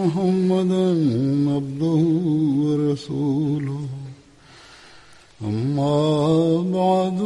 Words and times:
محمدا 0.00 0.86
عبده 1.56 2.02
ورسوله. 2.62 3.84
أما 5.42 5.98
بعد 6.78 7.18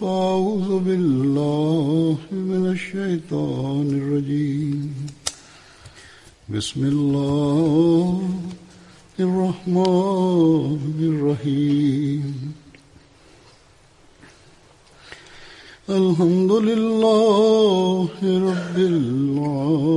فأعوذ 0.00 0.70
بالله 0.86 2.16
من 2.32 2.62
الشيطان 2.76 3.86
الرجيم. 4.00 4.80
بسم 6.48 6.80
الله 6.94 8.20
الرحمن 9.20 10.78
الرحيم. 11.12 12.24
الحمد 15.90 16.52
لله 16.52 18.08
رب 18.50 18.76
العالمين. 18.94 19.96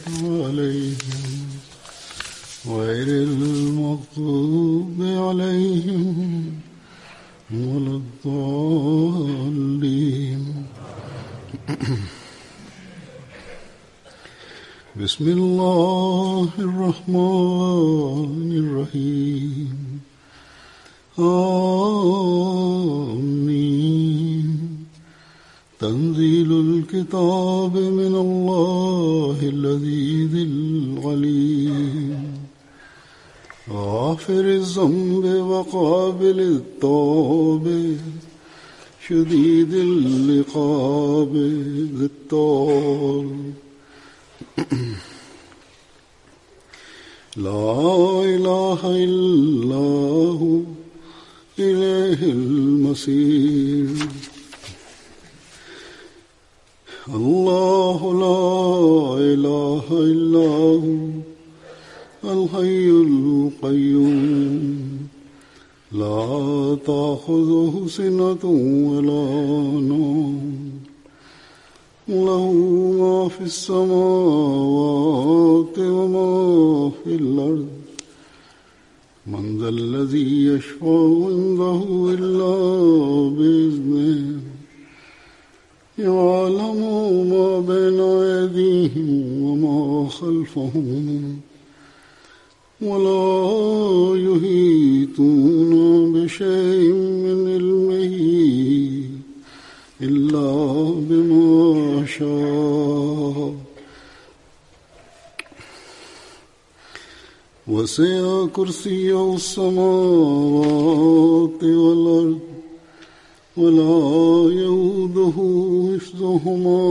عليهم 0.45 1.47
غير 2.67 3.07
المغضوب 3.07 4.97
عليهم 5.01 6.45
ولا 7.53 8.01
الضالين. 8.01 9.63
بسم 15.03 15.25
الله 15.27 16.49
الرحمن 16.59 18.49
الرحيم. 18.63 19.99
آمين. 21.19 22.11
تنزيل 25.81 26.51
الكتاب 26.51 27.77
من 27.77 28.15
الله 28.15 29.37
الذي 29.41 30.29
العليم. 30.43 32.33
غافر 33.69 34.39
الذنب 34.39 35.25
وقابل 35.25 36.39
التوب. 36.39 37.95
شديد 39.07 39.73
العقاب 39.73 41.35
ذي 41.97 42.05
الطول. 42.05 43.29
لا 47.37 48.23
إله 48.23 48.79
إلا 48.83 49.75
هو 50.41 50.59
إليه 51.59 52.31
المصير. 52.31 53.87
الله 57.15 57.99
لا 58.13 59.17
إله 59.33 59.83
إلا 59.91 60.49
هو 60.83 61.11
الحي 62.23 62.89
القيوم. 62.89 64.77
لا 65.91 66.77
تأخذه 66.85 67.83
سنة 67.87 68.45
ولا 68.89 69.25
نوم. 69.81 70.71
له 72.09 72.51
ما 72.99 73.27
في 73.29 73.41
السماوات 73.41 73.89
وما 75.79 76.91
في 77.03 77.15
الأرض. 77.15 77.67
من 79.27 79.57
ذا 79.57 79.69
الذي 79.69 80.45
يشفع 80.45 81.25
عنده 81.25 81.83
إلا 82.09 82.55
بإذنه. 83.37 84.50
يعلم 85.99 86.79
ما 87.29 87.59
بين 87.59 87.99
أيديهم 87.99 89.09
وما 89.43 90.09
خلفهم 90.09 91.39
ولا 92.81 93.25
يهيتون 94.17 95.71
بشيء 96.13 96.93
من 97.23 97.37
علمه 97.53 98.15
إلا 100.01 100.51
بما 101.09 102.05
شاء. 102.05 103.53
وسع 107.67 108.45
كرسيه 108.45 109.35
السماوات 109.35 110.83
والأرض 111.63 112.50
ولا 113.56 114.52
يؤوده 114.54 115.36
حفظهما 115.98 116.82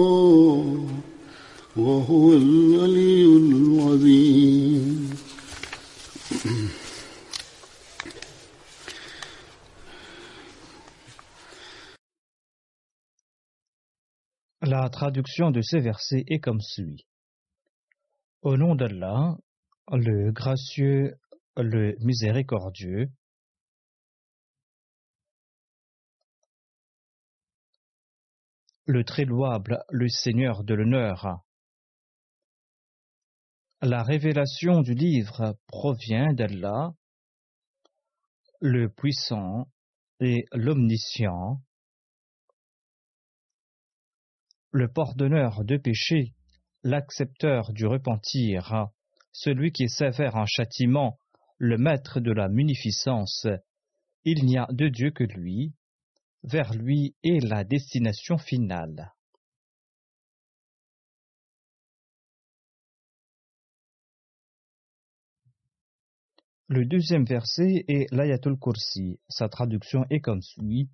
وهو 1.77 2.33
العلي 2.33 3.25
العظيم 3.25 5.09
La 14.61 14.89
traduction 14.89 15.51
de 15.51 15.61
ces 15.61 15.79
versets 15.79 16.23
est 16.27 16.39
comme 16.39 16.59
suit. 16.59 17.05
Au 18.41 18.57
nom 18.57 18.73
d'Allah, 18.73 19.37
le 19.91 20.31
gracieux, 20.31 21.13
le 21.55 21.95
miséricordieux, 21.99 23.09
le 28.90 29.04
très 29.04 29.24
louable, 29.24 29.84
le 29.90 30.08
Seigneur 30.08 30.64
de 30.64 30.74
l'honneur. 30.74 31.44
La 33.80 34.02
révélation 34.02 34.80
du 34.80 34.94
livre 34.94 35.56
provient 35.68 36.32
d'Allah, 36.32 36.92
le 38.60 38.90
puissant 38.90 39.68
et 40.18 40.44
l'omniscient, 40.52 41.62
le 44.72 44.92
pardonneur 44.92 45.64
de 45.64 45.76
péchés, 45.76 46.34
l'accepteur 46.82 47.72
du 47.72 47.86
repentir, 47.86 48.88
celui 49.32 49.70
qui 49.70 49.88
sévère 49.88 50.34
en 50.34 50.46
châtiment, 50.46 51.16
le 51.58 51.78
maître 51.78 52.18
de 52.18 52.32
la 52.32 52.48
munificence. 52.48 53.46
Il 54.24 54.44
n'y 54.46 54.58
a 54.58 54.66
de 54.70 54.88
Dieu 54.88 55.12
que 55.12 55.24
lui, 55.24 55.74
vers 56.42 56.72
lui 56.74 57.14
est 57.22 57.44
la 57.44 57.64
destination 57.64 58.38
finale. 58.38 59.12
Le 66.68 66.84
deuxième 66.84 67.24
verset 67.24 67.84
est 67.88 68.06
l'Ayatul 68.12 68.56
Kursi. 68.56 69.18
Sa 69.28 69.48
traduction 69.48 70.04
est 70.08 70.20
comme 70.20 70.40
suit. 70.40 70.88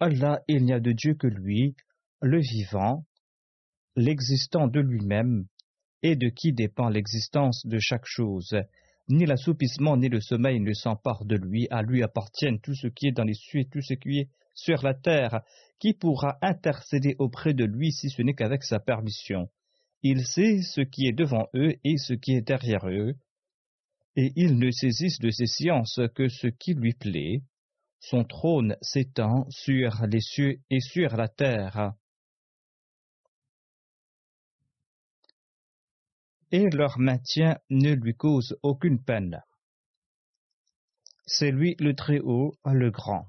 Allah, 0.00 0.42
il 0.48 0.64
n'y 0.64 0.72
a 0.72 0.80
de 0.80 0.90
Dieu 0.90 1.14
que 1.14 1.28
lui, 1.28 1.76
le 2.20 2.40
vivant, 2.40 3.06
l'existant 3.94 4.66
de 4.66 4.80
lui-même, 4.80 5.46
et 6.02 6.16
de 6.16 6.28
qui 6.28 6.52
dépend 6.52 6.88
l'existence 6.88 7.64
de 7.66 7.78
chaque 7.78 8.04
chose. 8.04 8.56
Ni 9.08 9.26
l'assoupissement 9.26 9.96
ni 9.96 10.08
le 10.08 10.20
sommeil 10.20 10.60
ne 10.60 10.72
s'emparent 10.72 11.24
de 11.24 11.36
lui, 11.36 11.68
à 11.70 11.82
lui 11.82 12.02
appartiennent 12.02 12.60
tout 12.60 12.74
ce 12.74 12.88
qui 12.88 13.06
est 13.06 13.12
dans 13.12 13.24
les 13.24 13.34
cieux 13.34 13.64
tout 13.70 13.80
ce 13.80 13.94
qui 13.94 14.18
est 14.18 14.28
sur 14.56 14.82
la 14.82 14.94
terre. 14.94 15.42
Qui 15.78 15.92
pourra 15.92 16.38
intercéder 16.42 17.14
auprès 17.18 17.54
de 17.54 17.64
lui 17.64 17.92
si 17.92 18.08
ce 18.10 18.22
n'est 18.22 18.34
qu'avec 18.34 18.64
sa 18.64 18.80
permission 18.80 19.50
Il 20.02 20.26
sait 20.26 20.62
ce 20.62 20.80
qui 20.80 21.06
est 21.06 21.12
devant 21.12 21.46
eux 21.54 21.74
et 21.84 21.98
ce 21.98 22.14
qui 22.14 22.32
est 22.32 22.42
derrière 22.42 22.88
eux. 22.88 23.14
et 24.16 24.32
il 24.34 24.58
ne 24.58 24.70
saisisse 24.70 25.18
de 25.18 25.30
ses 25.30 25.46
sciences 25.46 26.00
que 26.14 26.28
ce 26.28 26.46
qui 26.46 26.72
lui 26.72 26.94
plaît. 26.94 27.42
Son 28.00 28.24
trône 28.24 28.76
s'étend 28.80 29.46
sur 29.50 30.06
les 30.06 30.20
cieux 30.20 30.60
et 30.70 30.80
sur 30.80 31.16
la 31.16 31.28
terre. 31.28 31.92
Et 36.50 36.70
leur 36.70 36.98
maintien 36.98 37.58
ne 37.68 37.92
lui 37.92 38.14
cause 38.14 38.56
aucune 38.62 39.02
peine. 39.02 39.42
C'est 41.26 41.50
lui 41.50 41.74
le 41.80 41.94
Très-Haut, 41.94 42.54
le 42.64 42.90
Grand. 42.90 43.26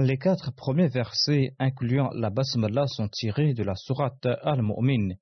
Les 0.00 0.16
quatre 0.16 0.52
premiers 0.52 0.86
versets 0.86 1.56
incluant 1.58 2.10
la 2.10 2.30
basmala 2.30 2.86
sont 2.86 3.08
tirés 3.08 3.52
de 3.52 3.64
la 3.64 3.74
sourate 3.74 4.28
Al-Mu'min 4.42 5.16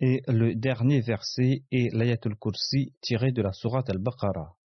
et 0.00 0.22
le 0.26 0.56
dernier 0.56 1.00
verset 1.00 1.62
est 1.70 1.94
l'Ayatul 1.94 2.34
Kursi 2.36 2.94
tiré 3.00 3.30
de 3.30 3.42
la 3.42 3.52
sourate 3.52 3.90
Al-Baqarah. 3.90 4.57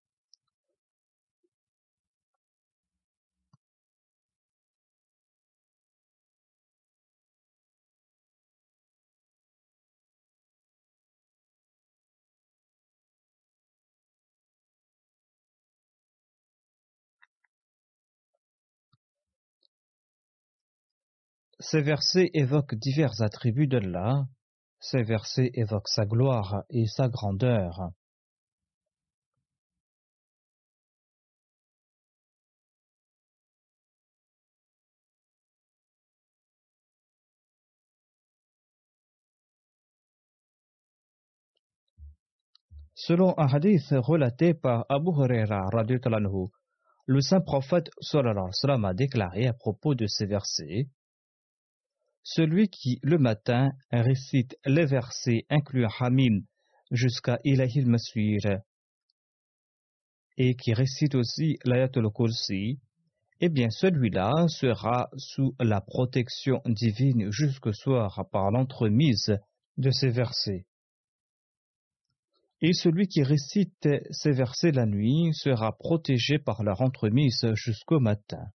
Ces 21.62 21.82
versets 21.82 22.32
évoquent 22.34 22.74
divers 22.74 23.22
attributs 23.22 23.68
d'Allah. 23.68 24.26
Ces 24.80 25.04
versets 25.04 25.52
évoquent 25.54 25.90
sa 25.90 26.08
gloire 26.08 26.64
et 26.72 26.88
sa 26.88 27.08
grandeur. 27.08 27.92
Selon 42.96 43.38
un 43.38 43.48
hadith 43.48 43.86
relaté 43.92 44.56
par 44.56 44.88
Abu 44.90 45.12
Huraira, 45.12 45.70
le 47.06 47.22
saint 47.22 47.42
prophète 47.42 47.92
a 48.14 48.94
déclaré 48.96 49.46
à 49.46 49.54
propos 49.54 49.94
de 49.94 50.08
ces 50.08 50.26
versets 50.26 50.88
celui 52.24 52.70
qui, 52.70 53.00
le 53.04 53.18
matin, 53.18 53.72
récite 53.92 54.56
les 54.66 54.86
versets 54.86 55.46
incluant 55.50 55.90
Hamim 56.00 56.42
jusqu'à 56.92 57.40
Ilahil 57.44 57.88
Maswir 57.88 58.62
et 60.38 60.56
qui 60.56 60.74
récite 60.74 61.16
aussi 61.16 61.58
l'Ayatul 61.66 62.10
Kursi, 62.12 62.80
eh 63.42 63.50
bien 63.50 63.70
celui-là 63.70 64.48
sera 64.48 65.10
sous 65.18 65.56
la 65.60 65.82
protection 65.82 66.62
divine 66.66 67.32
jusqu'au 67.32 67.74
soir 67.74 68.28
par 68.32 68.52
l'entremise 68.52 69.38
de 69.78 69.92
ces 69.92 70.10
versets. 70.10 70.66
Et 72.62 72.74
celui 72.74 73.08
qui 73.08 73.24
récite 73.24 73.90
ces 74.12 74.32
versets 74.32 74.72
la 74.72 74.86
nuit 74.86 75.34
sera 75.34 75.76
protégé 75.76 76.38
par 76.38 76.64
leur 76.64 76.82
entremise 76.82 77.48
jusqu'au 77.56 78.00
matin. 78.00 78.46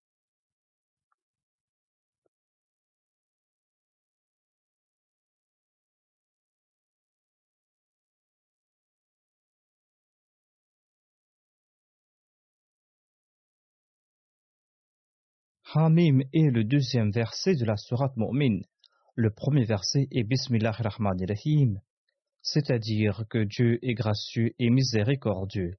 Hamim 15.78 16.22
est 16.32 16.50
le 16.50 16.64
deuxième 16.64 17.10
verset 17.10 17.54
de 17.54 17.66
la 17.66 17.76
Sourate 17.76 18.16
Mu'min. 18.16 18.60
Le 19.14 19.30
premier 19.30 19.64
verset 19.64 20.08
est 20.10 20.24
Bismillah 20.24 20.70
ar-Rahman 20.70 21.18
rahim 21.28 21.80
c'est-à-dire 22.40 23.24
que 23.28 23.44
Dieu 23.44 23.78
est 23.82 23.94
gracieux 23.94 24.54
et 24.58 24.70
miséricordieux. 24.70 25.74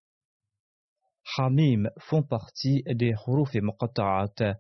Hamim 1.38 1.90
font 1.98 2.22
partie 2.22 2.84
des 2.86 3.14
huruf 3.26 3.56
et 3.56 3.62
muqatta'at. 3.62 4.60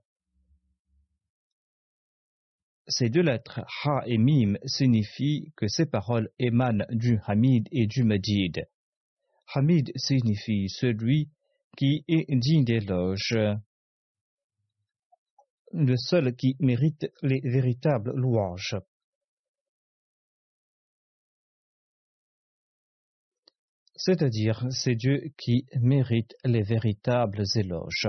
Ces 2.87 3.09
deux 3.09 3.21
lettres, 3.21 3.59
Ha 3.83 4.03
et 4.05 4.17
Mim, 4.17 4.57
signifient 4.65 5.51
que 5.57 5.67
ces 5.67 5.85
paroles 5.85 6.29
émanent 6.39 6.85
du 6.89 7.19
Hamid 7.27 7.67
et 7.71 7.85
du 7.85 8.03
Majid. 8.03 8.65
Hamid 9.53 9.91
signifie 9.97 10.69
celui 10.69 11.29
qui 11.75 12.05
est 12.07 12.25
digne 12.33 12.63
d'éloge 12.63 13.37
le 15.71 15.95
seul 15.97 16.35
qui 16.35 16.55
mérite 16.59 17.07
les 17.21 17.41
véritables 17.41 18.11
louanges. 18.15 18.75
C'est-à-dire, 23.95 24.63
c'est 24.69 24.95
Dieu 24.95 25.31
qui 25.37 25.65
mérite 25.81 26.35
les 26.45 26.61
véritables 26.61 27.43
éloges. 27.55 28.07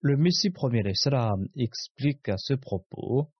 Le 0.00 0.16
Messie 0.16 0.50
premier 0.50 0.82
Islam 0.90 1.46
explique 1.56 2.28
à 2.28 2.36
ce 2.36 2.54
propos 2.54 3.30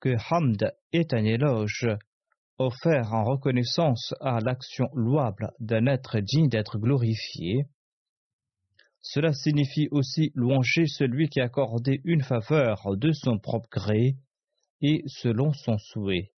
que 0.00 0.14
Hamd 0.30 0.74
est 0.92 1.14
un 1.14 1.24
éloge 1.24 1.86
offert 2.58 3.12
en 3.12 3.24
reconnaissance 3.24 4.14
à 4.20 4.40
l'action 4.40 4.86
louable 4.94 5.50
d'un 5.60 5.86
être 5.86 6.20
digne 6.20 6.48
d'être 6.48 6.78
glorifié 6.78 7.66
cela 9.04 9.34
signifie 9.34 9.86
aussi 9.90 10.32
louanger 10.34 10.86
celui 10.86 11.28
qui 11.28 11.38
a 11.38 11.44
accordé 11.44 12.00
une 12.04 12.22
faveur 12.22 12.96
de 12.96 13.12
son 13.12 13.38
propre 13.38 13.68
gré 13.70 14.16
et 14.80 15.02
selon 15.06 15.52
son 15.52 15.76
souhait. 15.76 16.32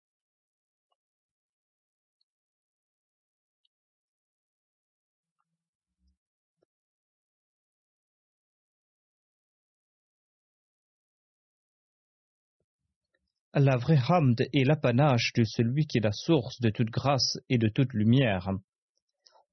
La 13.52 13.76
vraie 13.76 14.00
hamd 14.08 14.40
est 14.52 14.64
l'apanage 14.64 15.32
de 15.36 15.44
celui 15.44 15.86
qui 15.86 15.98
est 15.98 16.00
la 16.00 16.12
source 16.12 16.60
de 16.62 16.70
toute 16.70 16.90
grâce 16.90 17.38
et 17.50 17.58
de 17.58 17.68
toute 17.68 17.92
lumière 17.92 18.48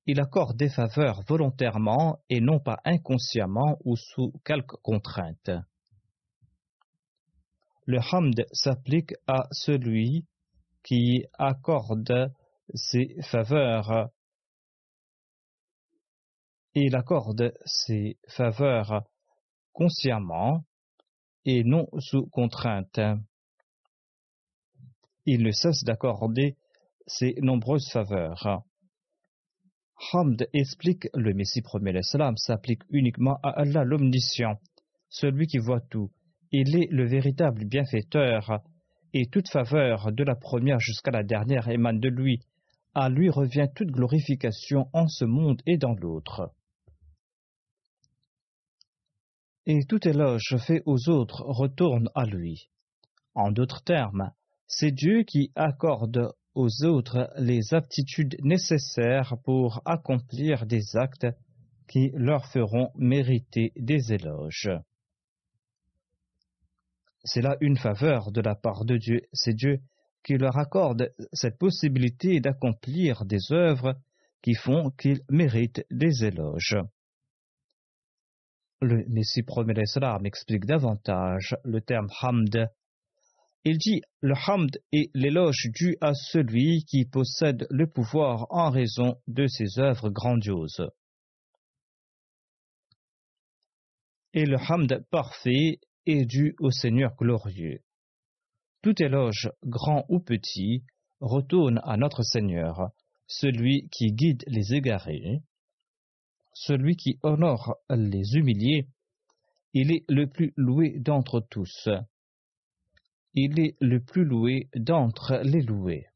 il 0.06 0.20
accorde 0.20 0.58
des 0.58 0.70
faveurs 0.70 1.22
volontairement 1.28 2.20
et 2.30 2.42
non 2.42 2.60
pas 2.60 2.80
inconsciemment 2.86 3.78
ou 3.86 3.96
sous 3.96 4.32
quelque 4.44 4.76
contrainte. 4.78 5.52
Le 7.86 8.00
hamd 8.12 8.46
s'applique 8.52 9.14
à 9.28 9.48
celui 9.52 10.26
qui 10.84 11.26
accorde 11.38 12.34
ses 12.74 13.16
faveurs 13.22 14.12
il 16.74 16.96
accorde 16.96 17.54
ses 17.66 18.18
faveurs 18.30 19.04
consciemment 19.74 20.64
et 21.44 21.64
non 21.64 21.88
sous 22.00 22.28
contrainte. 22.28 23.00
Il 25.26 25.44
ne 25.44 25.52
cesse 25.52 25.84
d'accorder 25.84 26.56
ses 27.08 27.36
nombreuses 27.42 27.90
faveurs. 27.92 28.64
Hamd 30.14 30.48
explique 30.54 31.08
le 31.14 31.34
Messie 31.34 31.62
premier 31.62 31.94
l'Islam 31.94 32.36
s'applique 32.36 32.82
uniquement 32.90 33.40
à 33.44 33.50
Allah 33.50 33.84
l'omniscient, 33.84 34.60
celui 35.10 35.46
qui 35.46 35.60
voit 35.60 35.80
tout. 35.80 36.10
Il 36.52 36.76
est 36.76 36.88
le 36.92 37.06
véritable 37.06 37.66
bienfaiteur, 37.66 38.62
et 39.14 39.28
toute 39.28 39.50
faveur 39.50 40.12
de 40.12 40.24
la 40.24 40.36
première 40.36 40.80
jusqu'à 40.80 41.12
la 41.12 41.24
dernière 41.24 41.68
émane 41.68 42.00
de 42.00 42.10
lui. 42.10 42.40
À 42.94 43.10
lui 43.10 43.30
revient 43.30 43.68
toute 43.76 43.92
glorification 43.92 44.90
en 44.94 45.08
ce 45.08 45.24
monde 45.24 45.62
et 45.66 45.78
dans 45.78 45.94
l'autre. 45.94 46.52
Et 49.66 49.86
tout 49.88 50.06
éloge 50.08 50.58
fait 50.66 50.82
aux 50.86 51.10
autres 51.10 51.44
retourne 51.46 52.10
à 52.16 52.26
lui. 52.26 52.70
En 53.36 53.52
d'autres 53.52 53.84
termes, 53.84 54.32
c'est 54.68 54.92
Dieu 54.92 55.24
qui 55.24 55.52
accorde 55.56 56.34
aux 56.54 56.84
autres 56.84 57.32
les 57.38 57.74
aptitudes 57.74 58.38
nécessaires 58.42 59.36
pour 59.44 59.82
accomplir 59.86 60.66
des 60.66 60.96
actes 60.96 61.28
qui 61.88 62.12
leur 62.14 62.46
feront 62.46 62.92
mériter 62.96 63.72
des 63.76 64.14
éloges. 64.14 64.70
C'est 67.24 67.42
là 67.42 67.58
une 67.62 67.78
faveur 67.78 68.32
de 68.32 68.42
la 68.42 68.56
part 68.56 68.86
de 68.86 68.98
Dieu. 68.98 69.22
C'est 69.34 69.54
Dieu 69.54 69.82
qui 70.24 70.38
leur 70.38 70.58
accorde 70.58 71.14
cette 71.34 71.58
possibilité 71.58 72.40
d'accomplir 72.40 73.26
des 73.26 73.52
œuvres 73.52 73.96
qui 74.42 74.56
font 74.56 74.90
qu'il 74.92 75.22
mérite 75.30 75.86
des 75.92 76.26
éloges. 76.26 76.78
Le 78.82 79.06
Messie 79.08 79.44
promet 79.44 79.74
l'Islam 79.74 80.26
explique 80.26 80.66
davantage 80.66 81.56
le 81.64 81.82
terme 81.82 82.10
hamd. 82.22 82.70
Il 83.64 83.78
dit 83.78 84.02
le 84.22 84.34
hamd 84.34 84.82
est 84.92 85.12
l'éloge 85.14 85.68
dû 85.74 85.96
à 86.02 86.14
celui 86.14 86.84
qui 86.86 87.06
possède 87.06 87.68
le 87.70 87.88
pouvoir 87.88 88.48
en 88.50 88.72
raison 88.72 89.18
de 89.28 89.46
ses 89.46 89.80
œuvres 89.80 90.10
grandioses. 90.10 90.90
Et 94.34 94.46
le 94.46 94.58
hamd 94.58 95.06
parfait 95.12 95.80
est 96.08 96.26
dû 96.26 96.56
au 96.60 96.72
Seigneur 96.72 97.16
glorieux. 97.16 97.84
Tout 98.82 99.00
éloge, 99.04 99.52
grand 99.64 100.06
ou 100.10 100.20
petit, 100.20 100.84
retourne 101.20 101.80
à 101.84 101.98
notre 101.98 102.24
Seigneur, 102.24 102.90
celui 103.28 103.88
qui 103.90 104.12
guide 104.12 104.44
les 104.48 104.74
égarés, 104.74 105.44
celui 106.54 106.96
qui 106.96 107.20
honore 107.22 107.76
les 107.90 108.36
humiliés, 108.36 108.88
il 109.74 109.92
est 109.92 110.04
le 110.10 110.28
plus 110.28 110.54
loué 110.58 111.00
d'entre 111.00 111.40
tous. 111.40 111.88
Il 113.34 113.60
est 113.60 113.78
le 113.80 114.02
plus 114.02 114.26
loué 114.26 114.70
d'entre 114.76 115.40
les 115.44 115.62
loués. 115.62 116.08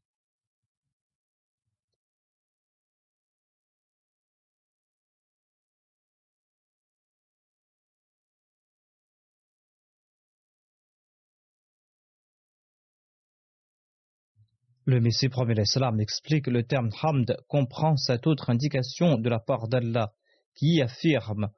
Le 14.88 15.00
Messie 15.00 15.28
premier 15.28 15.54
l'Islam 15.54 15.98
explique 16.00 16.46
le 16.46 16.62
terme 16.62 16.90
hamd 17.02 17.36
comprend 17.48 17.96
cette 17.96 18.28
autre 18.28 18.50
indication 18.50 19.18
de 19.18 19.28
la 19.28 19.40
part 19.40 19.66
d'Allah 19.66 20.12
qui 20.54 20.80
affirme 20.80 21.48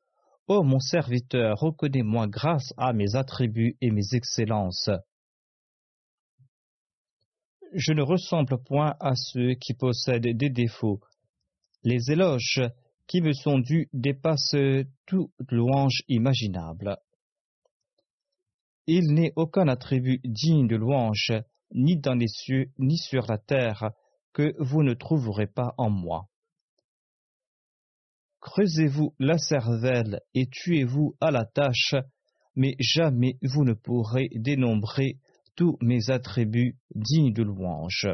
Ô 0.47 0.63
mon 0.63 0.81
serviteur, 0.81 1.59
reconnais-moi 1.59 2.27
grâce 2.29 2.73
à 2.79 2.95
mes 2.95 3.17
attributs 3.17 3.77
et 3.83 3.91
mes 3.91 4.15
excellences. 4.15 4.89
Je 7.75 7.93
ne 7.93 8.03
ressemble 8.03 8.63
point 8.63 8.95
à 9.01 9.15
ceux 9.15 9.55
qui 9.55 9.75
possèdent 9.75 10.37
des 10.37 10.51
défauts. 10.51 11.01
Les 11.83 12.11
éloges 12.11 12.63
qui 13.07 13.21
me 13.21 13.33
sont 13.33 13.59
dus 13.59 13.89
dépassent 13.93 14.57
toute 15.07 15.31
louange 15.51 16.03
imaginable. 16.09 16.97
Il 18.87 19.13
n'est 19.13 19.33
aucun 19.37 19.69
attribut 19.69 20.21
digne 20.25 20.67
de 20.67 20.77
louange 20.77 21.33
ni 21.73 21.99
dans 21.99 22.15
les 22.15 22.29
cieux, 22.29 22.71
ni 22.79 22.97
sur 22.97 23.27
la 23.27 23.39
terre, 23.39 23.91
que 24.33 24.55
vous 24.59 24.83
ne 24.83 24.95
trouverez 24.95 25.47
pas 25.47 25.75
en 25.77 25.91
moi. 25.91 26.29
Creusez-vous 28.41 29.15
la 29.19 29.37
cervelle 29.37 30.21
et 30.35 30.47
tuez-vous 30.47 31.17
à 31.21 31.31
la 31.31 31.45
tâche, 31.45 31.95
mais 32.55 32.77
jamais 32.79 33.37
vous 33.43 33.65
ne 33.65 33.75
pourrez 33.75 34.31
dénombrer 34.35 35.19
tous 35.59 35.77
mes 35.81 36.09
attributs 36.09 36.79
dignes 36.95 37.33
de 37.33 37.43
louange. 37.43 38.07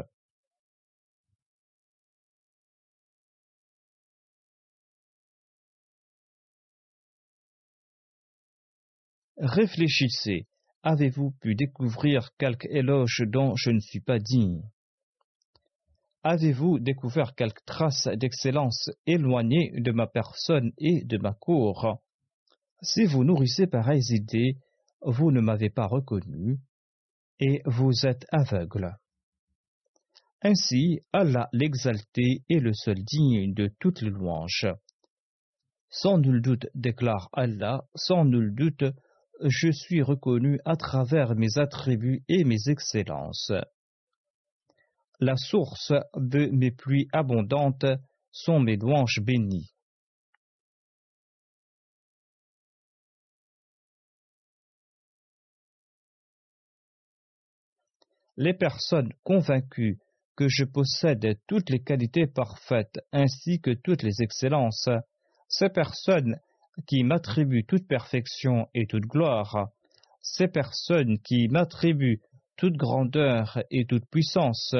Réfléchissez. 9.37 10.47
Avez-vous 10.81 11.33
pu 11.39 11.53
découvrir 11.53 12.35
quelque 12.39 12.65
éloge 12.71 13.21
dont 13.27 13.55
je 13.55 13.69
ne 13.69 13.79
suis 13.79 14.01
pas 14.01 14.17
digne? 14.17 14.63
Avez-vous 16.23 16.79
découvert 16.79 17.35
quelque 17.35 17.63
trace 17.67 18.07
d'excellence 18.07 18.89
éloignée 19.05 19.71
de 19.79 19.91
ma 19.91 20.07
personne 20.07 20.71
et 20.79 21.03
de 21.03 21.19
ma 21.19 21.33
cour? 21.33 21.99
Si 22.81 23.05
vous 23.05 23.23
nourrissez 23.23 23.67
pareilles 23.67 24.15
idées, 24.15 24.57
vous 25.01 25.31
ne 25.31 25.41
m'avez 25.41 25.69
pas 25.69 25.85
reconnu, 25.85 26.57
et 27.39 27.61
vous 27.65 28.05
êtes 28.05 28.25
aveugle. 28.31 28.95
Ainsi, 30.41 30.99
Allah 31.11 31.49
l'exalté 31.53 32.43
est 32.49 32.59
le 32.59 32.73
seul 32.73 33.03
digne 33.03 33.53
de 33.53 33.69
toutes 33.79 34.01
les 34.01 34.09
louanges. 34.09 34.67
Sans 35.89 36.17
nul 36.17 36.41
doute, 36.41 36.67
déclare 36.75 37.29
Allah, 37.33 37.83
sans 37.95 38.25
nul 38.25 38.53
doute, 38.53 38.83
je 39.41 39.71
suis 39.71 40.01
reconnu 40.01 40.59
à 40.65 40.75
travers 40.75 41.35
mes 41.35 41.57
attributs 41.57 42.23
et 42.27 42.43
mes 42.43 42.69
excellences. 42.69 43.51
La 45.19 45.35
source 45.37 45.93
de 46.15 46.47
mes 46.47 46.71
pluies 46.71 47.07
abondantes 47.13 47.85
sont 48.31 48.59
mes 48.59 48.75
louanges 48.75 49.21
bénies. 49.21 49.74
Les 58.37 58.53
personnes 58.53 59.13
convaincues 59.23 59.99
que 60.35 60.47
je 60.49 60.65
possède 60.65 61.39
toutes 61.47 61.69
les 61.69 61.81
qualités 61.81 62.27
parfaites 62.27 62.99
ainsi 63.13 63.61
que 63.61 63.71
toutes 63.71 64.03
les 64.03 64.21
excellences, 64.21 64.89
ces 65.47 65.69
personnes 65.69 66.37
qui 66.87 67.03
m'attribuent 67.03 67.65
toute 67.65 67.87
perfection 67.87 68.67
et 68.73 68.87
toute 68.87 69.05
gloire, 69.05 69.69
ces 70.21 70.47
personnes 70.47 71.19
qui 71.19 71.47
m'attribuent 71.47 72.21
toute 72.57 72.75
grandeur 72.75 73.63
et 73.71 73.85
toute 73.85 74.05
puissance 74.09 74.75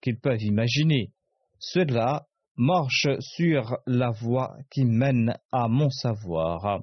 qu'ils 0.00 0.18
peuvent 0.18 0.42
imaginer, 0.42 1.12
ceux-là 1.60 2.26
marchent 2.56 3.18
sur 3.20 3.78
la 3.86 4.10
voie 4.10 4.56
qui 4.70 4.84
mène 4.84 5.36
à 5.52 5.68
mon 5.68 5.90
savoir. 5.90 6.82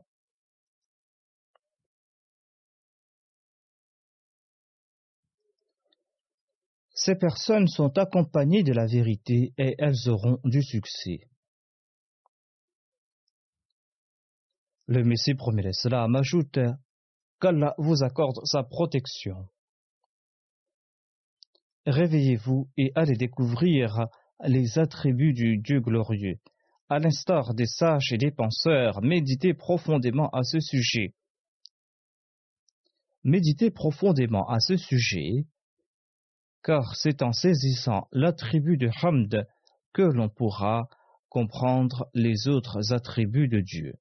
Ces 7.04 7.16
personnes 7.16 7.68
sont 7.68 7.98
accompagnées 7.98 8.62
de 8.62 8.74
la 8.74 8.86
vérité 8.86 9.54
et 9.58 9.74
elles 9.80 10.08
auront 10.08 10.38
du 10.44 10.62
succès. 10.62 11.22
Le 14.86 15.04
Messie 15.04 15.34
promet 15.34 15.64
l'Islam 15.64 16.16
ajoute 16.16 16.60
qu'Allah 17.40 17.74
vous 17.80 18.04
accorde 18.04 18.46
sa 18.46 18.62
protection. 18.62 19.48
Réveillez-vous 21.88 22.70
et 22.78 22.92
allez 22.94 23.16
découvrir 23.16 24.06
les 24.46 24.78
attributs 24.78 25.34
du 25.34 25.58
Dieu 25.58 25.80
glorieux. 25.80 26.38
À 26.88 27.00
l'instar 27.00 27.56
des 27.56 27.66
sages 27.66 28.12
et 28.12 28.20
des 28.20 28.30
penseurs, 28.30 29.02
méditez 29.02 29.56
profondément 29.56 30.30
à 30.30 30.44
ce 30.44 30.60
sujet. 30.60 31.16
Méditez 33.24 33.72
profondément 33.72 34.48
à 34.48 34.60
ce 34.60 34.78
sujet, 34.78 35.48
car 36.64 36.96
c'est 36.96 37.22
en 37.22 37.32
saisissant 37.32 38.08
l'attribut 38.12 38.78
de 38.78 38.90
Hamd 39.02 39.48
que 39.94 40.02
l'on 40.02 40.30
pourra 40.30 40.90
comprendre 41.30 42.10
les 42.14 42.48
autres 42.48 42.94
attributs 42.94 43.48
de 43.48 43.62
Dieu. 43.62 43.94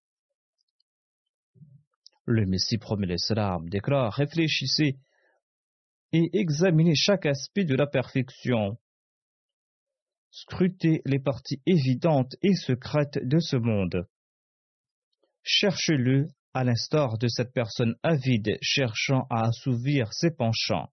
Le 2.27 2.47
Messie 2.47 2.79
promet 2.79 3.07
l'Islam 3.07 3.69
déclare 3.69 4.13
Réfléchissez 4.13 4.99
et 6.13 6.31
examinez 6.33 6.95
chaque 6.95 7.27
aspect 7.27 7.65
de 7.65 7.75
la 7.75 7.87
perfection. 7.87 8.79
Scrutez 10.31 11.03
les 11.07 11.19
parties 11.19 11.61
évidentes 11.67 12.37
et 12.43 12.55
secrètes 12.55 13.19
de 13.23 13.41
ce 13.41 13.57
monde. 13.57 14.07
Cherchez-le 15.43 16.29
à 16.53 16.65
l'instar 16.65 17.19
de 17.19 17.29
cette 17.29 17.53
personne 17.53 17.95
avide 18.03 18.59
cherchant 18.61 19.27
à 19.31 19.47
assouvir 19.49 20.13
ses 20.13 20.31
penchants. 20.31 20.91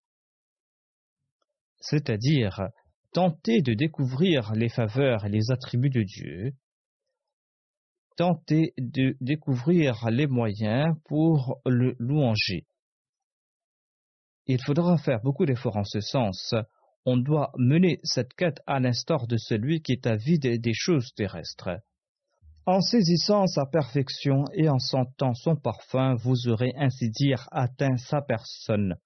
C'est-à-dire, 1.80 2.70
tentez 3.14 3.62
de 3.62 3.74
découvrir 3.74 4.54
les 4.54 4.70
faveurs 4.70 5.26
et 5.26 5.30
les 5.30 5.52
attributs 5.52 5.90
de 5.90 6.04
Dieu, 6.04 6.54
tenter 8.18 8.74
de 8.78 9.16
découvrir 9.22 10.10
les 10.10 10.28
moyens 10.28 10.96
pour 11.06 11.62
le 11.66 11.96
louanger. 12.00 12.66
Il 14.48 14.62
faudra 14.64 14.98
faire 14.98 15.22
beaucoup 15.22 15.46
d'efforts 15.46 15.78
en 15.78 15.84
ce 15.84 16.00
sens. 16.00 16.56
On 17.06 17.18
doit 17.18 17.52
mener 17.58 18.00
cette 18.04 18.34
quête 18.34 18.60
à 18.66 18.80
l'instar 18.80 19.28
de 19.28 19.38
celui 19.38 19.82
qui 19.82 19.92
est 19.92 20.08
avide 20.08 20.60
des 20.60 20.74
choses 20.74 21.14
terrestres. 21.16 21.80
En 22.66 22.82
saisissant 22.82 23.48
sa 23.48 23.66
perfection 23.66 24.44
et 24.54 24.68
en 24.68 24.80
sentant 24.80 25.34
son 25.34 25.56
parfum, 25.56 26.16
vous 26.16 26.50
aurez 26.50 26.74
ainsi 26.76 27.10
dire 27.10 27.48
atteint 27.52 27.96
sa 27.98 28.22
personne. 28.22 28.98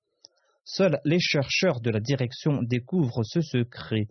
Seuls 0.64 1.00
les 1.06 1.20
chercheurs 1.20 1.82
de 1.82 1.90
la 1.90 2.00
direction 2.00 2.62
découvrent 2.64 3.24
ce 3.24 3.42
secret 3.42 4.08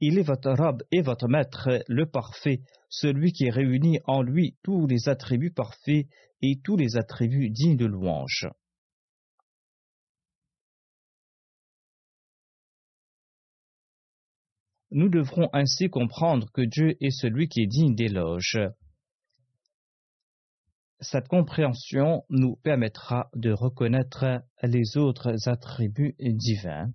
il 0.00 0.18
est 0.18 0.22
votre 0.22 0.50
Rab 0.50 0.82
et 0.90 1.00
votre 1.00 1.28
Maître, 1.28 1.82
le 1.88 2.06
parfait, 2.06 2.60
celui 2.90 3.32
qui 3.32 3.48
réunit 3.48 4.00
en 4.04 4.22
lui 4.22 4.56
tous 4.62 4.86
les 4.86 5.08
attributs 5.08 5.52
parfaits 5.52 6.06
et 6.42 6.60
tous 6.62 6.76
les 6.76 6.96
attributs 6.96 7.50
dignes 7.50 7.76
de 7.76 7.86
louange. 7.86 8.48
Nous 14.90 15.08
devrons 15.08 15.48
ainsi 15.52 15.88
comprendre 15.88 16.48
que 16.52 16.62
Dieu 16.62 16.96
est 17.00 17.10
celui 17.10 17.48
qui 17.48 17.62
est 17.62 17.66
digne 17.66 17.94
d'éloge. 17.94 18.58
Cette 21.04 21.28
compréhension 21.28 22.24
nous 22.30 22.56
permettra 22.56 23.28
de 23.34 23.52
reconnaître 23.52 24.42
les 24.62 24.96
autres 24.96 25.50
attributs 25.50 26.16
divins. 26.18 26.90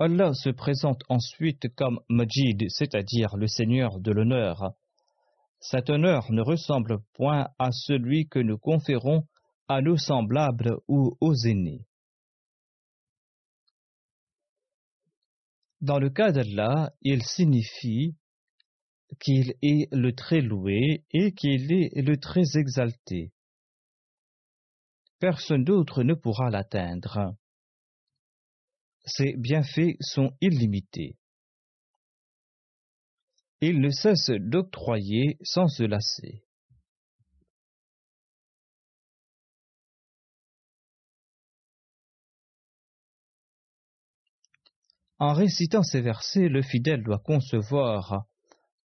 Allah 0.00 0.34
se 0.34 0.50
présente 0.50 1.02
ensuite 1.08 1.72
comme 1.76 2.00
Majid, 2.08 2.66
c'est-à-dire 2.68 3.36
le 3.36 3.46
Seigneur 3.46 4.00
de 4.00 4.10
l'honneur. 4.10 4.72
Cet 5.60 5.90
honneur 5.90 6.32
ne 6.32 6.42
ressemble 6.42 6.98
point 7.14 7.50
à 7.60 7.70
celui 7.70 8.28
que 8.28 8.40
nous 8.40 8.58
conférons 8.58 9.22
à 9.68 9.80
nos 9.80 9.96
semblables 9.96 10.76
ou 10.88 11.16
aux 11.20 11.34
aînés. 11.46 11.86
Dans 15.80 15.98
le 15.98 16.10
cas 16.10 16.32
d'Allah, 16.32 16.92
il 17.02 17.22
signifie 17.22 18.16
qu'il 19.20 19.54
est 19.62 19.88
le 19.92 20.14
très 20.14 20.40
loué 20.40 21.04
et 21.12 21.32
qu'il 21.32 21.72
est 21.72 21.90
le 22.00 22.16
très 22.16 22.58
exalté. 22.58 23.32
Personne 25.18 25.64
d'autre 25.64 26.02
ne 26.02 26.14
pourra 26.14 26.50
l'atteindre. 26.50 27.36
Ses 29.04 29.34
bienfaits 29.36 29.96
sont 30.00 30.32
illimités. 30.40 31.16
Il 33.60 33.80
ne 33.80 33.90
cesse 33.90 34.30
d'octroyer 34.30 35.38
sans 35.42 35.68
se 35.68 35.84
lasser. 35.84 36.45
En 45.18 45.32
récitant 45.32 45.82
ces 45.82 46.02
versets, 46.02 46.48
le 46.48 46.62
fidèle 46.62 47.02
doit 47.02 47.18
concevoir 47.18 48.26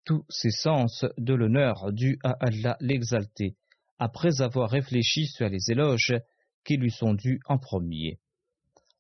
tous 0.05 0.25
ses 0.29 0.51
sens 0.51 1.05
de 1.19 1.35
l'honneur 1.35 1.93
dû 1.93 2.19
à 2.23 2.37
Allah 2.41 2.77
l'exalté, 2.81 3.57
après 3.99 4.41
avoir 4.41 4.71
réfléchi 4.71 5.27
sur 5.27 5.49
les 5.49 5.71
éloges 5.71 6.15
qui 6.65 6.77
lui 6.77 6.91
sont 6.91 7.15
dus 7.15 7.41
en 7.47 7.59
premier. 7.59 8.21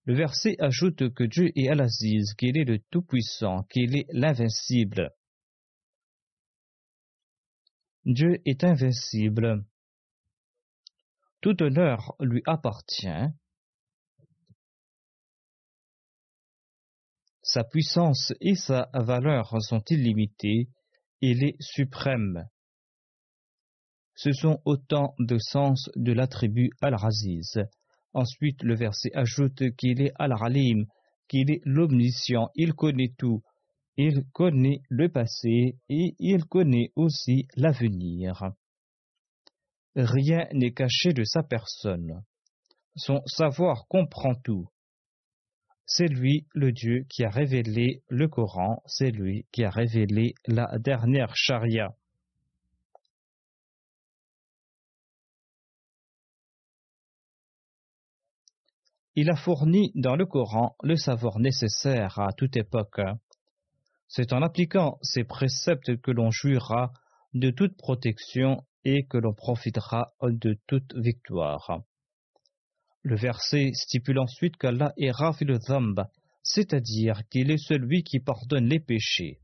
Le 0.04 0.14
verset 0.14 0.56
ajoute 0.58 1.14
que 1.14 1.24
Dieu 1.24 1.52
est 1.54 1.68
Al-Aziz, 1.68 2.34
qu'il 2.34 2.58
est 2.58 2.64
le 2.64 2.80
Tout-Puissant, 2.90 3.62
qu'il 3.64 3.96
est 3.96 4.06
l'invincible. 4.10 5.12
Dieu 8.06 8.40
est 8.44 8.64
invincible. 8.64 9.64
Tout 11.40 11.62
honneur 11.62 12.14
lui 12.18 12.42
appartient. 12.46 13.28
Sa 17.52 17.64
puissance 17.64 18.32
et 18.40 18.54
sa 18.54 18.90
valeur 18.94 19.60
sont 19.60 19.82
illimitées. 19.90 20.68
Il 21.20 21.42
est 21.42 21.56
suprême. 21.60 22.46
Ce 24.14 24.30
sont 24.30 24.60
autant 24.64 25.16
de 25.18 25.36
sens 25.36 25.90
de 25.96 26.12
l'attribut 26.12 26.70
Al-Aziz. 26.80 27.58
Ensuite, 28.12 28.62
le 28.62 28.76
verset 28.76 29.10
ajoute 29.14 29.74
qu'il 29.76 30.00
est 30.00 30.12
Al-Ralim, 30.16 30.86
qu'il 31.26 31.50
est 31.50 31.60
l'omniscient, 31.64 32.50
il 32.54 32.72
connaît 32.74 33.14
tout, 33.18 33.42
il 33.96 34.22
connaît 34.32 34.82
le 34.88 35.08
passé 35.08 35.76
et 35.88 36.14
il 36.20 36.44
connaît 36.44 36.92
aussi 36.94 37.48
l'avenir. 37.56 38.52
Rien 39.96 40.46
n'est 40.52 40.72
caché 40.72 41.12
de 41.14 41.24
sa 41.24 41.42
personne. 41.42 42.22
Son 42.94 43.22
savoir 43.26 43.88
comprend 43.88 44.36
tout. 44.36 44.68
C'est 45.92 46.06
lui 46.06 46.46
le 46.54 46.70
Dieu 46.70 47.04
qui 47.08 47.24
a 47.24 47.30
révélé 47.30 48.04
le 48.08 48.28
Coran, 48.28 48.80
c'est 48.86 49.10
lui 49.10 49.44
qui 49.50 49.64
a 49.64 49.70
révélé 49.70 50.34
la 50.46 50.78
dernière 50.78 51.34
charia. 51.34 51.96
Il 59.16 59.30
a 59.30 59.34
fourni 59.34 59.90
dans 59.96 60.14
le 60.14 60.26
Coran 60.26 60.76
le 60.84 60.94
savoir 60.94 61.40
nécessaire 61.40 62.20
à 62.20 62.32
toute 62.34 62.56
époque. 62.56 63.00
C'est 64.06 64.32
en 64.32 64.42
appliquant 64.42 64.96
ces 65.02 65.24
préceptes 65.24 66.00
que 66.00 66.12
l'on 66.12 66.30
jouira 66.30 66.92
de 67.34 67.50
toute 67.50 67.76
protection 67.76 68.64
et 68.84 69.06
que 69.06 69.18
l'on 69.18 69.34
profitera 69.34 70.14
de 70.22 70.56
toute 70.68 70.94
victoire. 70.94 71.82
Le 73.02 73.16
verset 73.16 73.70
stipule 73.72 74.18
ensuite 74.18 74.56
qu'Allah 74.56 74.92
est 74.98 75.10
Rafil 75.10 75.56
Zamb, 75.60 76.00
c'est-à-dire 76.42 77.22
qu'il 77.30 77.50
est 77.50 77.58
celui 77.58 78.02
qui 78.02 78.20
pardonne 78.20 78.66
les 78.66 78.80
péchés. 78.80 79.38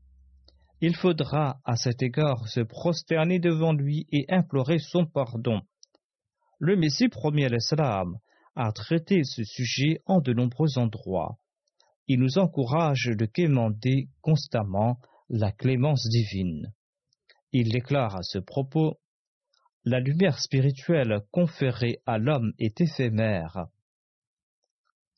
Il 0.79 0.95
faudra 0.95 1.59
à 1.65 1.75
cet 1.75 2.03
égard 2.03 2.47
se 2.47 2.59
prosterner 2.59 3.39
devant 3.39 3.73
lui 3.73 4.05
et 4.11 4.25
implorer 4.29 4.77
son 4.77 5.07
pardon. 5.07 5.61
Le 6.59 6.75
Messie 6.75 7.09
premier 7.09 7.49
l'Islam 7.49 8.17
a 8.55 8.71
traité 8.71 9.23
ce 9.23 9.43
sujet 9.43 10.01
en 10.05 10.21
de 10.21 10.33
nombreux 10.33 10.77
endroits. 10.77 11.37
Il 12.07 12.19
nous 12.19 12.37
encourage 12.37 13.09
de 13.17 13.25
quémander 13.25 14.09
constamment 14.21 14.99
la 15.29 15.51
clémence 15.51 16.07
divine. 16.09 16.73
Il 17.51 17.71
déclare 17.71 18.15
à 18.15 18.23
ce 18.23 18.37
propos 18.37 18.99
La 19.89 20.01
lumière 20.01 20.37
spirituelle 20.37 21.21
conférée 21.31 22.01
à 22.05 22.17
l'homme 22.17 22.51
est 22.59 22.81
éphémère. 22.81 23.67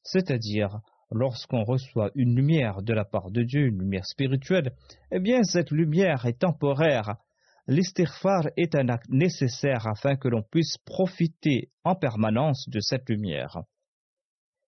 C'est-à-dire, 0.04 0.82
lorsqu'on 1.10 1.64
reçoit 1.64 2.12
une 2.14 2.36
lumière 2.36 2.84
de 2.84 2.94
la 2.94 3.04
part 3.04 3.32
de 3.32 3.42
Dieu, 3.42 3.66
une 3.66 3.80
lumière 3.80 4.06
spirituelle, 4.06 4.76
eh 5.12 5.20
bien 5.20 5.42
cette 5.42 5.72
lumière 5.72 6.28
est 6.28 6.38
temporaire 6.42 7.16
L'istighfar 7.66 8.50
est 8.58 8.76
un 8.76 8.90
acte 8.90 9.10
nécessaire 9.10 9.88
afin 9.88 10.16
que 10.18 10.28
l'on 10.28 10.44
puisse 10.44 10.78
profiter 10.86 11.72
en 11.84 11.96
permanence 11.96 12.70
de 12.70 12.80
cette 12.80 13.10
lumière. 13.10 13.64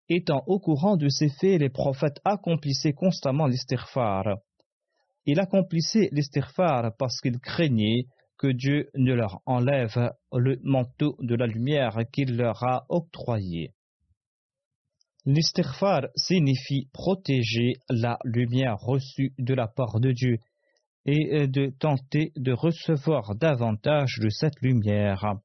Étant 0.09 0.41
au 0.47 0.59
courant 0.59 0.97
de 0.97 1.09
ces 1.09 1.29
faits, 1.29 1.61
les 1.61 1.69
prophètes 1.69 2.21
accomplissaient 2.25 2.93
constamment 2.93 3.45
l'istighfar. 3.45 4.39
Ils 5.27 5.39
accomplissaient 5.39 6.09
l'istighfar 6.11 6.95
parce 6.97 7.21
qu'ils 7.21 7.39
craignaient 7.39 8.07
que 8.41 8.47
Dieu 8.47 8.89
ne 8.95 9.13
leur 9.13 9.39
enlève 9.45 10.13
le 10.33 10.59
manteau 10.63 11.15
de 11.19 11.35
la 11.35 11.45
lumière 11.45 11.99
qu'il 12.11 12.37
leur 12.37 12.63
a 12.63 12.87
octroyé. 12.89 13.75
L'istighfar 15.25 16.07
signifie 16.15 16.89
protéger 16.91 17.73
la 17.87 18.17
lumière 18.23 18.79
reçue 18.79 19.35
de 19.37 19.53
la 19.53 19.67
part 19.67 19.99
de 19.99 20.11
Dieu 20.11 20.39
et 21.05 21.45
de 21.47 21.71
tenter 21.77 22.31
de 22.35 22.51
recevoir 22.51 23.35
davantage 23.35 24.17
de 24.19 24.29
cette 24.29 24.59
lumière. 24.61 25.35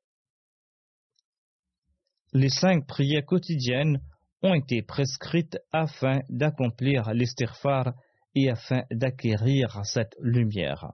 Les 2.33 2.49
cinq 2.49 2.87
prières 2.87 3.27
quotidiennes 3.27 4.01
ont 4.43 4.55
été 4.55 4.81
prescrites 4.81 5.59
afin 5.71 6.21
d'accomplir 6.31 7.13
l'estirphar 7.13 7.93
et 8.35 8.49
afin 8.49 8.85
d'acquérir 8.91 9.85
cette 9.85 10.17
lumière. 10.19 10.93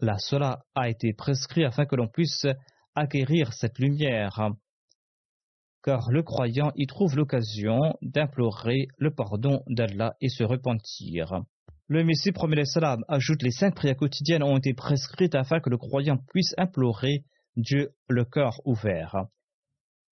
La 0.00 0.18
cela 0.18 0.64
a 0.74 0.88
été 0.90 1.14
prescrit 1.14 1.64
afin 1.64 1.86
que 1.86 1.96
l'on 1.96 2.08
puisse 2.08 2.46
acquérir 2.94 3.52
cette 3.52 3.78
lumière, 3.78 4.50
car 5.82 6.10
le 6.10 6.22
croyant 6.22 6.72
y 6.74 6.86
trouve 6.86 7.16
l'occasion 7.16 7.96
d'implorer 8.02 8.88
le 8.98 9.14
pardon 9.14 9.62
d'Allah 9.68 10.16
et 10.20 10.28
se 10.28 10.44
repentir. 10.44 11.42
Le 11.88 12.02
Messie 12.02 12.32
premier 12.32 12.64
salam 12.64 13.04
ajoute 13.06 13.42
les 13.42 13.52
cinq 13.52 13.76
prières 13.76 13.96
quotidiennes 13.96 14.42
ont 14.42 14.58
été 14.58 14.74
prescrites 14.74 15.36
afin 15.36 15.60
que 15.60 15.70
le 15.70 15.78
croyant 15.78 16.18
puisse 16.18 16.54
implorer 16.58 17.24
Dieu 17.56 17.94
le 18.08 18.24
cœur 18.24 18.60
ouvert. 18.64 19.26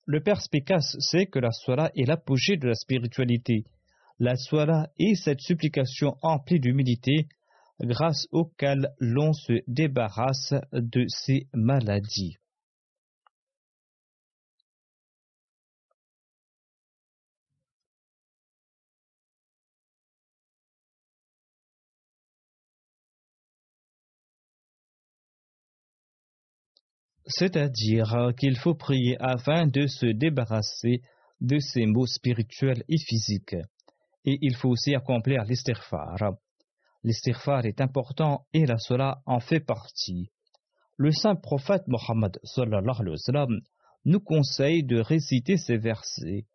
Le 0.07 0.23
perspicace 0.23 0.97
sait 1.01 1.27
que 1.27 1.41
la 1.41 1.51
sola 1.51 1.91
est 1.97 2.07
l'apogée 2.07 2.57
de 2.57 2.69
la 2.69 2.75
spiritualité. 2.75 3.65
La 4.21 4.37
sola 4.37 4.91
est 4.99 5.17
cette 5.17 5.41
supplication 5.41 6.17
emplie 6.23 6.61
d'humilité 6.61 7.27
grâce 7.81 8.27
auquel 8.33 8.91
l'on 8.99 9.33
se 9.33 9.63
débarrasse 9.67 10.55
de 10.73 11.05
ses 11.09 11.49
maladies. 11.53 12.37
c'est-à-dire 27.27 28.33
qu'il 28.39 28.57
faut 28.59 28.75
prier 28.75 29.17
afin 29.21 29.67
de 29.67 29.87
se 29.87 30.07
débarrasser 30.07 31.01
de 31.41 31.59
ces 31.59 31.87
maux 31.87 32.07
spirituels 32.07 32.85
et 32.89 32.99
physiques. 32.99 33.57
Et 34.25 34.39
il 34.41 34.57
faut 34.57 34.71
aussi 34.71 34.95
accomplir 34.95 35.45
l'istighfar. 35.45 36.17
L'istighfar 37.05 37.67
est 37.67 37.83
important 37.83 38.47
et 38.55 38.65
la 38.65 38.79
cela 38.79 39.21
en 39.27 39.39
fait 39.39 39.61
partie. 39.61 40.31
Le 40.97 41.13
saint 41.13 41.37
prophète 41.37 41.87
Mohammed 41.87 42.39
nous 44.07 44.21
conseille 44.21 44.85
de 44.85 45.01
réciter 45.01 45.59
ces 45.59 45.77
versets. 45.77 46.47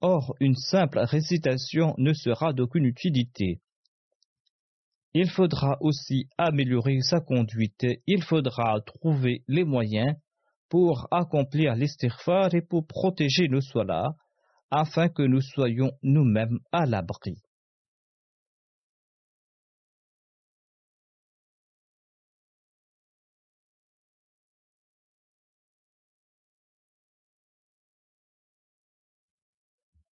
Or, 0.00 0.34
une 0.40 0.56
simple 0.56 0.98
récitation 0.98 1.94
ne 1.98 2.14
sera 2.14 2.54
d'aucune 2.54 2.86
utilité. 2.86 3.60
Il 5.14 5.28
faudra 5.28 5.76
aussi 5.80 6.28
améliorer 6.38 7.02
sa 7.02 7.20
conduite, 7.20 7.86
il 8.06 8.22
faudra 8.22 8.80
trouver 8.80 9.44
les 9.46 9.64
moyens 9.64 10.16
pour 10.70 11.06
accomplir 11.10 11.74
l'istighfar 11.74 12.54
et 12.54 12.62
pour 12.62 12.86
protéger 12.86 13.46
nos 13.48 13.60
solas, 13.60 14.14
afin 14.70 15.10
que 15.10 15.22
nous 15.22 15.42
soyons 15.42 15.92
nous-mêmes 16.02 16.60
à 16.72 16.86
l'abri. 16.86 17.36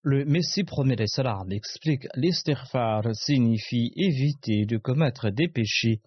Le 0.03 0.25
Messie 0.25 0.65
salam 1.09 1.53
explique 1.53 2.07
l'istighfar 2.15 3.15
signifie 3.15 3.93
éviter 3.97 4.65
de 4.65 4.79
commettre 4.79 5.29
des 5.29 5.47
péchés 5.47 6.01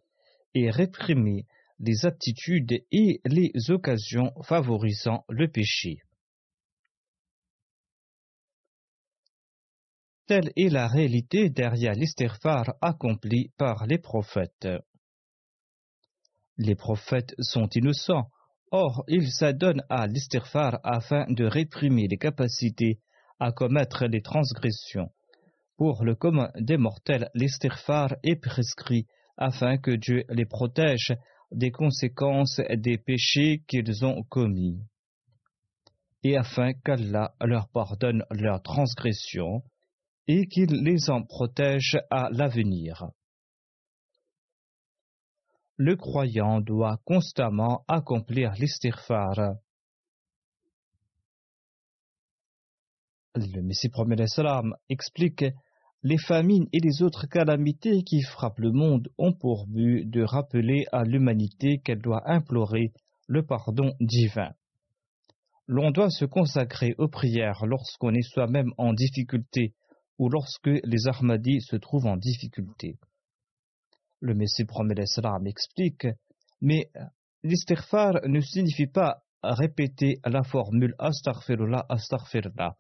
et 0.56 0.72
réprimer 0.72 1.46
les 1.78 2.04
attitudes 2.04 2.72
et 2.92 3.22
les 3.24 3.52
occasions 3.70 4.34
favorisant 4.42 5.26
le 5.30 5.48
péché. 5.48 6.00
Telle 10.26 10.52
est 10.56 10.70
la 10.70 10.88
réalité 10.88 11.52
derrière 11.52 11.94
l'istighfar 11.94 12.74
accompli 12.82 13.52
par 13.58 13.86
les 13.86 14.00
prophètes. 14.00 14.70
Les 16.58 16.74
prophètes 16.74 17.36
sont 17.38 17.70
innocents, 17.76 18.32
or 18.72 19.04
ils 19.08 19.32
s'adonnent 19.32 19.84
à 19.90 20.08
l'istighfar 20.08 20.80
afin 20.84 21.28
de 21.30 21.46
réprimer 21.46 22.08
les 22.08 22.18
capacités 22.18 23.00
commettre 23.52 24.06
les 24.06 24.22
transgressions. 24.22 25.12
Pour 25.78 26.04
le 26.04 26.16
commun 26.16 26.52
des 26.56 26.78
mortels, 26.78 27.30
l'istighfar 27.34 28.16
est 28.24 28.36
prescrit 28.36 29.08
afin 29.38 29.78
que 29.78 29.92
Dieu 29.92 30.24
les 30.30 30.46
protège 30.46 31.14
des 31.52 31.72
conséquences 31.72 32.62
des 32.76 32.98
péchés 32.98 33.64
qu'ils 33.68 34.06
ont 34.06 34.24
commis 34.24 34.80
et 36.24 36.38
afin 36.38 36.74
qu'Allah 36.74 37.34
leur 37.42 37.68
pardonne 37.70 38.24
leurs 38.32 38.62
transgressions 38.62 39.62
et 40.28 40.48
qu'il 40.48 40.84
les 40.84 41.10
en 41.10 41.24
protège 41.24 42.00
à 42.10 42.30
l'avenir. 42.32 43.08
Le 45.76 45.96
croyant 45.96 46.62
doit 46.62 47.00
constamment 47.04 47.84
accomplir 47.88 48.54
l'istighfar 48.54 49.56
Le 53.36 53.64
Messie 53.64 53.90
premier 53.90 54.28
salam 54.28 54.76
explique 54.90 55.44
les 56.04 56.20
famines 56.20 56.68
et 56.72 56.80
les 56.80 57.02
autres 57.02 57.26
calamités 57.26 58.04
qui 58.04 58.22
frappent 58.22 58.60
le 58.60 58.72
monde 58.72 59.10
ont 59.18 59.34
pour 59.34 59.66
but 59.66 60.08
de 60.08 60.22
rappeler 60.22 60.86
à 60.92 61.04
l'humanité 61.04 61.80
qu'elle 61.80 62.02
doit 62.02 62.22
implorer 62.30 62.92
le 63.28 63.44
pardon 63.44 63.96
divin. 64.00 64.52
L'on 65.66 65.90
doit 65.90 66.12
se 66.12 66.26
consacrer 66.26 66.94
aux 67.00 67.08
prières 67.08 67.66
lorsqu'on 67.66 68.14
est 68.14 68.22
soi-même 68.22 68.72
en 68.78 68.94
difficulté 68.94 69.74
ou 70.20 70.30
lorsque 70.30 70.68
les 70.68 71.08
Ahmadis 71.08 71.62
se 71.62 71.78
trouvent 71.78 72.06
en 72.06 72.18
difficulté. 72.18 73.00
Le 74.20 74.36
Messie 74.36 74.66
premier 74.66 75.08
salam 75.08 75.48
explique 75.48 76.06
mais 76.62 76.92
l'istighfar 77.42 78.28
ne 78.28 78.42
signifie 78.42 78.86
pas 78.86 79.24
répéter 79.42 80.20
la 80.24 80.44
formule 80.44 80.94
astaghfirullah 81.00 81.88
astaghfirullah 81.90 82.76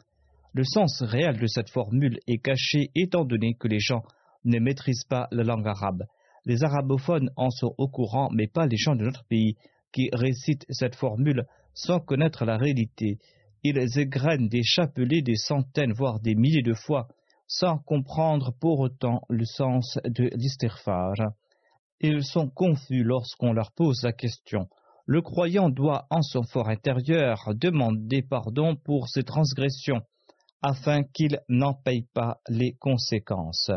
le 0.54 0.64
sens 0.64 1.02
réel 1.02 1.40
de 1.40 1.48
cette 1.48 1.70
formule 1.70 2.20
est 2.28 2.38
caché 2.38 2.92
étant 2.96 3.26
donné 3.26 3.56
que 3.56 3.68
les 3.68 3.80
gens 3.80 4.04
ne 4.46 4.60
maîtrisent 4.60 5.06
pas 5.06 5.28
la 5.32 5.44
langue 5.44 5.68
arabe. 5.68 6.04
Les 6.46 6.64
arabophones 6.64 7.32
en 7.38 7.50
sont 7.50 7.74
au 7.78 7.88
courant, 7.88 8.30
mais 8.32 8.48
pas 8.48 8.68
les 8.68 8.78
gens 8.78 8.96
de 8.96 9.04
notre 9.04 9.26
pays 9.26 9.56
qui 9.92 10.10
récitent 10.14 10.66
cette 10.70 10.96
formule 10.96 11.46
sans 11.74 12.00
connaître 12.00 12.46
la 12.46 12.58
réalité. 12.58 13.18
Ils 13.64 13.98
égrènent 13.98 14.50
des 14.50 14.64
chapelets 14.64 15.22
des 15.22 15.38
centaines, 15.38 15.94
voire 15.94 16.20
des 16.20 16.36
milliers 16.36 16.62
de 16.62 16.74
fois, 16.74 17.08
sans 17.48 17.78
comprendre 17.80 18.54
pour 18.60 18.80
autant 18.80 19.22
le 19.30 19.46
sens 19.46 19.98
de 20.06 20.30
l'istighfar. 20.36 21.14
Ils 22.00 22.24
sont 22.24 22.50
confus 22.50 23.04
lorsqu'on 23.04 23.54
leur 23.54 23.72
pose 23.72 24.04
la 24.04 24.12
question. 24.12 24.68
Le 25.06 25.22
croyant 25.22 25.70
doit, 25.70 26.06
en 26.10 26.22
son 26.22 26.44
fort 26.44 26.70
intérieur, 26.70 27.54
demander 27.56 28.22
pardon 28.22 28.76
pour 28.76 29.08
ses 29.08 29.24
transgressions 29.24 30.02
afin 30.64 31.04
qu'il 31.04 31.42
n'en 31.50 31.74
paye 31.74 32.08
pas 32.14 32.40
les 32.48 32.74
conséquences. 32.80 33.70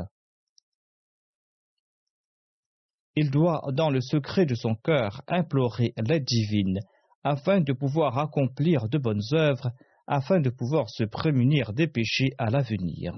Il 3.17 3.31
doit, 3.31 3.63
dans 3.73 3.91
le 3.91 4.01
secret 4.01 4.47
de 4.47 4.55
son 4.55 4.77
cœur, 4.77 5.23
implorer 5.27 5.93
l'aide 5.97 6.25
divine, 6.25 6.81
afin 7.25 7.61
de 7.61 7.73
pouvoir 7.73 8.19
accomplir 8.19 8.89
de 8.89 8.99
bonnes 8.99 9.23
œuvres, 9.33 9.73
afin 10.07 10.39
de 10.39 10.49
pouvoir 10.49 10.89
se 10.89 11.03
prémunir 11.03 11.73
des 11.73 11.89
péchés 11.89 12.31
à 12.39 12.51
l'avenir. 12.51 13.15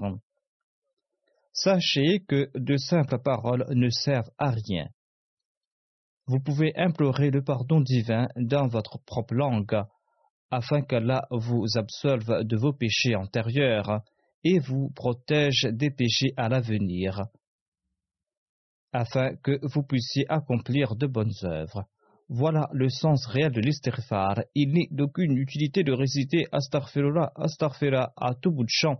Sachez 1.53 2.21
que 2.27 2.49
de 2.55 2.77
simples 2.77 3.19
paroles 3.19 3.65
ne 3.69 3.89
servent 3.89 4.31
à 4.39 4.49
rien. 4.49 4.87
Vous 6.25 6.39
pouvez 6.39 6.75
implorer 6.75 7.29
le 7.29 7.43
pardon 7.43 7.81
divin 7.81 8.29
dans 8.35 8.67
votre 8.67 8.97
propre 9.05 9.35
langue, 9.35 9.83
afin 10.51 10.81
qu'Allah 10.81 11.27
vous 11.31 11.65
absolve 11.75 12.43
de 12.43 12.57
vos 12.57 12.73
péchés 12.73 13.15
antérieurs 13.15 14.01
et 14.43 14.59
vous 14.59 14.89
protège 14.95 15.67
des 15.71 15.91
péchés 15.91 16.33
à 16.37 16.49
l'avenir, 16.49 17.25
afin 18.91 19.35
que 19.43 19.59
vous 19.61 19.83
puissiez 19.83 20.25
accomplir 20.29 20.95
de 20.95 21.07
bonnes 21.07 21.33
œuvres. 21.43 21.85
Voilà 22.29 22.69
le 22.73 22.89
sens 22.89 23.25
réel 23.25 23.51
de 23.51 23.59
l'istighfar. 23.59 24.35
Il 24.53 24.73
n'est 24.73 24.87
d'aucune 24.91 25.35
utilité 25.35 25.83
de 25.83 25.91
réciter 25.91 26.45
Astaghfirullah, 26.51 27.31
Astaghfirullah 27.35 28.13
à 28.15 28.35
tout 28.35 28.51
bout 28.51 28.63
de 28.63 28.69
champ, 28.69 28.99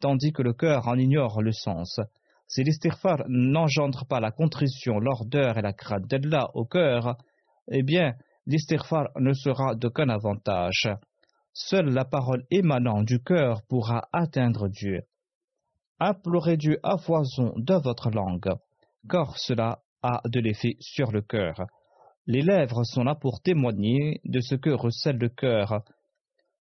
tandis 0.00 0.32
que 0.32 0.42
le 0.42 0.52
cœur 0.52 0.86
en 0.86 0.96
ignore 0.96 1.42
le 1.42 1.52
sens. 1.52 2.00
Si 2.46 2.62
l'istighfar 2.62 3.24
n'engendre 3.28 4.06
pas 4.06 4.20
la 4.20 4.30
contrition, 4.30 4.98
l'ordeur 4.98 5.58
et 5.58 5.62
la 5.62 5.72
crainte 5.72 6.06
d'Allah 6.06 6.50
au 6.54 6.64
cœur, 6.66 7.16
eh 7.70 7.82
bien, 7.82 8.14
l'istighfar 8.46 9.08
ne 9.18 9.32
sera 9.32 9.74
d'aucun 9.74 10.08
avantage. 10.08 10.88
Seule 11.52 11.90
la 11.90 12.04
parole 12.04 12.44
émanant 12.50 13.02
du 13.02 13.22
cœur 13.22 13.62
pourra 13.68 14.08
atteindre 14.12 14.68
Dieu. 14.68 15.02
Implorez 15.98 16.56
Dieu 16.56 16.78
à 16.82 16.98
foison 16.98 17.54
de 17.56 17.74
votre 17.74 18.10
langue, 18.10 18.52
car 19.08 19.38
cela 19.38 19.80
a 20.02 20.20
de 20.26 20.40
l'effet 20.40 20.76
sur 20.80 21.10
le 21.10 21.22
cœur. 21.22 21.66
Les 22.26 22.42
lèvres 22.42 22.84
sont 22.84 23.04
là 23.04 23.14
pour 23.14 23.40
témoigner 23.40 24.20
de 24.24 24.40
ce 24.40 24.54
que 24.54 24.70
recèle 24.70 25.16
le 25.16 25.28
cœur. 25.28 25.82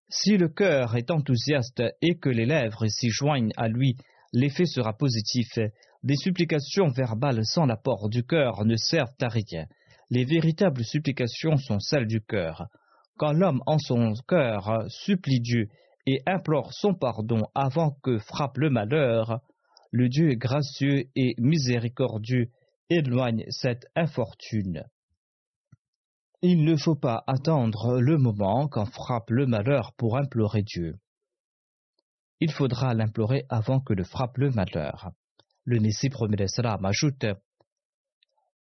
Si 0.08 0.38
le 0.38 0.48
cœur 0.48 0.96
est 0.96 1.12
enthousiaste 1.12 1.84
et 2.02 2.18
que 2.18 2.30
les 2.30 2.46
lèvres 2.46 2.88
s'y 2.88 3.10
joignent 3.10 3.52
à 3.58 3.68
lui, 3.68 3.98
l'effet 4.32 4.66
sera 4.66 4.94
positif. 4.94 5.60
Des 6.04 6.16
supplications 6.16 6.88
verbales 6.88 7.44
sans 7.44 7.66
l'apport 7.66 8.10
du 8.10 8.24
cœur 8.24 8.64
ne 8.64 8.76
servent 8.76 9.16
à 9.22 9.28
rien 9.28 9.66
les 10.10 10.26
véritables 10.26 10.84
supplications 10.84 11.58
sont 11.58 11.80
celles 11.80 12.08
du 12.08 12.22
cœur. 12.22 12.68
Quand 13.18 13.32
l'homme 13.32 13.62
en 13.66 13.80
son 13.80 14.14
cœur 14.28 14.86
supplie 14.90 15.40
Dieu 15.40 15.70
et 16.06 16.22
implore 16.28 16.74
son 16.74 16.94
pardon 16.94 17.44
avant 17.56 17.98
que 18.04 18.20
frappe 18.20 18.58
le 18.58 18.70
malheur, 18.70 19.40
le 19.92 20.10
Dieu 20.10 20.36
gracieux 20.36 21.06
et 21.16 21.34
miséricordieux 21.38 22.52
éloigne 22.90 23.46
cette 23.50 23.86
infortune. 23.96 24.84
Il 26.42 26.64
ne 26.64 26.76
faut 26.76 26.96
pas 26.96 27.24
attendre 27.26 28.00
le 28.00 28.18
moment 28.18 28.68
quand 28.68 28.86
frappe 28.86 29.32
le 29.32 29.48
malheur 29.48 29.94
pour 29.98 30.18
implorer 30.18 30.62
Dieu. 30.62 30.96
Il 32.40 32.52
faudra 32.52 32.94
l'implorer 32.94 33.46
avant 33.50 33.80
que 33.80 33.94
le 33.94 34.04
frappe 34.04 34.38
le 34.38 34.52
malheur. 34.52 35.12
Le 35.64 35.80
Messie 35.80 36.10
premier 36.10 36.38
ajoute 36.84 37.26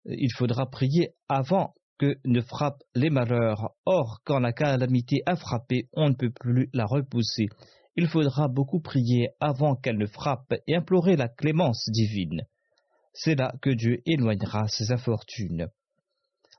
il 0.06 0.32
faudra 0.34 0.70
prier 0.70 1.10
avant 1.30 1.74
que 1.98 2.18
ne 2.26 2.42
frappent 2.42 2.84
les 2.94 3.10
malheurs. 3.10 3.72
Or, 3.86 4.22
quand 4.26 4.40
la 4.40 4.54
calamité 4.54 5.22
a 5.26 5.36
frappé, 5.36 5.90
on 5.94 6.10
ne 6.10 6.16
peut 6.16 6.32
plus 6.32 6.70
la 6.74 6.86
repousser. 6.86 7.48
Il 7.96 8.08
faudra 8.08 8.48
beaucoup 8.48 8.82
prier 8.82 9.30
avant 9.40 9.76
qu'elle 9.76 9.98
ne 9.98 10.06
frappe 10.06 10.54
et 10.68 10.76
implorer 10.76 11.16
la 11.16 11.30
clémence 11.30 11.90
divine. 11.90 12.44
C'est 13.14 13.36
là 13.36 13.54
que 13.62 13.70
Dieu 13.70 14.02
éloignera 14.06 14.68
ses 14.68 14.92
infortunes. 14.92 15.68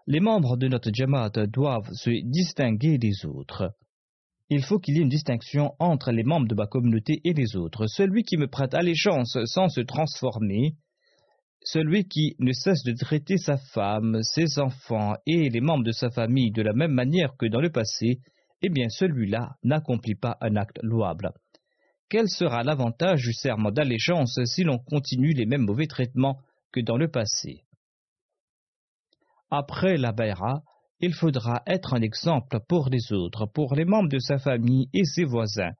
Les 0.06 0.20
membres 0.20 0.56
de 0.56 0.68
notre 0.68 0.90
Jamaat 0.92 1.46
doivent 1.48 1.92
se 1.92 2.10
distinguer 2.24 2.96
des 2.96 3.26
autres. 3.26 3.74
Il 4.48 4.62
faut 4.62 4.78
qu'il 4.78 4.94
y 4.94 5.00
ait 5.00 5.02
une 5.02 5.08
distinction 5.08 5.74
entre 5.80 6.12
les 6.12 6.22
membres 6.22 6.46
de 6.46 6.54
ma 6.54 6.66
communauté 6.66 7.20
et 7.24 7.32
les 7.32 7.56
autres. 7.56 7.86
Celui 7.88 8.22
qui 8.22 8.36
me 8.36 8.46
prête 8.46 8.74
allégeance 8.74 9.36
sans 9.44 9.68
se 9.68 9.80
transformer, 9.80 10.76
Celui 11.68 12.06
qui 12.06 12.36
ne 12.38 12.52
cesse 12.52 12.84
de 12.84 12.92
traiter 12.92 13.38
sa 13.38 13.56
femme, 13.56 14.22
ses 14.22 14.60
enfants 14.60 15.16
et 15.26 15.48
les 15.48 15.60
membres 15.60 15.82
de 15.82 15.90
sa 15.90 16.10
famille 16.10 16.52
de 16.52 16.62
la 16.62 16.72
même 16.72 16.92
manière 16.92 17.36
que 17.36 17.46
dans 17.46 17.60
le 17.60 17.70
passé, 17.70 18.20
eh 18.62 18.68
bien 18.68 18.88
celui-là 18.88 19.56
n'accomplit 19.64 20.14
pas 20.14 20.38
un 20.40 20.54
acte 20.54 20.78
louable. 20.84 21.32
Quel 22.08 22.28
sera 22.28 22.62
l'avantage 22.62 23.22
du 23.22 23.32
serment 23.32 23.72
d'allégeance 23.72 24.38
si 24.44 24.62
l'on 24.62 24.78
continue 24.78 25.32
les 25.32 25.44
mêmes 25.44 25.64
mauvais 25.64 25.88
traitements 25.88 26.38
que 26.70 26.78
dans 26.78 26.96
le 26.96 27.10
passé? 27.10 27.64
Après 29.50 29.96
la 29.96 30.12
Baïra, 30.12 30.62
il 31.00 31.14
faudra 31.14 31.64
être 31.66 31.94
un 31.94 32.00
exemple 32.00 32.60
pour 32.68 32.90
les 32.90 33.12
autres, 33.12 33.46
pour 33.46 33.74
les 33.74 33.84
membres 33.84 34.08
de 34.08 34.20
sa 34.20 34.38
famille 34.38 34.88
et 34.94 35.04
ses 35.04 35.24
voisins, 35.24 35.72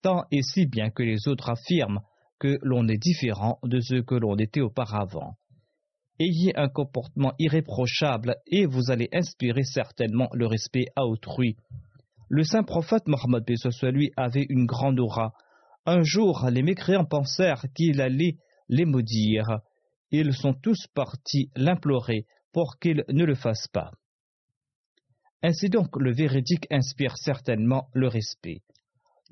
tant 0.00 0.24
et 0.30 0.40
si 0.40 0.64
bien 0.64 0.88
que 0.88 1.02
les 1.02 1.28
autres 1.28 1.50
affirment 1.50 2.00
que 2.38 2.58
l'on 2.62 2.88
est 2.88 2.98
différent 2.98 3.58
de 3.62 3.80
ce 3.80 4.00
que 4.00 4.14
l'on 4.14 4.36
était 4.36 4.60
auparavant. 4.60 5.36
Ayez 6.18 6.56
un 6.56 6.68
comportement 6.68 7.32
irréprochable 7.38 8.36
et 8.46 8.66
vous 8.66 8.90
allez 8.90 9.08
inspirer 9.12 9.64
certainement 9.64 10.28
le 10.32 10.46
respect 10.46 10.86
à 10.94 11.04
autrui. 11.04 11.56
Le 12.28 12.44
saint 12.44 12.62
prophète 12.62 13.08
Mohammed 13.08 13.44
lui 13.92 14.12
avait 14.16 14.46
une 14.48 14.66
grande 14.66 15.00
aura. 15.00 15.32
Un 15.86 16.02
jour, 16.02 16.48
les 16.50 16.62
mécréants 16.62 17.04
pensèrent 17.04 17.64
qu'il 17.74 18.00
allait 18.00 18.36
les 18.68 18.84
maudire. 18.84 19.60
Ils 20.10 20.32
sont 20.32 20.54
tous 20.54 20.86
partis 20.94 21.50
l'implorer 21.56 22.26
pour 22.52 22.78
qu'il 22.78 23.04
ne 23.08 23.24
le 23.24 23.34
fasse 23.34 23.66
pas. 23.68 23.90
Ainsi 25.42 25.68
donc, 25.68 25.96
le 26.00 26.12
véridique 26.14 26.66
inspire 26.70 27.16
certainement 27.18 27.88
le 27.92 28.08
respect 28.08 28.62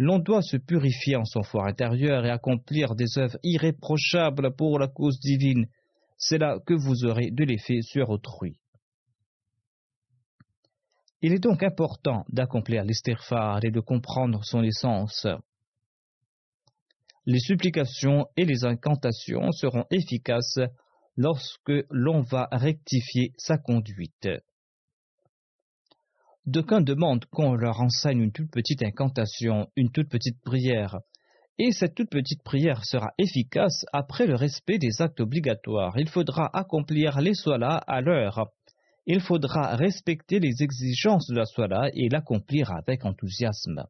l'on 0.02 0.18
doit 0.18 0.42
se 0.42 0.56
purifier 0.56 1.14
en 1.14 1.24
son 1.24 1.44
fort 1.44 1.64
intérieur 1.64 2.26
et 2.26 2.30
accomplir 2.30 2.96
des 2.96 3.18
œuvres 3.18 3.38
irréprochables 3.44 4.52
pour 4.56 4.80
la 4.80 4.88
cause 4.88 5.20
divine. 5.20 5.66
C'est 6.18 6.38
là 6.38 6.58
que 6.66 6.74
vous 6.74 7.04
aurez 7.04 7.30
de 7.30 7.44
l'effet 7.44 7.82
sur 7.82 8.10
autrui. 8.10 8.56
Il 11.20 11.32
est 11.32 11.38
donc 11.38 11.62
important 11.62 12.24
d'accomplir 12.30 12.82
l'estirfar 12.82 13.64
et 13.64 13.70
de 13.70 13.78
comprendre 13.78 14.42
son 14.42 14.64
essence. 14.64 15.28
Les 17.24 17.38
supplications 17.38 18.26
et 18.36 18.44
les 18.44 18.64
incantations 18.64 19.52
seront 19.52 19.84
efficaces 19.92 20.58
lorsque 21.16 21.86
l'on 21.90 22.22
va 22.22 22.48
rectifier 22.50 23.34
sa 23.36 23.56
conduite. 23.56 24.28
D'aucuns 26.44 26.80
demandent 26.80 27.24
qu'on 27.26 27.54
leur 27.54 27.80
enseigne 27.80 28.22
une 28.22 28.32
toute 28.32 28.50
petite 28.50 28.82
incantation, 28.82 29.68
une 29.76 29.92
toute 29.92 30.08
petite 30.08 30.40
prière. 30.42 30.98
Et 31.58 31.70
cette 31.70 31.94
toute 31.94 32.10
petite 32.10 32.42
prière 32.42 32.84
sera 32.84 33.12
efficace 33.18 33.84
après 33.92 34.26
le 34.26 34.34
respect 34.34 34.78
des 34.78 35.00
actes 35.00 35.20
obligatoires. 35.20 35.96
Il 35.98 36.08
faudra 36.08 36.50
accomplir 36.52 37.20
les 37.20 37.34
solas 37.34 37.76
à 37.86 38.00
l'heure. 38.00 38.48
Il 39.06 39.20
faudra 39.20 39.76
respecter 39.76 40.40
les 40.40 40.62
exigences 40.62 41.28
de 41.28 41.36
la 41.36 41.44
sola 41.44 41.90
et 41.94 42.08
l'accomplir 42.08 42.72
avec 42.72 43.04
enthousiasme. 43.04 43.84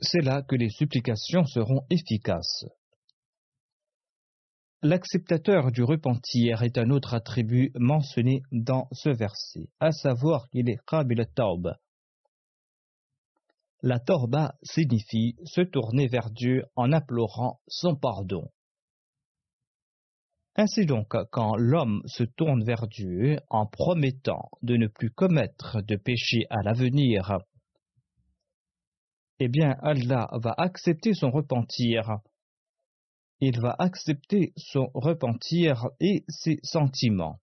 C'est 0.00 0.22
là 0.22 0.42
que 0.42 0.56
les 0.56 0.70
supplications 0.70 1.46
seront 1.46 1.86
efficaces. 1.88 2.66
L'acceptateur 4.84 5.72
du 5.72 5.82
repentir 5.82 6.62
est 6.62 6.76
un 6.76 6.90
autre 6.90 7.14
attribut 7.14 7.72
mentionné 7.74 8.42
dans 8.52 8.86
ce 8.92 9.08
verset, 9.08 9.70
à 9.80 9.92
savoir 9.92 10.50
qu'il 10.50 10.68
est 10.68 10.76
Qabil 10.86 11.24
Taub. 11.34 11.72
La 13.80 13.98
Torba 13.98 14.56
signifie 14.62 15.36
se 15.46 15.62
tourner 15.62 16.06
vers 16.06 16.28
Dieu 16.28 16.64
en 16.76 16.92
implorant 16.92 17.62
son 17.66 17.96
pardon. 17.96 18.50
Ainsi 20.54 20.84
donc, 20.84 21.16
quand 21.32 21.56
l'homme 21.56 22.02
se 22.04 22.24
tourne 22.24 22.62
vers 22.62 22.86
Dieu 22.86 23.38
en 23.48 23.64
promettant 23.64 24.50
de 24.60 24.76
ne 24.76 24.88
plus 24.88 25.10
commettre 25.10 25.80
de 25.80 25.96
péché 25.96 26.44
à 26.50 26.62
l'avenir, 26.62 27.38
eh 29.38 29.48
bien 29.48 29.76
Allah 29.80 30.28
va 30.34 30.52
accepter 30.58 31.14
son 31.14 31.30
repentir 31.30 32.18
il 33.40 33.60
va 33.60 33.74
accepter 33.78 34.52
son 34.56 34.90
repentir 34.94 35.88
et 36.00 36.24
ses 36.28 36.60
sentiments. 36.62 37.40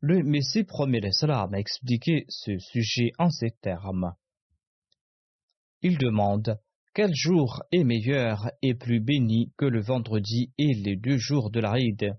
Le 0.00 0.22
Messie 0.22 0.64
promet 0.64 1.00
l'Islam 1.00 1.54
a 1.54 1.58
expliqué 1.58 2.24
ce 2.28 2.58
sujet 2.58 3.12
en 3.18 3.30
ces 3.30 3.52
termes. 3.60 4.14
Il 5.82 5.98
demande 5.98 6.58
quel 6.94 7.14
jour 7.14 7.62
est 7.72 7.84
meilleur 7.84 8.50
et 8.60 8.74
plus 8.74 9.00
béni 9.00 9.52
que 9.56 9.64
le 9.64 9.80
vendredi 9.80 10.52
et 10.58 10.74
les 10.74 10.96
deux 10.96 11.16
jours 11.16 11.50
de 11.50 11.60
la 11.60 11.72
Ride 11.72 12.18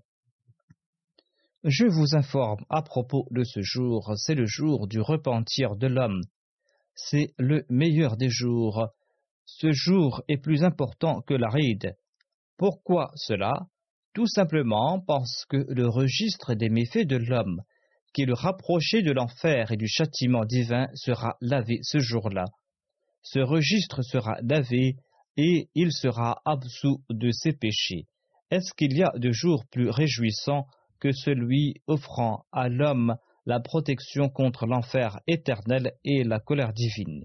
Je 1.62 1.84
vous 1.84 2.16
informe 2.16 2.64
à 2.70 2.82
propos 2.82 3.28
de 3.30 3.44
ce 3.44 3.60
jour, 3.62 4.14
c'est 4.16 4.34
le 4.34 4.46
jour 4.46 4.88
du 4.88 5.00
repentir 5.00 5.76
de 5.76 5.86
l'homme. 5.86 6.22
C'est 6.94 7.34
le 7.38 7.66
meilleur 7.68 8.16
des 8.16 8.30
jours, 8.30 8.88
ce 9.46 9.72
jour 9.72 10.22
est 10.28 10.38
plus 10.38 10.64
important 10.64 11.20
que 11.20 11.34
la 11.34 11.48
ride. 11.48 11.96
Pourquoi 12.56 13.10
cela? 13.14 13.66
Tout 14.14 14.26
simplement 14.26 15.00
parce 15.00 15.44
que 15.48 15.66
le 15.68 15.88
registre 15.88 16.54
des 16.54 16.68
méfaits 16.68 17.06
de 17.06 17.16
l'homme, 17.16 17.62
qui 18.12 18.24
le 18.24 18.34
rapprochait 18.34 19.02
de 19.02 19.12
l'enfer 19.12 19.72
et 19.72 19.76
du 19.76 19.88
châtiment 19.88 20.44
divin, 20.44 20.86
sera 20.94 21.36
lavé 21.40 21.80
ce 21.82 21.98
jour-là. 21.98 22.44
Ce 23.22 23.40
registre 23.40 24.02
sera 24.02 24.36
lavé 24.42 24.96
et 25.36 25.68
il 25.74 25.92
sera 25.92 26.40
absous 26.44 27.02
de 27.10 27.30
ses 27.32 27.52
péchés. 27.52 28.06
Est-ce 28.50 28.72
qu'il 28.74 28.96
y 28.96 29.02
a 29.02 29.10
de 29.16 29.32
jours 29.32 29.64
plus 29.70 29.90
réjouissants 29.90 30.66
que 31.00 31.10
celui 31.10 31.82
offrant 31.86 32.44
à 32.52 32.68
l'homme 32.68 33.16
la 33.46 33.58
protection 33.58 34.28
contre 34.28 34.66
l'enfer 34.66 35.18
éternel 35.26 35.92
et 36.04 36.22
la 36.22 36.38
colère 36.38 36.72
divine? 36.72 37.24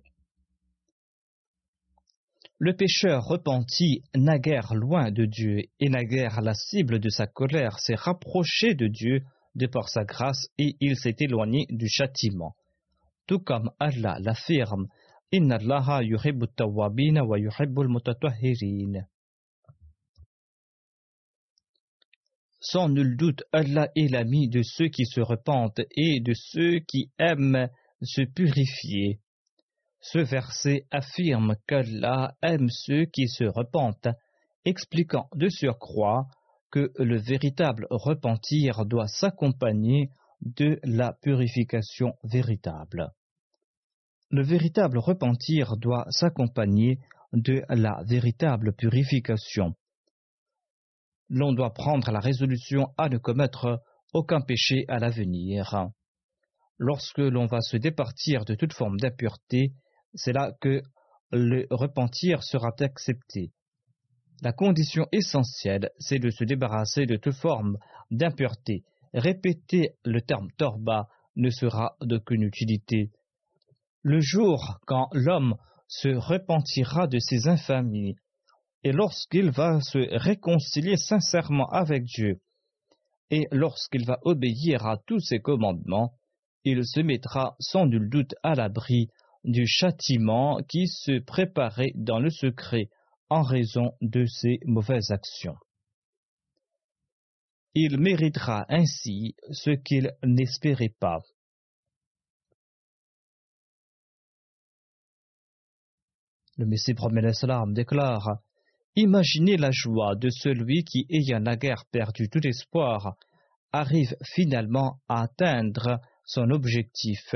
Le 2.59 2.75
pécheur 2.75 3.23
repenti, 3.23 4.03
naguère 4.13 4.75
loin 4.75 5.11
de 5.11 5.23
Dieu 5.25 5.61
et 5.79 5.87
naguère 5.87 6.41
la 6.41 6.53
cible 6.53 6.99
de 6.99 7.09
sa 7.09 7.25
colère, 7.25 7.79
s'est 7.79 7.95
rapproché 7.95 8.75
de 8.75 8.87
Dieu 8.87 9.21
de 9.55 9.65
par 9.65 9.87
sa 9.87 10.03
grâce 10.03 10.47
et 10.57 10.75
il 10.81 10.97
s'est 10.97 11.15
éloigné 11.19 11.65
du 11.69 11.87
châtiment. 11.87 12.55
Tout 13.27 13.39
comme 13.39 13.71
Allah 13.79 14.17
l'affirme, 14.19 14.87
Inna 15.31 15.55
Allaha 15.55 16.01
wa 16.01 16.91
Sans 22.59 22.89
nul 22.89 23.15
doute, 23.15 23.43
Allah 23.53 23.89
est 23.95 24.11
l'ami 24.11 24.49
de 24.49 24.63
ceux 24.63 24.89
qui 24.89 25.05
se 25.05 25.21
repentent 25.21 25.79
et 25.95 26.19
de 26.19 26.33
ceux 26.35 26.79
qui 26.79 27.09
aiment 27.19 27.69
se 28.01 28.23
purifier. 28.23 29.21
Ce 30.01 30.19
verset 30.19 30.85
affirme 30.91 31.55
qu'Allah 31.67 32.35
aime 32.41 32.69
ceux 32.69 33.05
qui 33.05 33.27
se 33.27 33.43
repentent, 33.43 34.07
expliquant 34.65 35.29
de 35.35 35.49
surcroît 35.49 36.27
que 36.71 36.91
le 36.97 37.17
véritable 37.17 37.87
repentir 37.89 38.85
doit 38.85 39.07
s'accompagner 39.07 40.11
de 40.41 40.79
la 40.83 41.13
purification 41.21 42.13
véritable. 42.23 43.11
Le 44.29 44.43
véritable 44.43 44.99
repentir 44.99 45.75
doit 45.77 46.05
s'accompagner 46.09 46.99
de 47.33 47.63
la 47.69 48.01
véritable 48.05 48.73
purification. 48.73 49.75
L'on 51.29 51.53
doit 51.53 51.73
prendre 51.73 52.11
la 52.11 52.19
résolution 52.19 52.93
à 52.97 53.09
ne 53.09 53.17
commettre 53.17 53.81
aucun 54.13 54.41
péché 54.41 54.85
à 54.87 54.99
l'avenir. 54.99 55.89
Lorsque 56.77 57.19
l'on 57.19 57.45
va 57.45 57.61
se 57.61 57.77
départir 57.77 58.45
de 58.45 58.55
toute 58.55 58.73
forme 58.73 58.97
d'impureté, 58.97 59.73
c'est 60.13 60.33
là 60.33 60.51
que 60.61 60.81
le 61.31 61.67
repentir 61.69 62.43
sera 62.43 62.71
accepté. 62.79 63.51
La 64.41 64.53
condition 64.53 65.05
essentielle, 65.11 65.89
c'est 65.99 66.19
de 66.19 66.29
se 66.29 66.43
débarrasser 66.43 67.05
de 67.05 67.17
toute 67.17 67.35
forme 67.35 67.77
d'impureté. 68.09 68.83
Répéter 69.13 69.95
le 70.05 70.21
terme 70.21 70.49
torba 70.57 71.07
ne 71.35 71.49
sera 71.49 71.95
d'aucune 72.01 72.43
utilité. 72.43 73.11
Le 74.01 74.21
jour 74.21 74.79
quand 74.85 75.09
l'homme 75.11 75.55
se 75.87 76.09
repentira 76.09 77.07
de 77.07 77.19
ses 77.19 77.47
infamies, 77.47 78.15
et 78.83 78.91
lorsqu'il 78.91 79.51
va 79.51 79.81
se 79.81 79.97
réconcilier 80.17 80.95
sincèrement 80.95 81.67
avec 81.69 82.05
Dieu, 82.05 82.39
et 83.29 83.47
lorsqu'il 83.51 84.05
va 84.05 84.19
obéir 84.23 84.85
à 84.85 84.97
tous 85.05 85.19
ses 85.19 85.39
commandements, 85.39 86.13
il 86.63 86.85
se 86.85 87.01
mettra 87.01 87.55
sans 87.59 87.85
nul 87.85 88.09
doute 88.09 88.35
à 88.43 88.55
l'abri 88.55 89.09
du 89.43 89.65
châtiment 89.65 90.61
qui 90.67 90.87
se 90.87 91.19
préparait 91.19 91.91
dans 91.95 92.19
le 92.19 92.29
secret 92.29 92.89
en 93.29 93.41
raison 93.41 93.93
de 94.01 94.25
ses 94.25 94.59
mauvaises 94.65 95.11
actions. 95.11 95.57
Il 97.75 97.99
méritera 97.99 98.65
ainsi 98.67 99.35
ce 99.51 99.71
qu'il 99.71 100.11
n'espérait 100.23 100.93
pas. 100.99 101.21
Le 106.57 106.65
Messie 106.65 106.93
promet 106.93 107.21
l'Islam 107.21 107.73
déclare 107.73 108.39
Imaginez 108.95 109.55
la 109.55 109.71
joie 109.71 110.15
de 110.15 110.29
celui 110.29 110.83
qui, 110.83 111.05
ayant 111.09 111.39
naguère 111.39 111.85
perdu 111.85 112.27
tout 112.27 112.45
espoir, 112.45 113.15
arrive 113.71 114.13
finalement 114.23 114.99
à 115.07 115.23
atteindre 115.23 116.01
son 116.25 116.49
objectif. 116.49 117.33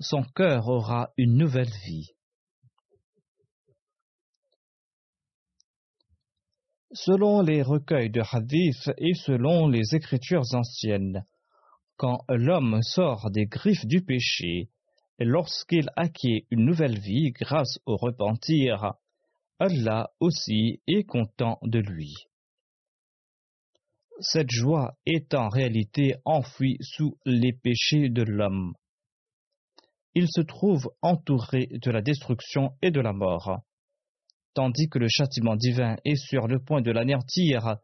Son 0.00 0.24
cœur 0.34 0.68
aura 0.68 1.12
une 1.16 1.36
nouvelle 1.36 1.70
vie. 1.86 2.10
Selon 6.92 7.42
les 7.42 7.62
recueils 7.62 8.10
de 8.10 8.22
hadith 8.32 8.90
et 8.98 9.14
selon 9.14 9.68
les 9.68 9.94
écritures 9.94 10.52
anciennes, 10.52 11.24
quand 11.96 12.24
l'homme 12.28 12.82
sort 12.82 13.30
des 13.30 13.46
griffes 13.46 13.86
du 13.86 14.02
péché, 14.04 14.68
lorsqu'il 15.18 15.88
acquiert 15.96 16.42
une 16.50 16.64
nouvelle 16.64 16.98
vie 16.98 17.30
grâce 17.30 17.78
au 17.86 17.96
repentir, 17.96 18.94
Allah 19.60 20.10
aussi 20.18 20.82
est 20.88 21.04
content 21.04 21.58
de 21.62 21.78
lui. 21.78 22.14
Cette 24.20 24.50
joie 24.50 24.96
est 25.06 25.34
en 25.34 25.48
réalité 25.48 26.16
enfouie 26.24 26.78
sous 26.80 27.16
les 27.24 27.52
péchés 27.52 28.08
de 28.08 28.22
l'homme. 28.22 28.74
Il 30.14 30.28
se 30.28 30.40
trouve 30.40 30.88
entouré 31.02 31.68
de 31.70 31.90
la 31.90 32.00
destruction 32.00 32.70
et 32.82 32.90
de 32.90 33.00
la 33.00 33.12
mort. 33.12 33.60
Tandis 34.54 34.88
que 34.88 34.98
le 35.00 35.08
châtiment 35.08 35.56
divin 35.56 35.96
est 36.04 36.16
sur 36.16 36.46
le 36.46 36.60
point 36.60 36.80
de 36.80 36.92
l'anéantir, 36.92 37.78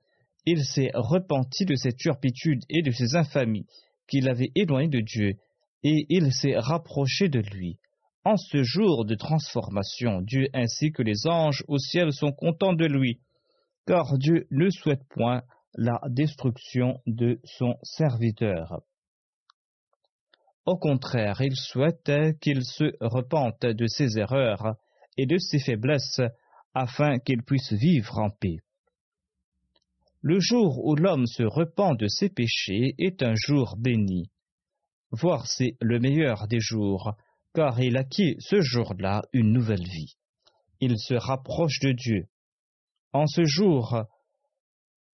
il 0.46 0.64
s'est 0.64 0.92
repenti 0.94 1.64
de 1.64 1.74
ses 1.74 1.92
turpitudes 1.92 2.62
et 2.68 2.82
de 2.82 2.90
ses 2.92 3.16
infamies 3.16 3.66
qu'il 4.08 4.28
avait 4.28 4.52
éloignées 4.54 4.88
de 4.88 5.00
Dieu, 5.00 5.34
et 5.82 6.06
il 6.08 6.32
s'est 6.32 6.56
rapproché 6.56 7.28
de 7.28 7.40
lui. 7.40 7.78
En 8.24 8.36
ce 8.36 8.62
jour 8.62 9.04
de 9.04 9.14
transformation, 9.14 10.20
Dieu 10.20 10.48
ainsi 10.52 10.92
que 10.92 11.02
les 11.02 11.26
anges 11.26 11.64
au 11.68 11.78
ciel 11.78 12.12
sont 12.12 12.32
contents 12.32 12.74
de 12.74 12.86
lui, 12.86 13.20
car 13.86 14.18
Dieu 14.18 14.46
ne 14.50 14.68
souhaite 14.70 15.02
point 15.08 15.42
la 15.74 16.00
destruction 16.08 17.00
de 17.06 17.40
son 17.44 17.76
serviteur. 17.82 18.82
Au 20.66 20.76
contraire, 20.76 21.40
il 21.40 21.56
souhaite 21.56 22.10
qu'il 22.40 22.64
se 22.64 22.92
repente 23.00 23.62
de 23.62 23.86
ses 23.86 24.18
erreurs 24.18 24.76
et 25.16 25.26
de 25.26 25.38
ses 25.38 25.58
faiblesses 25.58 26.20
afin 26.74 27.18
qu'il 27.18 27.42
puisse 27.42 27.72
vivre 27.72 28.18
en 28.18 28.30
paix. 28.30 28.58
Le 30.22 30.38
jour 30.38 30.84
où 30.84 30.96
l'homme 30.96 31.26
se 31.26 31.42
repent 31.42 31.96
de 31.96 32.06
ses 32.06 32.28
péchés 32.28 32.94
est 32.98 33.22
un 33.22 33.34
jour 33.34 33.76
béni. 33.78 34.30
Voire 35.10 35.46
c'est 35.46 35.76
le 35.80 35.98
meilleur 35.98 36.46
des 36.46 36.60
jours, 36.60 37.14
car 37.54 37.80
il 37.80 37.96
acquiert 37.96 38.36
ce 38.38 38.60
jour-là 38.60 39.22
une 39.32 39.52
nouvelle 39.52 39.82
vie. 39.82 40.14
Il 40.80 40.98
se 40.98 41.14
rapproche 41.14 41.80
de 41.80 41.92
Dieu. 41.92 42.26
En 43.12 43.26
ce 43.26 43.44
jour 43.44 44.04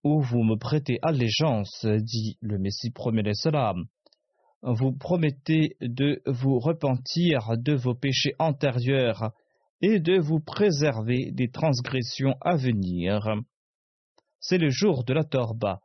où 0.02 0.20
vous 0.20 0.42
me 0.42 0.56
prêtez 0.56 0.98
allégeance, 1.02 1.86
dit 1.86 2.36
le 2.40 2.58
Messie 2.58 2.90
premier 2.90 3.32
salam, 3.34 3.86
vous 4.62 4.92
promettez 4.92 5.76
de 5.80 6.22
vous 6.26 6.58
repentir 6.58 7.56
de 7.56 7.74
vos 7.74 7.94
péchés 7.94 8.34
antérieurs 8.38 9.32
et 9.80 10.00
de 10.00 10.18
vous 10.18 10.40
préserver 10.40 11.30
des 11.32 11.50
transgressions 11.50 12.34
à 12.40 12.56
venir. 12.56 13.28
C'est 14.40 14.58
le 14.58 14.70
jour 14.70 15.04
de 15.04 15.12
la 15.12 15.24
Torba. 15.24 15.80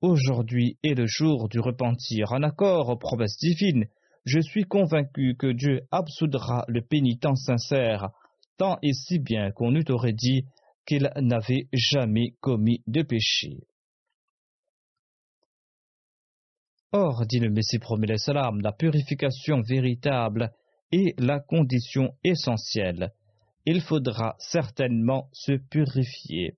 Aujourd'hui 0.00 0.78
est 0.82 0.94
le 0.94 1.06
jour 1.06 1.48
du 1.48 1.60
repentir. 1.60 2.32
En 2.32 2.42
accord 2.42 2.88
aux 2.88 2.96
promesses 2.96 3.38
divines, 3.38 3.86
je 4.24 4.40
suis 4.40 4.64
convaincu 4.64 5.36
que 5.38 5.52
Dieu 5.52 5.82
absoudra 5.90 6.64
le 6.68 6.82
pénitent 6.82 7.36
sincère, 7.36 8.10
tant 8.58 8.78
et 8.82 8.92
si 8.92 9.18
bien 9.18 9.52
qu'on 9.52 9.74
eût 9.74 9.90
aurait 9.90 10.12
dit 10.12 10.44
qu'il 10.86 11.10
n'avait 11.16 11.68
jamais 11.72 12.34
commis 12.40 12.82
de 12.86 13.02
péché. 13.02 13.58
Or, 16.92 17.26
dit 17.26 17.38
le 17.38 17.50
Messie 17.50 17.78
promet 17.78 18.16
salam, 18.16 18.60
la 18.60 18.72
purification 18.72 19.60
véritable 19.60 20.52
est 20.92 21.18
la 21.20 21.40
condition 21.40 22.14
essentielle. 22.24 23.12
Il 23.64 23.80
faudra 23.80 24.36
certainement 24.38 25.28
se 25.32 25.52
purifier. 25.52 26.56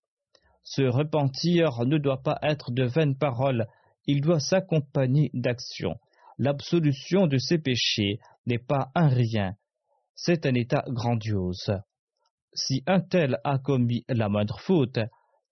Ce 0.63 0.83
repentir 0.83 1.85
ne 1.87 1.99
doit 1.99 2.23
pas 2.23 2.39
être 2.43 2.71
de 2.71 2.85
vaines 2.85 3.17
paroles, 3.17 3.67
il 4.07 4.21
doit 4.21 4.41
s'accompagner 4.41 5.31
d'actions 5.33 5.97
l'absolution 6.39 7.27
de 7.27 7.37
ses 7.37 7.59
péchés 7.59 8.21
n'est 8.47 8.59
pas 8.59 8.91
un 8.95 9.09
rien, 9.09 9.57
c'est 10.15 10.47
un 10.47 10.55
état 10.55 10.85
grandiose. 10.89 11.73
Si 12.55 12.83
un 12.87 13.01
tel 13.01 13.39
a 13.45 13.59
commis 13.59 14.05
la 14.09 14.29
moindre 14.29 14.59
faute, 14.61 14.99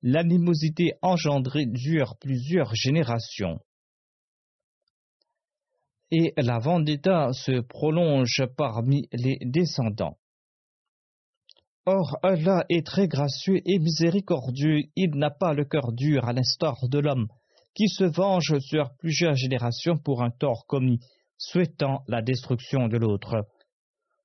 l'animosité 0.03 0.95
engendrée 1.03 1.67
dure 1.67 2.17
plusieurs 2.21 2.75
générations. 2.75 3.61
Et 6.11 6.33
la 6.37 6.59
vendetta 6.59 7.33
se 7.33 7.61
prolonge 7.61 8.45
parmi 8.57 9.09
les 9.13 9.39
descendants. 9.43 10.17
Or, 11.85 12.19
Allah 12.23 12.65
est 12.69 12.85
très 12.85 13.07
gracieux 13.07 13.61
et 13.65 13.79
miséricordieux, 13.79 14.83
il 14.97 15.11
n'a 15.17 15.31
pas 15.31 15.55
le 15.55 15.65
cœur 15.65 15.93
dur 15.93 16.25
à 16.25 16.33
l'instar 16.33 16.77
de 16.89 16.99
l'homme, 16.99 17.29
qui 17.75 17.89
se 17.89 18.05
venge 18.05 18.59
sur 18.59 18.91
plusieurs 18.99 19.37
générations 19.37 19.97
pour 19.97 20.23
un 20.23 20.31
tort 20.31 20.67
commis, 20.67 20.99
souhaitant 21.39 22.03
la 22.09 22.23
destruction 22.23 22.89
de 22.89 22.97
l'autre. 22.97 23.47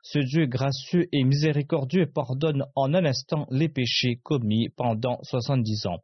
Ce 0.03 0.17
Dieu 0.17 0.47
gracieux 0.47 1.07
et 1.11 1.23
miséricordieux 1.23 2.07
pardonne 2.11 2.65
en 2.75 2.93
un 2.95 3.05
instant 3.05 3.45
les 3.51 3.69
péchés 3.69 4.19
commis 4.23 4.69
pendant 4.69 5.19
soixante-dix 5.21 5.85
ans. 5.85 5.99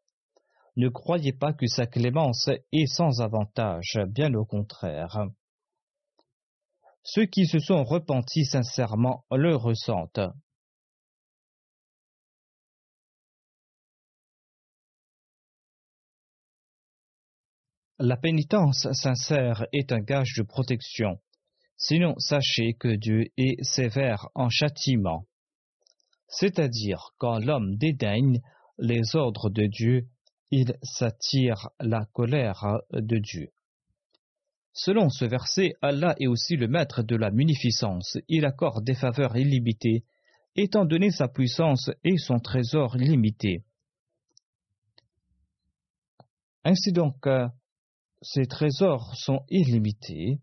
Ne 0.75 0.89
croyez 0.89 1.33
pas 1.33 1.53
que 1.53 1.65
sa 1.65 1.87
clémence 1.87 2.49
est 2.71 2.85
sans 2.85 3.21
avantage, 3.21 3.97
bien 4.09 4.31
au 4.35 4.45
contraire. 4.45 5.27
Ceux 7.09 7.25
qui 7.25 7.45
se 7.45 7.59
sont 7.59 7.85
repentis 7.85 8.43
sincèrement 8.43 9.23
le 9.31 9.55
ressentent. 9.55 10.19
La 17.97 18.17
pénitence 18.17 18.91
sincère 18.91 19.65
est 19.71 19.93
un 19.93 20.01
gage 20.01 20.33
de 20.37 20.43
protection. 20.43 21.21
Sinon, 21.77 22.13
sachez 22.17 22.73
que 22.73 22.93
Dieu 22.93 23.31
est 23.37 23.63
sévère 23.63 24.27
en 24.35 24.49
châtiment. 24.49 25.25
C'est-à-dire, 26.27 27.11
quand 27.19 27.39
l'homme 27.39 27.77
dédaigne 27.77 28.41
les 28.79 29.15
ordres 29.15 29.49
de 29.49 29.65
Dieu, 29.65 30.09
il 30.51 30.75
s'attire 30.83 31.69
la 31.79 32.05
colère 32.11 32.81
de 32.91 33.17
Dieu. 33.17 33.53
Selon 34.79 35.09
ce 35.09 35.25
verset, 35.25 35.73
Allah 35.81 36.13
est 36.19 36.27
aussi 36.27 36.55
le 36.55 36.67
maître 36.67 37.01
de 37.01 37.15
la 37.15 37.31
munificence. 37.31 38.19
Il 38.27 38.45
accorde 38.45 38.85
des 38.85 38.93
faveurs 38.93 39.35
illimitées, 39.35 40.03
étant 40.55 40.85
donné 40.85 41.09
sa 41.09 41.27
puissance 41.27 41.89
et 42.03 42.17
son 42.17 42.37
trésor 42.37 42.95
limité. 42.95 43.63
Ainsi 46.63 46.91
donc, 46.91 47.27
ces 48.21 48.45
trésors 48.45 49.15
sont 49.15 49.41
illimités. 49.49 50.37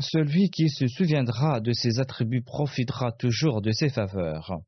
Celui 0.00 0.48
qui 0.50 0.70
se 0.70 0.86
souviendra 0.86 1.60
de 1.60 1.72
ses 1.72 1.98
attributs 1.98 2.42
profitera 2.42 3.12
toujours 3.12 3.60
de 3.60 3.70
ses 3.70 3.90
faveurs. 3.90 4.60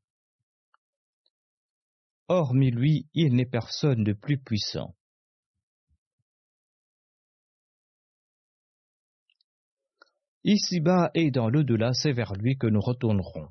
Hormis 2.27 2.69
lui, 2.69 3.07
il 3.13 3.35
n'est 3.35 3.47
personne 3.47 4.03
de 4.03 4.13
plus 4.13 4.37
puissant. 4.37 4.95
Ici-bas 10.43 11.09
et 11.15 11.31
dans 11.31 11.49
l'au-delà, 11.49 11.93
c'est 11.93 12.11
vers 12.11 12.33
lui 12.33 12.57
que 12.57 12.67
nous 12.67 12.81
retournerons. 12.81 13.49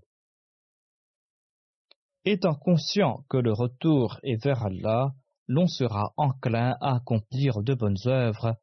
Étant 2.24 2.54
conscient 2.54 3.24
que 3.28 3.38
le 3.38 3.52
retour 3.52 4.20
est 4.22 4.42
vers 4.44 4.62
Allah, 4.62 5.14
l'on 5.48 5.66
sera 5.66 6.12
enclin 6.16 6.76
à 6.80 6.96
accomplir 6.96 7.62
de 7.62 7.74
bonnes 7.74 7.96
œuvres 8.06 8.56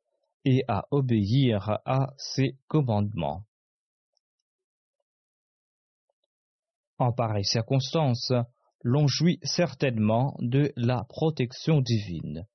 et 0.45 0.63
à 0.67 0.85
obéir 0.91 1.79
à 1.85 2.13
ses 2.17 2.57
commandements. 2.67 3.45
En 6.97 7.13
pareille 7.13 7.45
circonstance, 7.45 8.33
l'on 8.83 9.07
jouit 9.07 9.39
certainement 9.43 10.35
de 10.39 10.71
la 10.75 11.05
protection 11.09 11.81
divine. 11.81 12.45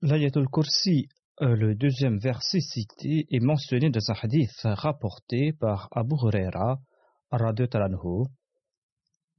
L'Ayatul 0.00 0.48
Kursi 0.48 1.08
Euh, 1.40 1.54
Le 1.54 1.76
deuxième 1.76 2.18
verset 2.18 2.58
cité 2.58 3.26
est 3.30 3.38
mentionné 3.38 3.90
dans 3.90 4.10
un 4.10 4.14
hadith 4.20 4.60
rapporté 4.64 5.52
par 5.52 5.88
Abu 5.92 6.16
Huraira. 6.16 6.80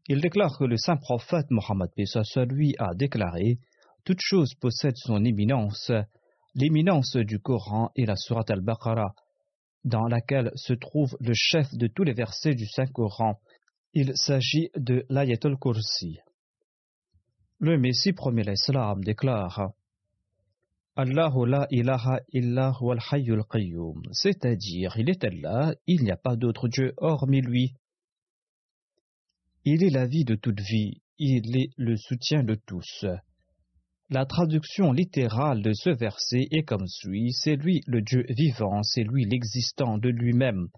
Il 0.07 0.21
déclare 0.21 0.57
que 0.57 0.63
le 0.63 0.77
saint 0.77 0.97
prophète 0.97 1.51
Mohammed 1.51 1.89
soit 2.05 2.45
lui 2.45 2.75
a 2.79 2.93
déclaré 2.93 3.59
Toute 4.05 4.21
chose 4.21 4.53
possède 4.55 4.95
son 4.95 5.23
éminence, 5.25 5.91
l'éminence 6.55 7.15
du 7.15 7.39
Coran 7.39 7.91
et 7.95 8.05
la 8.05 8.15
Surat 8.15 8.45
al-Baqarah, 8.49 9.13
dans 9.83 10.07
laquelle 10.07 10.51
se 10.55 10.73
trouve 10.73 11.15
le 11.19 11.33
chef 11.33 11.73
de 11.73 11.87
tous 11.87 12.03
les 12.03 12.13
versets 12.13 12.55
du 12.55 12.65
Saint-Coran. 12.65 13.39
Il 13.93 14.11
s'agit 14.15 14.69
de 14.75 15.05
l'Ayatul 15.09 15.57
Kursi. 15.57 16.19
Le 17.59 17.77
Messie 17.77 18.13
premier 18.13 18.43
l'Islam 18.43 19.03
déclare 19.03 19.71
Allahu 20.95 21.45
la 21.45 21.65
ilaha 21.71 22.19
illa 22.33 22.73
huwal 22.77 22.99
hayyul 23.11 23.43
qayyum, 23.49 24.01
c'est-à-dire 24.11 24.97
il 24.97 25.09
est 25.09 25.23
Allah, 25.23 25.73
il 25.87 26.03
n'y 26.03 26.11
a 26.11 26.17
pas 26.17 26.35
d'autre 26.35 26.67
Dieu 26.67 26.93
hormis 26.97 27.41
lui. 27.41 27.73
Il 29.65 29.83
est 29.83 29.89
la 29.89 30.07
vie 30.07 30.23
de 30.23 30.35
toute 30.35 30.61
vie, 30.61 31.01
il 31.17 31.57
est 31.57 31.71
le 31.77 31.97
soutien 31.97 32.43
de 32.43 32.55
tous. 32.55 33.05
La 34.09 34.25
traduction 34.25 34.91
littérale 34.93 35.61
de 35.61 35.73
ce 35.73 35.89
verset 35.89 36.47
est 36.51 36.63
comme 36.63 36.87
suit 36.87 37.33
c'est 37.33 37.57
lui 37.57 37.81
le 37.85 38.01
Dieu 38.01 38.25
vivant, 38.29 38.81
c'est 38.83 39.03
lui 39.03 39.25
l'existant 39.25 39.97
de 39.97 40.09
lui-même. 40.09 40.69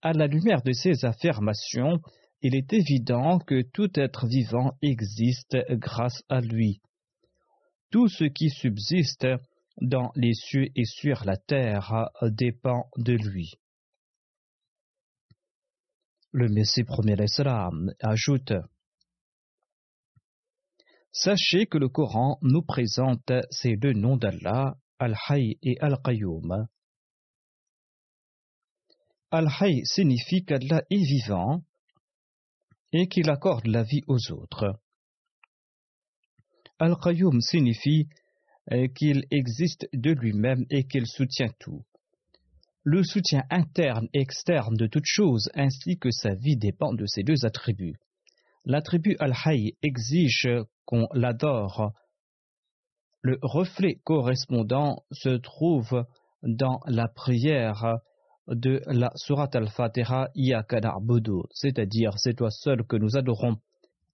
À 0.00 0.14
la 0.14 0.26
lumière 0.26 0.62
de 0.62 0.72
ces 0.72 1.04
affirmations, 1.04 2.00
il 2.40 2.56
est 2.56 2.72
évident 2.72 3.38
que 3.38 3.62
tout 3.62 3.90
être 3.94 4.26
vivant 4.26 4.72
existe 4.82 5.56
grâce 5.70 6.24
à 6.28 6.40
lui. 6.40 6.80
Tout 7.90 8.08
ce 8.08 8.24
qui 8.24 8.48
subsiste 8.48 9.28
dans 9.80 10.10
les 10.16 10.34
cieux 10.34 10.66
et 10.74 10.84
sur 10.84 11.24
la 11.24 11.36
terre 11.36 12.08
dépend 12.22 12.88
de 12.96 13.12
lui. 13.12 13.52
Le 16.34 16.48
Messie 16.48 16.84
premier 16.84 17.14
ajoute 18.00 18.54
Sachez 21.12 21.66
que 21.66 21.76
le 21.76 21.90
Coran 21.90 22.38
nous 22.40 22.62
présente 22.62 23.30
ces 23.50 23.76
deux 23.76 23.92
noms 23.92 24.16
d'Allah, 24.16 24.78
Al-Hay 24.98 25.58
et 25.62 25.78
Al-Qayyum. 25.80 26.68
Al-Hay 29.30 29.84
signifie 29.84 30.42
qu'Allah 30.46 30.82
est 30.88 31.04
vivant 31.04 31.62
et 32.92 33.08
qu'il 33.08 33.28
accorde 33.28 33.66
la 33.66 33.82
vie 33.82 34.02
aux 34.06 34.32
autres. 34.32 34.80
Al-Qayyum 36.78 37.42
signifie 37.42 38.08
euh, 38.72 38.88
qu'il 38.88 39.26
existe 39.30 39.86
de 39.92 40.12
lui-même 40.12 40.64
et 40.70 40.86
qu'il 40.86 41.06
soutient 41.06 41.52
tout. 41.60 41.84
Le 42.84 43.04
soutien 43.04 43.44
interne 43.48 44.08
et 44.12 44.20
externe 44.20 44.74
de 44.74 44.88
toute 44.88 45.06
chose 45.06 45.50
ainsi 45.54 45.98
que 45.98 46.10
sa 46.10 46.34
vie 46.34 46.56
dépend 46.56 46.92
de 46.92 47.06
ces 47.06 47.22
deux 47.22 47.44
attributs. 47.44 47.96
L'attribut 48.64 49.16
Al-Hayy 49.20 49.76
exige 49.82 50.48
qu'on 50.84 51.06
l'adore. 51.12 51.92
Le 53.20 53.38
reflet 53.40 54.00
correspondant 54.02 55.04
se 55.12 55.28
trouve 55.28 56.04
dans 56.42 56.80
la 56.86 57.06
prière 57.06 57.98
de 58.48 58.82
la 58.86 59.12
Surat 59.14 59.50
al-Fatiha 59.54 60.30
Bodo, 61.00 61.44
c'est-à-dire 61.52 62.18
c'est 62.18 62.34
toi 62.34 62.50
seul 62.50 62.84
que 62.84 62.96
nous 62.96 63.16
adorons. 63.16 63.58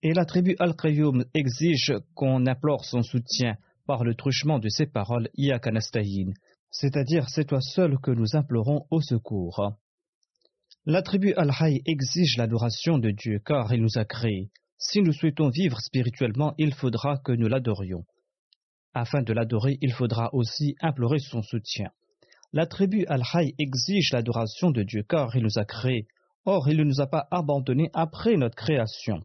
Et 0.02 0.12
l'attribut 0.12 0.56
Al-Qayyum 0.58 1.24
exige 1.32 1.94
qu'on 2.14 2.46
implore 2.46 2.84
son 2.84 3.02
soutien 3.02 3.56
par 3.86 4.04
le 4.04 4.14
truchement 4.14 4.58
de 4.58 4.68
ces 4.68 4.86
paroles 4.86 5.30
Iyakanastayin, 5.38 6.34
c'est-à-dire 6.70 7.28
c'est 7.28 7.46
toi 7.46 7.60
seul 7.60 7.98
que 7.98 8.10
nous 8.10 8.36
implorons 8.36 8.86
au 8.90 9.00
secours. 9.00 9.72
L'attribut 10.86 11.34
Al-Hay 11.36 11.82
exige 11.86 12.36
l'adoration 12.38 12.98
de 12.98 13.10
Dieu 13.10 13.40
car 13.44 13.72
il 13.72 13.82
nous 13.82 13.98
a 13.98 14.04
créés. 14.04 14.50
Si 14.78 15.00
nous 15.02 15.12
souhaitons 15.12 15.48
vivre 15.48 15.80
spirituellement, 15.80 16.54
il 16.56 16.72
faudra 16.72 17.18
que 17.18 17.32
nous 17.32 17.48
l'adorions. 17.48 18.04
Afin 18.94 19.22
de 19.22 19.32
l'adorer, 19.32 19.78
il 19.82 19.92
faudra 19.92 20.32
aussi 20.32 20.76
implorer 20.80 21.18
son 21.18 21.42
soutien. 21.42 21.90
L'attribut 22.52 23.04
Al-Hay 23.06 23.54
exige 23.58 24.12
l'adoration 24.12 24.70
de 24.70 24.82
Dieu 24.82 25.02
car 25.02 25.36
il 25.36 25.42
nous 25.42 25.58
a 25.58 25.64
créés. 25.64 26.06
Or, 26.44 26.68
il 26.68 26.78
ne 26.78 26.84
nous 26.84 27.00
a 27.00 27.06
pas 27.06 27.26
abandonnés 27.30 27.90
après 27.92 28.36
notre 28.36 28.56
création. 28.56 29.20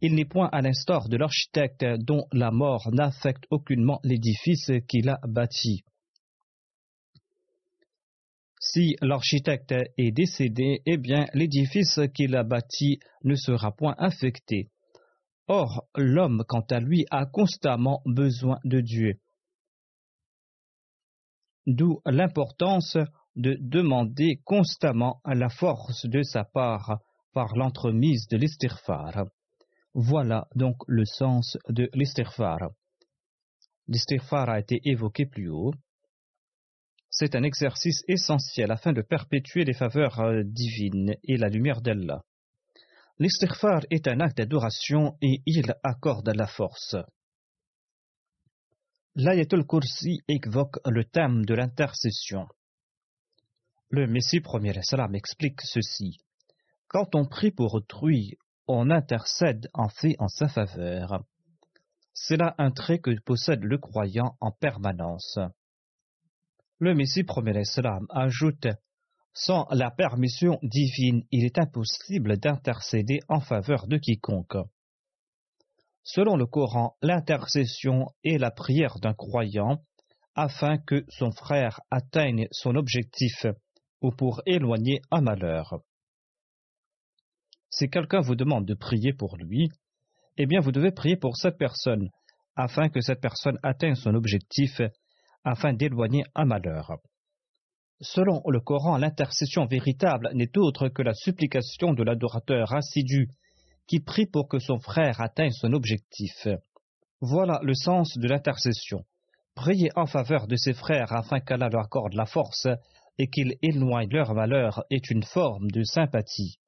Il 0.00 0.14
n'est 0.14 0.26
point 0.26 0.48
à 0.52 0.60
l'instar 0.60 1.08
de 1.08 1.16
l'architecte 1.16 1.84
dont 1.98 2.26
la 2.32 2.50
mort 2.50 2.90
n'affecte 2.92 3.44
aucunement 3.50 3.98
l'édifice 4.04 4.70
qu'il 4.86 5.08
a 5.08 5.18
bâti. 5.26 5.84
Si 8.76 8.94
l'architecte 9.00 9.72
est 9.96 10.10
décédé, 10.10 10.82
eh 10.84 10.98
bien 10.98 11.24
l'édifice 11.32 11.98
qu'il 12.14 12.36
a 12.36 12.42
bâti 12.42 12.98
ne 13.24 13.34
sera 13.34 13.72
point 13.72 13.94
affecté. 13.96 14.68
Or, 15.48 15.86
l'homme, 15.94 16.44
quant 16.46 16.66
à 16.70 16.78
lui, 16.78 17.06
a 17.10 17.24
constamment 17.24 18.02
besoin 18.04 18.58
de 18.64 18.82
Dieu. 18.82 19.14
D'où 21.66 22.02
l'importance 22.04 22.98
de 23.34 23.56
demander 23.58 24.42
constamment 24.44 25.22
la 25.24 25.48
force 25.48 26.04
de 26.04 26.22
sa 26.22 26.44
part 26.44 27.00
par 27.32 27.56
l'entremise 27.56 28.28
de 28.28 28.36
l'estirfar. 28.36 29.24
Voilà 29.94 30.48
donc 30.54 30.76
le 30.86 31.06
sens 31.06 31.56
de 31.70 31.88
l'estirfar. 31.94 32.58
L'estirfar 33.88 34.50
a 34.50 34.60
été 34.60 34.82
évoqué 34.84 35.24
plus 35.24 35.48
haut. 35.48 35.72
C'est 37.18 37.34
un 37.34 37.44
exercice 37.44 38.02
essentiel 38.08 38.70
afin 38.70 38.92
de 38.92 39.00
perpétuer 39.00 39.64
les 39.64 39.72
faveurs 39.72 40.20
euh, 40.20 40.42
divines 40.44 41.14
et 41.24 41.38
la 41.38 41.48
lumière 41.48 41.80
d'Allah. 41.80 42.22
L'istighfar 43.18 43.86
est 43.88 44.06
un 44.06 44.20
acte 44.20 44.36
d'adoration 44.36 45.16
et 45.22 45.40
il 45.46 45.74
accorde 45.82 46.28
la 46.28 46.46
force. 46.46 46.94
L'Ayatul 49.14 49.64
Kursi 49.66 50.20
évoque 50.28 50.76
le 50.84 51.06
thème 51.06 51.46
de 51.46 51.54
l'intercession. 51.54 52.48
Le 53.88 54.06
Messie 54.06 54.40
premier 54.40 54.74
salam 54.82 55.14
explique 55.14 55.62
ceci. 55.62 56.18
Quand 56.86 57.14
on 57.14 57.24
prie 57.24 57.50
pour 57.50 57.72
autrui, 57.72 58.36
on 58.68 58.90
intercède 58.90 59.70
en 59.72 59.88
fait 59.88 60.16
en 60.18 60.28
sa 60.28 60.48
faveur. 60.48 61.24
C'est 62.12 62.36
là 62.36 62.54
un 62.58 62.72
trait 62.72 62.98
que 62.98 63.18
possède 63.22 63.64
le 63.64 63.78
croyant 63.78 64.36
en 64.42 64.50
permanence. 64.50 65.38
Le 66.78 66.94
Messie 66.94 67.24
premier 67.24 67.54
l'Islam 67.54 68.06
ajoute 68.10 68.66
Sans 69.32 69.66
la 69.70 69.90
permission 69.90 70.58
divine, 70.62 71.22
il 71.30 71.46
est 71.46 71.58
impossible 71.58 72.36
d'intercéder 72.36 73.20
en 73.28 73.40
faveur 73.40 73.86
de 73.86 73.96
quiconque. 73.96 74.58
Selon 76.02 76.36
le 76.36 76.44
Coran, 76.44 76.98
l'intercession 77.00 78.08
est 78.24 78.36
la 78.36 78.50
prière 78.50 78.98
d'un 79.00 79.14
croyant 79.14 79.82
afin 80.34 80.76
que 80.76 81.06
son 81.08 81.30
frère 81.30 81.80
atteigne 81.90 82.46
son 82.50 82.74
objectif 82.74 83.46
ou 84.02 84.10
pour 84.10 84.42
éloigner 84.44 85.00
un 85.10 85.22
malheur. 85.22 85.80
Si 87.70 87.88
quelqu'un 87.88 88.20
vous 88.20 88.36
demande 88.36 88.66
de 88.66 88.74
prier 88.74 89.14
pour 89.14 89.38
lui, 89.38 89.70
eh 90.36 90.44
bien 90.44 90.60
vous 90.60 90.72
devez 90.72 90.92
prier 90.92 91.16
pour 91.16 91.38
cette 91.38 91.56
personne 91.56 92.10
afin 92.54 92.90
que 92.90 93.00
cette 93.00 93.22
personne 93.22 93.58
atteigne 93.62 93.94
son 93.94 94.14
objectif 94.14 94.82
afin 95.46 95.72
d'éloigner 95.72 96.24
un 96.34 96.44
malheur. 96.44 96.98
Selon 98.00 98.42
le 98.48 98.60
Coran, 98.60 98.98
l'intercession 98.98 99.64
véritable 99.64 100.30
n'est 100.34 100.58
autre 100.58 100.88
que 100.88 101.02
la 101.02 101.14
supplication 101.14 101.94
de 101.94 102.02
l'adorateur 102.02 102.74
assidu 102.74 103.30
qui 103.86 104.00
prie 104.00 104.26
pour 104.26 104.48
que 104.48 104.58
son 104.58 104.80
frère 104.80 105.20
atteigne 105.20 105.52
son 105.52 105.72
objectif. 105.72 106.48
Voilà 107.20 107.60
le 107.62 107.74
sens 107.74 108.18
de 108.18 108.28
l'intercession. 108.28 109.04
Prier 109.54 109.88
en 109.94 110.06
faveur 110.06 110.48
de 110.48 110.56
ses 110.56 110.74
frères 110.74 111.12
afin 111.12 111.38
qu'Allah 111.40 111.70
leur 111.70 111.84
accorde 111.84 112.14
la 112.14 112.26
force 112.26 112.66
et 113.16 113.28
qu'il 113.28 113.54
éloigne 113.62 114.10
leur 114.10 114.34
malheur 114.34 114.84
est 114.90 115.10
une 115.10 115.22
forme 115.22 115.70
de 115.70 115.84
sympathie. 115.84 116.58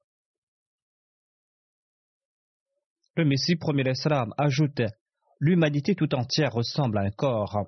Le 3.15 3.25
Messie 3.25 3.57
premier 3.57 3.83
l'Islam 3.83 4.33
ajoute 4.37 4.81
L'humanité 5.41 5.95
tout 5.95 6.15
entière 6.15 6.53
ressemble 6.53 6.97
à 6.97 7.01
un 7.01 7.11
corps. 7.11 7.67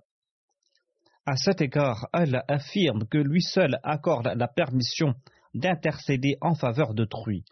À 1.26 1.36
cet 1.36 1.62
égard, 1.62 2.08
Allah 2.14 2.44
affirme 2.48 3.06
que 3.08 3.20
lui 3.20 3.42
seul 3.42 3.80
accorde 3.84 4.28
la 4.36 4.48
permission 4.48 5.14
d'intercéder 5.54 6.38
en 6.42 6.56
faveur 6.56 6.94
d'autrui. 6.96 7.44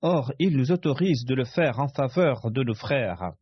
Or, 0.00 0.32
il 0.38 0.56
nous 0.56 0.70
autorise 0.70 1.24
de 1.24 1.34
le 1.34 1.44
faire 1.44 1.80
en 1.80 1.88
faveur 1.88 2.50
de 2.50 2.62
nos 2.62 2.74
frères, 2.74 3.32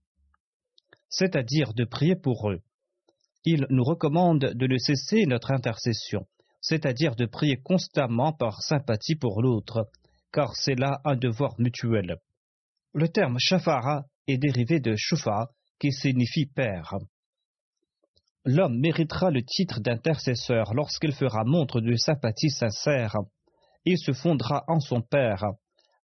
c'est-à-dire 1.11 1.74
de 1.74 1.84
prier 1.84 2.16
pour 2.16 2.50
eux. 2.50 2.61
Il 3.44 3.66
nous 3.68 3.84
recommande 3.84 4.53
de 4.55 4.66
ne 4.66 4.78
cesser 4.78 5.26
notre 5.26 5.50
intercession, 5.50 6.26
c'est-à-dire 6.61 7.16
de 7.16 7.26
prier 7.26 7.57
constamment 7.57 8.32
par 8.32 8.62
sympathie 8.62 9.16
pour 9.16 9.42
l'autre, 9.42 9.90
car 10.32 10.55
c'est 10.55 10.78
là 10.78 11.00
un 11.05 11.16
devoir 11.16 11.55
mutuel. 11.59 12.16
Le 12.94 13.09
terme 13.09 13.38
shafara 13.38 14.07
est 14.28 14.38
dérivé 14.38 14.80
de 14.80 14.94
shufa, 14.96 15.50
qui 15.78 15.92
signifie 15.92 16.46
père. 16.46 16.94
L'homme 18.45 18.78
méritera 18.80 19.30
le 19.30 19.43
titre 19.45 19.80
d'intercesseur 19.80 20.74
lorsqu'il 20.74 21.12
fera 21.12 21.45
montre 21.45 21.80
de 21.80 21.95
sympathie 21.95 22.51
sincère 22.51 23.16
et 23.84 23.97
se 23.97 24.12
fondera 24.12 24.64
en 24.66 24.80
son 24.80 25.01
Père, 25.01 25.45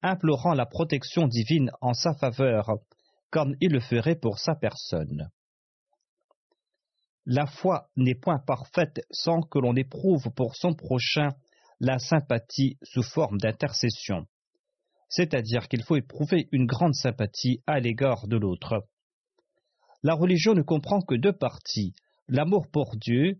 implorant 0.03 0.53
la 0.53 0.67
protection 0.67 1.29
divine 1.29 1.71
en 1.81 1.95
sa 1.95 2.15
faveur, 2.15 2.71
comme 3.31 3.57
il 3.61 3.73
le 3.73 3.81
ferait 3.81 4.17
pour 4.17 4.39
sa 4.39 4.55
personne. 4.55 5.31
La 7.25 7.47
foi 7.47 7.91
n'est 7.97 8.15
point 8.15 8.39
parfaite 8.39 9.01
sans 9.11 9.41
que 9.41 9.59
l'on 9.59 9.75
éprouve 9.75 10.31
pour 10.37 10.57
son 10.57 10.75
prochain 10.75 11.31
la 11.81 11.99
sympathie 11.99 12.79
sous 12.83 13.03
forme 13.03 13.39
d'intercession, 13.39 14.27
c'est-à-dire 15.09 15.69
qu'il 15.69 15.83
faut 15.83 15.97
éprouver 15.97 16.49
une 16.53 16.67
grande 16.67 16.95
sympathie 16.95 17.63
à 17.67 17.81
l'égard 17.81 18.29
de 18.29 18.37
l'autre. 18.37 18.87
La 20.03 20.15
religion 20.15 20.55
ne 20.55 20.63
comprend 20.63 21.01
que 21.01 21.15
deux 21.15 21.33
parties, 21.33 21.95
l'amour 22.29 22.67
pour 22.71 22.97
Dieu 22.97 23.39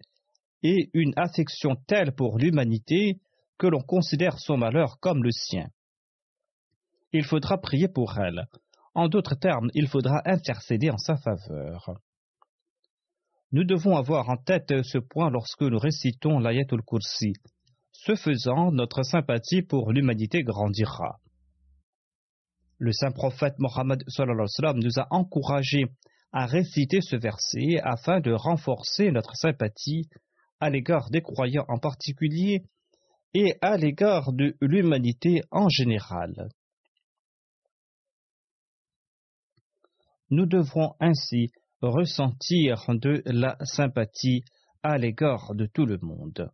et 0.63 0.91
une 0.95 1.13
affection 1.17 1.77
telle 1.87 2.13
pour 2.13 2.39
l'humanité 2.39 3.21
que 3.59 3.67
l'on 3.67 3.81
considère 3.81 4.39
son 4.39 4.57
malheur 4.57 4.99
comme 5.01 5.23
le 5.23 5.31
sien. 5.31 5.67
Il 7.13 7.25
faudra 7.25 7.59
prier 7.59 7.89
pour 7.89 8.19
elle. 8.19 8.47
En 8.95 9.09
d'autres 9.09 9.35
termes, 9.35 9.71
il 9.75 9.89
faudra 9.89 10.23
intercéder 10.25 10.91
en 10.91 10.99
sa 10.99 11.17
faveur. 11.17 12.01
Nous 13.53 13.65
devons 13.65 13.97
avoir 13.97 14.29
en 14.29 14.37
tête 14.37 14.83
ce 14.83 14.99
point 14.99 15.31
lorsque 15.31 15.63
nous 15.63 15.79
récitons 15.79 16.39
l'Ayatul 16.39 16.83
Kursi. 16.83 17.35
Ce 17.93 18.15
faisant, 18.15 18.73
notre 18.73 19.03
sympathie 19.03 19.63
pour 19.63 19.93
l'humanité 19.93 20.43
grandira. 20.43 21.21
Le 22.79 22.93
saint 22.93 23.13
prophète 23.13 23.59
Mohammed 23.59 24.03
nous 24.77 24.99
a 24.99 25.07
encouragés 25.11 25.87
à 26.33 26.47
réciter 26.47 27.01
ce 27.01 27.17
verset 27.17 27.79
afin 27.83 28.21
de 28.21 28.33
renforcer 28.33 29.11
notre 29.11 29.35
sympathie 29.37 30.09
à 30.61 30.71
l'égard 30.71 31.11
des 31.11 31.23
croyants 31.23 31.65
en 31.69 31.79
particulier 31.79 32.63
et 33.35 33.55
à 33.61 33.77
l'égard 33.77 34.33
de 34.33 34.57
l'humanité 34.61 35.43
en 35.51 35.69
général. 35.69 36.49
Nous 40.31 40.47
devrons 40.47 40.95
ainsi 41.01 41.51
ressentir 41.81 42.85
de 42.89 43.23
la 43.27 43.57
sympathie 43.65 44.43
à 44.83 44.99
l'égard 44.99 45.55
de 45.55 45.67
tout 45.67 45.87
le 45.87 45.99
monde. 46.03 46.51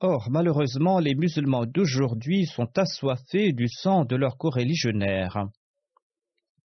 Or, 0.00 0.28
malheureusement, 0.30 0.98
les 0.98 1.14
musulmans 1.14 1.64
d'aujourd'hui 1.64 2.46
sont 2.46 2.68
assoiffés 2.76 3.52
du 3.52 3.68
sang 3.68 4.04
de 4.04 4.16
leurs 4.16 4.36
coreligionnaires 4.36 5.46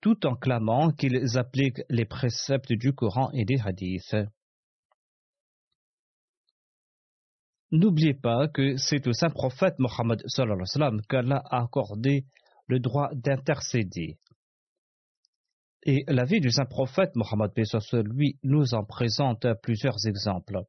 tout 0.01 0.25
en 0.25 0.35
clamant 0.35 0.91
qu'ils 0.91 1.37
appliquent 1.37 1.81
les 1.89 2.05
préceptes 2.05 2.73
du 2.73 2.93
Coran 2.93 3.29
et 3.31 3.45
des 3.45 3.59
hadiths. 3.59 4.15
N'oubliez 7.71 8.15
pas 8.15 8.47
que 8.47 8.77
c'est 8.77 9.05
au 9.07 9.13
saint 9.13 9.29
prophète 9.29 9.77
Mohammed 9.77 10.21
qu'Allah 11.07 11.43
a 11.49 11.61
accordé 11.61 12.25
le 12.67 12.79
droit 12.79 13.09
d'intercéder. 13.13 14.17
Et 15.83 16.03
la 16.07 16.25
vie 16.25 16.39
du 16.39 16.51
saint 16.51 16.65
prophète 16.65 17.15
Mohammed 17.15 17.51
lui 18.05 18.39
nous 18.43 18.73
en 18.73 18.83
présente 18.83 19.45
plusieurs 19.61 20.07
exemples. 20.07 20.63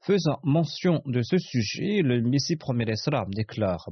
Faisant 0.00 0.40
mention 0.42 1.00
de 1.06 1.22
ce 1.22 1.38
sujet, 1.38 2.02
le 2.02 2.20
Messie 2.22 2.56
premier 2.56 2.90
Islam 2.90 3.32
déclare 3.32 3.88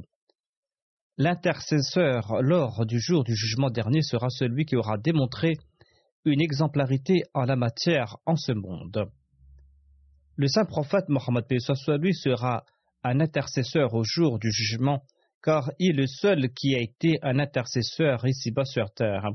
L'intercesseur 1.17 2.41
lors 2.41 2.85
du 2.85 2.99
jour 2.99 3.23
du 3.23 3.35
jugement 3.35 3.69
dernier 3.69 4.01
sera 4.01 4.29
celui 4.29 4.65
qui 4.65 4.75
aura 4.75 4.97
démontré 4.97 5.53
une 6.25 6.41
exemplarité 6.41 7.23
en 7.33 7.43
la 7.43 7.55
matière 7.55 8.17
en 8.25 8.35
ce 8.35 8.53
monde. 8.53 9.09
Le 10.37 10.47
saint 10.47 10.65
prophète 10.65 11.09
Mohammed 11.09 11.45
lui 11.99 12.13
sera 12.13 12.63
un 13.03 13.19
intercesseur 13.19 13.93
au 13.93 14.03
jour 14.03 14.39
du 14.39 14.51
jugement, 14.51 15.03
car 15.43 15.71
il 15.79 15.91
est 15.91 16.01
le 16.01 16.07
seul 16.07 16.49
qui 16.53 16.75
a 16.75 16.79
été 16.79 17.17
un 17.23 17.39
intercesseur 17.39 18.25
ici-bas 18.25 18.65
sur 18.65 18.91
terre. 18.93 19.27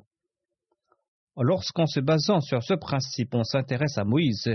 Lorsqu'en 1.37 1.87
se 1.87 2.01
basant 2.01 2.41
sur 2.41 2.63
ce 2.63 2.75
principe 2.75 3.35
on 3.35 3.45
s'intéresse 3.45 3.99
à 3.99 4.05
Moïse, 4.05 4.49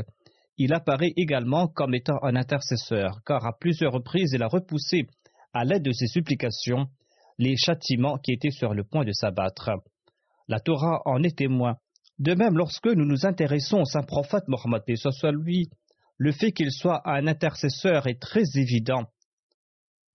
il 0.58 0.74
apparaît 0.74 1.14
également 1.16 1.68
comme 1.68 1.94
étant 1.94 2.18
un 2.24 2.36
intercesseur, 2.36 3.22
car 3.26 3.46
à 3.46 3.58
plusieurs 3.60 3.94
reprises 3.94 4.32
il 4.34 4.42
a 4.42 4.48
repoussé, 4.48 5.08
à 5.54 5.66
l'aide 5.66 5.84
de 5.84 5.92
ses 5.92 6.08
supplications, 6.08 6.88
les 7.42 7.58
châtiments 7.58 8.20
qui 8.20 8.34
étaient 8.34 8.52
sur 8.52 8.74
le 8.76 8.84
point 8.84 9.04
de 9.04 9.12
s'abattre. 9.12 9.72
La 10.48 10.60
Torah 10.60 11.02
en 11.06 11.24
est 11.24 11.38
témoin. 11.40 11.78
De 12.20 12.36
même, 12.36 12.56
lorsque 12.56 12.86
nous 12.86 13.06
nous 13.06 13.26
intéressons 13.26 13.80
au 13.80 13.86
saint 13.86 14.04
prophète 14.04 14.48
Mohammed, 14.48 14.84
soit 14.96 15.32
lui, 15.32 15.70
le 16.18 16.32
fait 16.32 16.52
qu'il 16.52 16.72
soit 16.72 17.02
un 17.04 17.26
intercesseur 17.26 18.06
est 18.06 18.22
très 18.22 18.44
évident, 18.56 19.06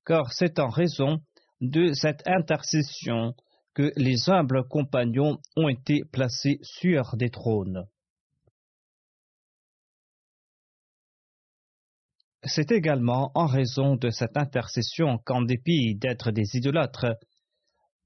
car 0.06 0.32
c'est 0.32 0.60
en 0.60 0.68
raison 0.68 1.18
de 1.60 1.92
cette 1.94 2.22
intercession 2.28 3.34
que 3.74 3.90
les 3.96 4.30
humbles 4.30 4.62
compagnons 4.68 5.38
ont 5.56 5.68
été 5.68 6.02
placés 6.12 6.60
sur 6.62 7.16
des 7.16 7.30
trônes. 7.30 7.86
C'est 12.48 12.70
également 12.70 13.32
en 13.34 13.46
raison 13.46 13.96
de 13.96 14.10
cette 14.10 14.36
intercession 14.36 15.18
qu'en 15.18 15.42
dépit 15.42 15.96
d'être 15.96 16.30
des 16.30 16.56
idolâtres, 16.56 17.16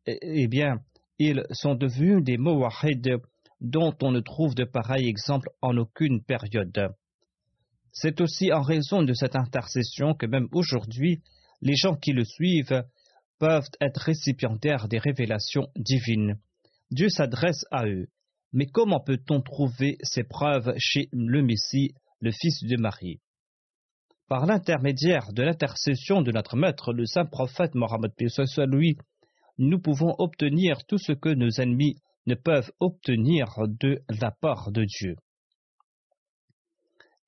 eh, 0.07 0.19
eh 0.23 0.49
bien, 0.49 0.81
ils 1.19 1.45
sont 1.51 1.75
devenus 1.75 2.25
des 2.25 2.39
Mawahid 2.39 3.19
dont 3.61 3.95
on 4.01 4.11
ne 4.11 4.21
trouve 4.21 4.55
de 4.55 4.65
pareils 4.65 5.09
exemples 5.09 5.51
en 5.61 5.77
aucune 5.77 6.25
période. 6.25 6.95
C'est 7.93 8.23
aussi 8.23 8.51
en 8.51 8.63
raison 8.63 9.03
de 9.03 9.13
cette 9.13 9.37
intercession 9.37 10.15
que 10.15 10.25
même 10.25 10.49
aujourd'hui, 10.53 11.23
les 11.61 11.77
gens 11.77 11.97
qui 11.97 12.13
le 12.13 12.25
suivent 12.25 12.85
peuvent 13.39 13.69
être 13.83 14.01
récipiendaires 14.01 14.89
des 14.89 14.99
révélations 14.99 15.69
divines. 15.77 16.39
Dieu 16.91 17.11
s'adresse 17.11 17.67
à 17.71 17.87
eux. 17.87 18.09
Mais 18.55 18.67
comment 18.67 19.01
peut-on 19.01 19.43
trouver 19.43 19.99
ces 20.03 20.25
preuves 20.25 20.73
chez 20.79 21.11
le 21.13 21.43
Messie, 21.43 21.95
le 22.21 22.33
fils 22.33 22.65
de 22.65 22.77
Marie? 22.77 23.21
Par 24.31 24.47
l'intermédiaire 24.47 25.33
de 25.33 25.43
l'intercession 25.43 26.23
de 26.23 26.31
notre 26.31 26.57
Maître, 26.57 26.93
le 26.93 27.05
saint 27.05 27.25
prophète 27.25 27.75
Mohammed 27.75 28.13
lui, 28.69 28.97
nous 29.59 29.81
pouvons 29.81 30.15
obtenir 30.19 30.87
tout 30.87 30.99
ce 30.99 31.11
que 31.11 31.31
nos 31.31 31.51
ennemis 31.61 31.97
ne 32.27 32.37
peuvent 32.37 32.71
obtenir 32.79 33.49
de 33.67 34.01
la 34.21 34.31
part 34.31 34.71
de 34.71 34.85
Dieu. 34.85 35.17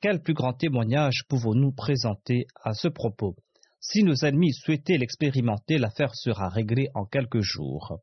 Quel 0.00 0.22
plus 0.22 0.32
grand 0.32 0.52
témoignage 0.52 1.24
pouvons-nous 1.28 1.72
présenter 1.72 2.46
à 2.62 2.72
ce 2.72 2.86
propos? 2.86 3.34
Si 3.80 4.04
nos 4.04 4.24
ennemis 4.24 4.52
souhaitaient 4.52 4.96
l'expérimenter, 4.96 5.78
l'affaire 5.78 6.14
sera 6.14 6.48
réglée 6.48 6.88
en 6.94 7.04
quelques 7.04 7.40
jours. 7.40 7.98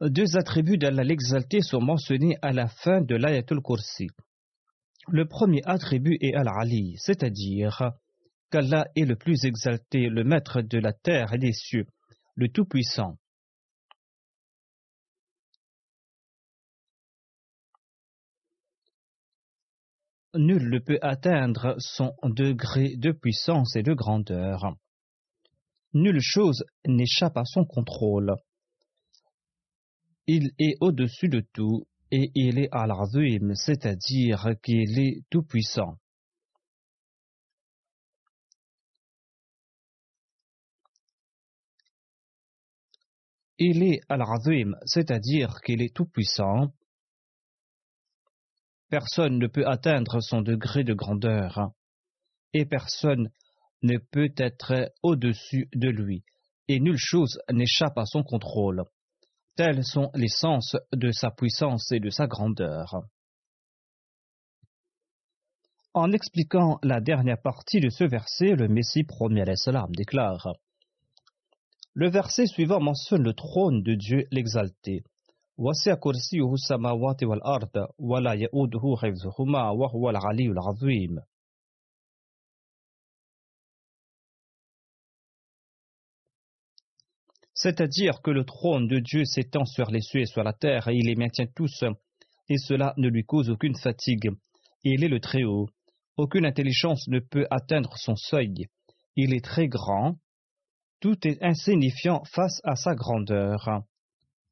Deux 0.00 0.36
attributs 0.36 0.78
d'Allah 0.78 1.02
l'exalté 1.02 1.60
sont 1.60 1.80
mentionnés 1.80 2.36
à 2.40 2.52
la 2.52 2.68
fin 2.68 3.00
de 3.00 3.16
l'Ayatul 3.16 3.60
Kursi. 3.60 4.10
Le 5.08 5.26
premier 5.26 5.60
attribut 5.64 6.16
est 6.20 6.34
Al-Ali, 6.34 6.96
c'est-à-dire 6.98 7.92
qu'Allah 8.50 8.86
est 8.96 9.04
le 9.04 9.16
plus 9.16 9.44
exalté, 9.44 10.08
le 10.08 10.24
maître 10.24 10.62
de 10.62 10.78
la 10.78 10.92
terre 10.92 11.34
et 11.34 11.38
des 11.38 11.52
cieux, 11.52 11.86
le 12.34 12.48
Tout-Puissant. 12.48 13.18
Nul 20.36 20.68
ne 20.68 20.78
peut 20.80 20.98
atteindre 21.00 21.76
son 21.78 22.12
degré 22.24 22.96
de 22.96 23.12
puissance 23.12 23.76
et 23.76 23.82
de 23.82 23.92
grandeur. 23.92 24.74
Nulle 25.92 26.20
chose 26.20 26.64
n'échappe 26.86 27.36
à 27.36 27.44
son 27.44 27.64
contrôle. 27.64 28.34
Il 30.26 30.50
est 30.58 30.76
au-dessus 30.80 31.28
de 31.28 31.40
tout 31.52 31.86
et 32.16 32.30
il 32.36 32.60
est 32.60 32.68
al-azim, 32.70 33.54
c'est-à-dire 33.56 34.54
qu'il 34.62 35.00
est 35.00 35.24
tout-puissant. 35.30 35.98
Il 43.58 43.82
est 43.82 44.00
al-azim, 44.08 44.76
c'est-à-dire 44.84 45.60
qu'il 45.60 45.82
est 45.82 45.92
tout-puissant. 45.92 46.72
Personne 48.90 49.40
ne 49.40 49.48
peut 49.48 49.66
atteindre 49.66 50.20
son 50.20 50.40
degré 50.40 50.84
de 50.84 50.94
grandeur, 50.94 51.72
et 52.52 52.64
personne 52.64 53.28
ne 53.82 53.98
peut 53.98 54.32
être 54.36 54.92
au-dessus 55.02 55.68
de 55.74 55.88
lui, 55.88 56.22
et 56.68 56.78
nulle 56.78 56.96
chose 56.96 57.40
n'échappe 57.50 57.98
à 57.98 58.06
son 58.06 58.22
contrôle. 58.22 58.84
Tels 59.56 59.84
sont 59.84 60.10
les 60.14 60.28
sens 60.28 60.76
de 60.92 61.12
sa 61.12 61.30
puissance 61.30 61.92
et 61.92 62.00
de 62.00 62.10
sa 62.10 62.26
grandeur. 62.26 63.04
En 65.92 66.10
expliquant 66.10 66.80
la 66.82 67.00
dernière 67.00 67.40
partie 67.40 67.78
de 67.78 67.88
ce 67.88 68.02
verset, 68.02 68.56
le 68.56 68.66
Messie 68.66 69.04
premier 69.04 69.44
salam 69.54 69.94
déclare 69.94 70.54
Le 71.92 72.10
verset 72.10 72.46
suivant 72.46 72.80
mentionne 72.80 73.22
le 73.22 73.32
trône 73.32 73.84
de 73.84 73.94
Dieu 73.94 74.26
l'exalté. 74.32 75.04
C'est-à-dire 87.54 88.20
que 88.20 88.30
le 88.30 88.44
trône 88.44 88.88
de 88.88 88.98
Dieu 88.98 89.24
s'étend 89.24 89.64
sur 89.64 89.90
les 89.90 90.00
cieux 90.00 90.22
et 90.22 90.26
sur 90.26 90.42
la 90.42 90.52
terre 90.52 90.88
et 90.88 90.96
il 90.96 91.06
les 91.06 91.14
maintient 91.14 91.46
tous 91.54 91.84
et 92.48 92.58
cela 92.58 92.94
ne 92.96 93.08
lui 93.08 93.24
cause 93.24 93.48
aucune 93.48 93.76
fatigue. 93.76 94.30
Il 94.82 95.04
est 95.04 95.08
le 95.08 95.20
Très-Haut. 95.20 95.68
Aucune 96.16 96.46
intelligence 96.46 97.08
ne 97.08 97.18
peut 97.18 97.46
atteindre 97.50 97.96
son 97.96 98.16
seuil. 98.16 98.66
Il 99.16 99.34
est 99.34 99.44
très 99.44 99.68
grand. 99.68 100.16
Tout 101.00 101.26
est 101.26 101.42
insignifiant 101.42 102.22
face 102.24 102.60
à 102.64 102.76
sa 102.76 102.94
grandeur. 102.94 103.82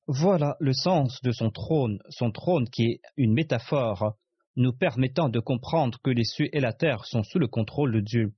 Voilà 0.06 0.56
le 0.58 0.72
sens 0.72 1.20
de 1.22 1.32
son 1.32 1.50
trône, 1.50 1.98
son 2.08 2.30
trône 2.30 2.68
qui 2.68 2.84
est 2.84 3.00
une 3.16 3.32
métaphore, 3.32 4.16
nous 4.56 4.72
permettant 4.72 5.28
de 5.28 5.40
comprendre 5.40 5.98
que 6.02 6.10
les 6.10 6.24
cieux 6.24 6.48
et 6.52 6.60
la 6.60 6.72
terre 6.72 7.04
sont 7.04 7.22
sous 7.22 7.38
le 7.38 7.46
contrôle 7.46 7.92
de 7.92 8.00
Dieu. 8.00 8.32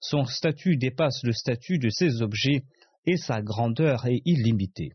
Son 0.00 0.24
statut 0.24 0.76
dépasse 0.76 1.22
le 1.24 1.32
statut 1.32 1.78
de 1.78 1.90
ces 1.90 2.22
objets 2.22 2.64
et 3.04 3.16
sa 3.16 3.42
grandeur 3.42 4.06
est 4.06 4.22
illimitée. 4.24 4.92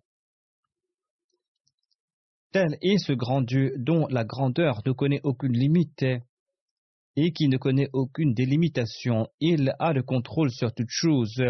Tel 2.52 2.78
est 2.82 2.98
ce 2.98 3.14
grand 3.14 3.42
Dieu 3.42 3.76
dont 3.78 4.08
la 4.08 4.24
grandeur 4.24 4.82
ne 4.86 4.92
connaît 4.92 5.22
aucune 5.24 5.58
limite 5.58 6.06
et 7.16 7.34
qui 7.34 7.50
ne 7.50 7.58
connaît 7.58 7.90
aucune 7.94 8.34
délimitation. 8.34 9.28
Il 9.40 9.76
a 9.80 9.92
le 9.94 10.04
contrôle 10.04 10.52
sur 10.52 10.74
toute 10.74 10.90
chose 10.90 11.44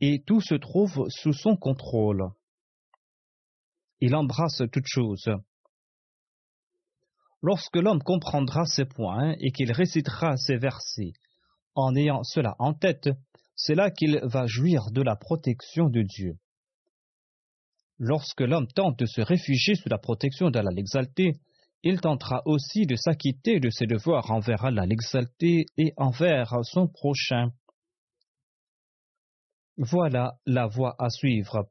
et 0.00 0.22
tout 0.26 0.40
se 0.40 0.54
trouve 0.54 1.06
sous 1.08 1.32
son 1.32 1.56
contrôle. 1.56 2.30
Il 4.00 4.14
embrasse 4.14 4.62
toute 4.72 4.86
chose. 4.86 5.28
Lorsque 7.42 7.76
l'homme 7.76 8.02
comprendra 8.02 8.64
ces 8.64 8.84
points 8.84 9.34
et 9.40 9.50
qu'il 9.52 9.72
récitera 9.72 10.36
ces 10.36 10.56
versets, 10.56 11.12
en 11.74 11.94
ayant 11.94 12.22
cela 12.24 12.56
en 12.58 12.74
tête, 12.74 13.08
c'est 13.58 13.74
là 13.74 13.90
qu'il 13.90 14.20
va 14.22 14.46
jouir 14.46 14.90
de 14.92 15.02
la 15.02 15.16
protection 15.16 15.90
de 15.90 16.02
Dieu. 16.02 16.36
Lorsque 17.98 18.40
l'homme 18.40 18.68
tente 18.68 19.00
de 19.00 19.06
se 19.06 19.20
réfugier 19.20 19.74
sous 19.74 19.88
la 19.88 19.98
protection 19.98 20.48
d'Allah 20.50 20.70
l'exalté, 20.72 21.32
il 21.82 22.00
tentera 22.00 22.42
aussi 22.46 22.86
de 22.86 22.94
s'acquitter 22.94 23.58
de 23.58 23.68
ses 23.68 23.86
devoirs 23.86 24.30
envers 24.30 24.64
Allah 24.64 24.86
l'exalté 24.86 25.66
et 25.76 25.92
envers 25.96 26.54
son 26.62 26.86
prochain. 26.86 27.50
Voilà 29.76 30.38
la 30.46 30.68
voie 30.68 30.94
à 31.00 31.10
suivre. 31.10 31.68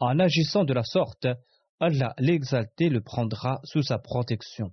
En 0.00 0.18
agissant 0.18 0.64
de 0.64 0.74
la 0.74 0.84
sorte, 0.84 1.28
Allah 1.78 2.12
l'exalté 2.18 2.88
le 2.88 3.02
prendra 3.02 3.60
sous 3.62 3.82
sa 3.82 3.98
protection. 3.98 4.72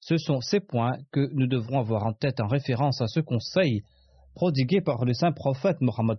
Ce 0.00 0.16
sont 0.16 0.40
ces 0.40 0.60
points 0.60 0.98
que 1.12 1.28
nous 1.32 1.46
devrons 1.46 1.78
avoir 1.78 2.06
en 2.06 2.12
tête 2.12 2.40
en 2.40 2.48
référence 2.48 3.00
à 3.00 3.06
ce 3.06 3.20
conseil 3.20 3.84
prodigué 4.34 4.80
par 4.80 5.04
le 5.04 5.14
saint 5.14 5.32
prophète 5.32 5.80
Mohammed 5.80 6.18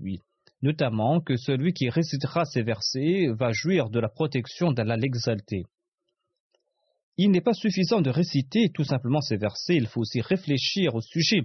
lui, 0.00 0.20
notamment 0.62 1.20
que 1.20 1.36
celui 1.36 1.72
qui 1.72 1.88
récitera 1.88 2.44
ces 2.44 2.62
versets 2.62 3.28
va 3.28 3.52
jouir 3.52 3.90
de 3.90 4.00
la 4.00 4.08
protection 4.08 4.72
d'Allah 4.72 4.96
l'exalté. 4.96 5.64
Il 7.18 7.30
n'est 7.30 7.42
pas 7.42 7.52
suffisant 7.52 8.00
de 8.00 8.10
réciter 8.10 8.70
tout 8.72 8.84
simplement 8.84 9.20
ces 9.20 9.36
versets, 9.36 9.76
il 9.76 9.86
faut 9.86 10.00
aussi 10.00 10.20
réfléchir 10.20 10.94
au 10.94 11.00
sujet 11.00 11.42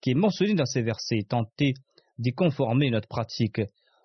qui 0.00 0.10
est 0.10 0.14
mentionné 0.14 0.54
dans 0.54 0.66
ces 0.66 0.82
versets, 0.82 1.24
tenter 1.28 1.74
d'y 2.18 2.32
conformer 2.32 2.90
notre 2.90 3.08
pratique. 3.08 3.60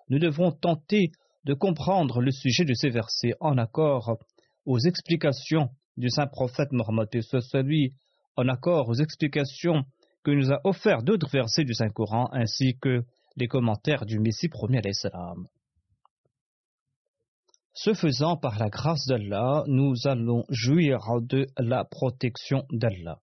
Nous 0.08 0.18
devrons 0.18 0.52
tenter 0.52 1.10
de 1.44 1.54
comprendre 1.54 2.20
le 2.20 2.32
sujet 2.32 2.64
de 2.64 2.74
ces 2.74 2.90
versets 2.90 3.34
en 3.40 3.56
accord 3.56 4.18
aux 4.66 4.78
explications 4.78 5.70
du 5.96 6.10
saint 6.10 6.26
prophète 6.26 6.72
Mohammed 6.72 7.08
lui, 7.64 7.94
en 8.36 8.48
accord 8.48 8.88
aux 8.88 8.94
explications 8.94 9.84
que 10.26 10.32
nous 10.32 10.50
a 10.50 10.60
offert 10.64 11.04
d'autres 11.04 11.30
versets 11.30 11.62
du 11.62 11.72
Saint-Coran 11.72 12.28
ainsi 12.32 12.76
que 12.80 13.04
les 13.36 13.46
commentaires 13.46 14.04
du 14.04 14.18
Messie 14.18 14.48
premier 14.48 14.80
l'Islam. 14.80 15.46
Ce 17.74 17.94
faisant, 17.94 18.36
par 18.36 18.58
la 18.58 18.68
grâce 18.68 19.06
d'Allah, 19.06 19.62
nous 19.68 19.94
allons 20.04 20.44
jouir 20.48 20.98
de 21.20 21.46
la 21.58 21.84
protection 21.84 22.66
d'Allah. 22.72 23.20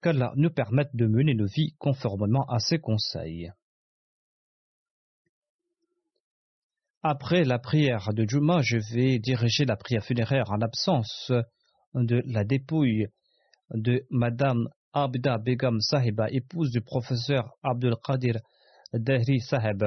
Qu'Allah 0.00 0.32
nous 0.36 0.48
permette 0.48 0.96
de 0.96 1.06
mener 1.06 1.34
nos 1.34 1.44
vies 1.44 1.74
conformément 1.78 2.46
à 2.48 2.58
ses 2.58 2.78
conseils. 2.78 3.52
Après 7.02 7.44
la 7.44 7.58
prière 7.58 8.14
de 8.14 8.26
Juma, 8.26 8.62
je 8.62 8.78
vais 8.94 9.18
diriger 9.18 9.66
la 9.66 9.76
prière 9.76 10.06
funéraire 10.06 10.50
en 10.50 10.62
absence 10.62 11.32
de 11.92 12.22
la 12.24 12.44
dépouille 12.44 13.08
de 13.74 14.04
Madame 14.10 14.68
Abda 14.92 15.38
Begum 15.38 15.80
Sahiba, 15.80 16.28
épouse 16.30 16.70
du 16.70 16.80
professeur 16.80 17.52
Abdul 17.62 17.94
Qadir 18.04 18.40
Dahri 18.92 19.40
Sahib. 19.40 19.84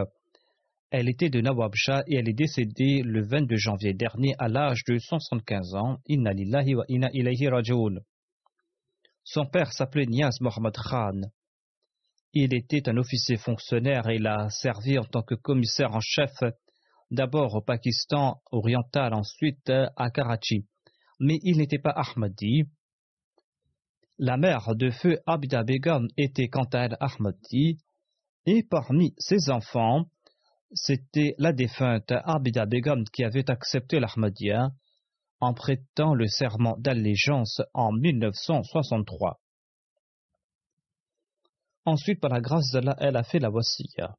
Elle 0.90 1.10
était 1.10 1.30
de 1.30 1.42
Nawabshah 1.42 2.04
et 2.08 2.16
elle 2.16 2.30
est 2.30 2.34
décédée 2.34 3.02
le 3.04 3.26
22 3.26 3.56
janvier 3.56 3.94
dernier 3.94 4.36
à 4.38 4.48
l'âge 4.48 4.84
de 4.88 4.98
175 4.98 5.76
ans. 5.76 5.98
Inna 6.08 6.34
lillahi 6.34 6.76
wa 6.76 6.86
inna 6.88 7.10
rajoul. 7.52 8.02
Son 9.24 9.46
père 9.46 9.74
s'appelait 9.74 10.06
Niaz 10.06 10.40
Mohammad 10.40 10.76
Khan. 10.76 11.22
Il 12.34 12.54
était 12.54 12.88
un 12.90 12.98
officier 12.98 13.38
fonctionnaire 13.38 14.08
et 14.10 14.16
il 14.16 14.28
a 14.28 14.50
servi 14.50 14.98
en 14.98 15.04
tant 15.04 15.22
que 15.22 15.36
commissaire 15.36 15.94
en 15.94 16.00
chef 16.00 16.32
d'abord 17.12 17.56
au 17.56 17.62
Pakistan 17.62 18.42
oriental, 18.52 19.14
ensuite 19.14 19.70
à 19.70 20.10
Karachi. 20.10 20.66
Mais 21.20 21.40
il 21.44 21.58
n'était 21.58 21.80
pas 21.80 21.92
Ahmadi, 21.96 22.66
la 24.18 24.38
mère 24.38 24.76
de 24.76 24.90
feu 24.90 25.20
Abida 25.26 25.64
Begum 25.64 26.08
était 26.18 26.48
quant 26.48 26.68
à 26.74 26.86
elle 26.86 26.98
Ahmadi, 27.00 27.78
et 28.46 28.64
parmi 28.64 29.14
ses 29.18 29.50
enfants, 29.50 30.06
c'était 30.74 31.36
la 31.38 31.54
défunte 31.54 32.12
Abida 32.12 32.66
Begum 32.66 33.04
qui 33.06 33.24
avait 33.24 33.50
accepté 33.50 34.00
l'Ahmadiyya 34.00 34.72
en 35.40 35.54
prêtant 35.54 36.14
le 36.14 36.28
serment 36.28 36.78
d'allégeance 36.78 37.62
en 37.74 37.92
1963. 37.92 39.40
Ensuite, 41.86 42.22
par 42.22 42.32
la 42.32 42.40
grâce 42.40 42.72
d'Allah, 42.72 42.96
elle 43.00 43.18
a 43.18 43.24
fait 43.24 43.40
la 43.40 43.50
wasiya. 43.50 44.16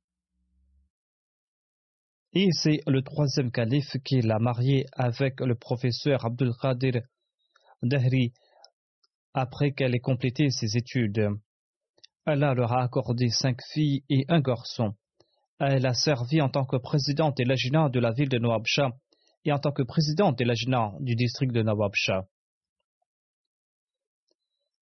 Et 2.35 2.49
c'est 2.53 2.81
le 2.87 3.01
troisième 3.03 3.51
calife 3.51 3.97
qui 4.05 4.21
l'a 4.21 4.39
mariée 4.39 4.87
avec 4.93 5.41
le 5.41 5.55
professeur 5.55 6.25
Abdul 6.27 6.53
Qadir 6.61 7.01
Dahri 7.83 8.33
après 9.35 9.73
qu'elle 9.73 9.95
ait 9.95 10.01
complété 10.01 10.51
ses 10.51 10.77
études. 10.77 11.29
Allah 12.25 12.55
leur 12.55 12.73
a 12.73 12.83
accordé 12.83 13.29
cinq 13.29 13.59
filles 13.73 14.03
et 14.09 14.25
un 14.29 14.41
garçon. 14.41 14.95
Elle 15.59 15.87
a 15.87 15.95
servi 15.95 16.41
en 16.41 16.49
tant 16.49 16.65
que 16.65 16.77
présidente 16.77 17.39
et 17.41 17.45
l'agina 17.45 17.89
de 17.89 18.01
la 18.01 18.13
ville 18.13 18.29
de 18.29 18.39
Nawabshah 18.39 18.93
et 19.45 19.53
en 19.53 19.59
tant 19.59 19.73
que 19.73 19.83
présidente 19.83 20.41
et 20.41 20.45
l'agina 20.45 20.93
du 21.01 21.15
district 21.17 21.53
de 21.53 21.63
Nawabshah. 21.63 22.25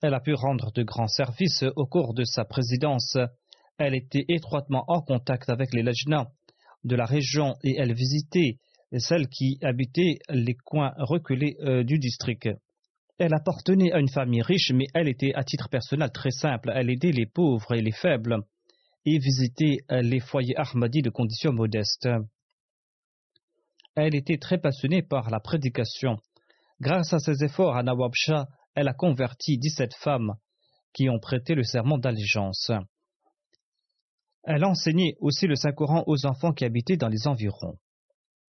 Elle 0.02 0.14
a 0.14 0.20
pu 0.20 0.34
rendre 0.34 0.72
de 0.72 0.82
grands 0.82 1.08
services 1.08 1.64
au 1.76 1.86
cours 1.86 2.14
de 2.14 2.24
sa 2.24 2.44
présidence. 2.44 3.16
Elle 3.78 3.94
était 3.94 4.24
étroitement 4.28 4.84
en 4.88 5.00
contact 5.00 5.48
avec 5.48 5.72
les 5.72 5.82
lajinas 5.82 6.28
de 6.84 6.96
la 6.96 7.06
région 7.06 7.56
et 7.62 7.76
elle 7.78 7.94
visitait 7.94 8.58
celles 8.98 9.28
qui 9.28 9.58
habitaient 9.62 10.18
les 10.28 10.54
coins 10.54 10.92
reculés 10.98 11.56
euh, 11.60 11.82
du 11.84 11.98
district. 11.98 12.48
Elle 13.18 13.34
appartenait 13.34 13.92
à 13.92 13.98
une 13.98 14.10
famille 14.10 14.42
riche, 14.42 14.72
mais 14.72 14.86
elle 14.94 15.08
était 15.08 15.34
à 15.34 15.44
titre 15.44 15.68
personnel 15.68 16.10
très 16.12 16.30
simple. 16.30 16.72
Elle 16.74 16.90
aidait 16.90 17.12
les 17.12 17.26
pauvres 17.26 17.74
et 17.74 17.82
les 17.82 17.92
faibles 17.92 18.38
et 19.04 19.18
visitait 19.18 19.78
les 19.90 20.20
foyers 20.20 20.56
Ahmadis 20.56 21.02
de 21.02 21.10
conditions 21.10 21.52
modestes. 21.52 22.08
Elle 23.94 24.14
était 24.14 24.38
très 24.38 24.58
passionnée 24.58 25.02
par 25.02 25.30
la 25.30 25.40
prédication. 25.40 26.16
Grâce 26.80 27.12
à 27.12 27.18
ses 27.18 27.44
efforts 27.44 27.76
à 27.76 27.82
Nawab 27.82 28.12
Shah, 28.14 28.46
elle 28.74 28.88
a 28.88 28.94
converti 28.94 29.58
17 29.58 29.94
femmes 29.94 30.34
qui 30.94 31.08
ont 31.08 31.18
prêté 31.18 31.54
le 31.54 31.62
serment 31.62 31.98
d'allégeance. 31.98 32.70
Elle 34.44 34.64
enseignait 34.64 35.14
aussi 35.20 35.46
le 35.46 35.54
Saint-Coran 35.54 36.04
aux 36.06 36.26
enfants 36.26 36.52
qui 36.52 36.64
habitaient 36.64 36.96
dans 36.96 37.08
les 37.08 37.28
environs. 37.28 37.78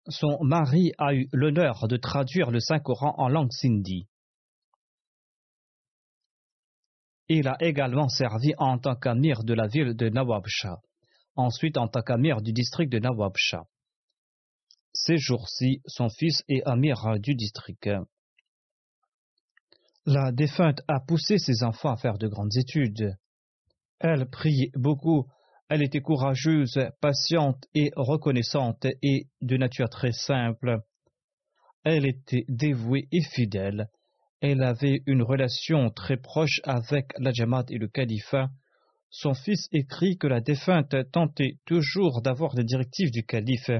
Son 0.07 0.43
mari 0.43 0.91
a 0.97 1.13
eu 1.13 1.27
l'honneur 1.31 1.87
de 1.87 1.97
traduire 1.97 2.51
le 2.51 2.59
Saint-Coran 2.59 3.13
en 3.17 3.29
langue 3.29 3.51
sindhi. 3.51 4.07
Il 7.35 7.47
a 7.47 7.57
également 7.61 8.09
servi 8.09 8.53
en 8.59 8.77
tant 8.77 8.95
qu'amir 8.95 9.43
de 9.43 9.55
la 9.55 9.65
ville 9.65 9.95
de 9.95 10.07
Nawabshah, 10.07 10.77
ensuite 11.35 11.79
en 11.79 11.87
tant 11.87 12.03
qu'amir 12.03 12.43
du 12.43 12.53
district 12.53 12.91
de 12.91 12.99
Nawabshah. 12.99 13.63
Ces 14.93 15.17
jours-ci, 15.17 15.81
son 15.87 16.09
fils 16.09 16.43
est 16.47 16.61
amir 16.67 17.17
du 17.17 17.33
district. 17.33 17.89
La 20.05 20.31
défunte 20.31 20.81
a 20.87 20.99
poussé 20.99 21.39
ses 21.39 21.63
enfants 21.63 21.93
à 21.93 21.97
faire 21.97 22.19
de 22.19 22.27
grandes 22.27 22.55
études. 22.55 23.17
Elle 23.99 24.29
priait 24.29 24.69
beaucoup 24.75 25.25
Elle 25.69 25.81
était 25.81 26.01
courageuse, 26.01 26.77
patiente 27.01 27.65
et 27.73 27.89
reconnaissante 27.95 28.85
et 29.01 29.25
de 29.41 29.57
nature 29.57 29.89
très 29.89 30.11
simple. 30.11 30.81
Elle 31.83 32.05
était 32.05 32.45
dévouée 32.47 33.07
et 33.11 33.23
fidèle. 33.23 33.89
Elle 34.45 34.61
avait 34.61 35.03
une 35.05 35.21
relation 35.21 35.89
très 35.89 36.17
proche 36.17 36.59
avec 36.65 37.13
la 37.17 37.31
Jamaat 37.31 37.63
et 37.69 37.77
le 37.77 37.87
califat. 37.87 38.49
Son 39.09 39.33
fils 39.33 39.69
écrit 39.71 40.17
que 40.17 40.27
la 40.27 40.41
défunte 40.41 40.93
tentait 41.13 41.59
toujours 41.65 42.21
d'avoir 42.21 42.53
les 42.53 42.65
directives 42.65 43.09
du 43.09 43.23
calife. 43.23 43.71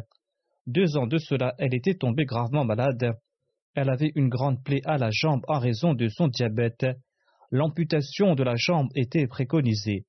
Deux 0.66 0.95
ans 0.95 1.05
de 1.05 1.18
cela, 1.18 1.53
elle 1.57 1.76
était 1.76 1.95
tombée 1.95 2.24
gravement 2.24 2.64
malade. 2.64 3.11
Elle 3.76 3.89
avait 3.89 4.14
une 4.16 4.30
grande 4.30 4.64
plaie 4.64 4.80
à 4.86 4.97
la 4.97 5.09
jambe 5.11 5.43
en 5.49 5.59
raison 5.59 5.95
de 5.95 6.07
son 6.07 6.30
diabète. 6.30 6.86
L'amputation 7.51 8.34
de 8.34 8.43
la 8.43 8.55
jambe 8.55 8.88
était 8.95 9.28
préconisée. 9.28 10.05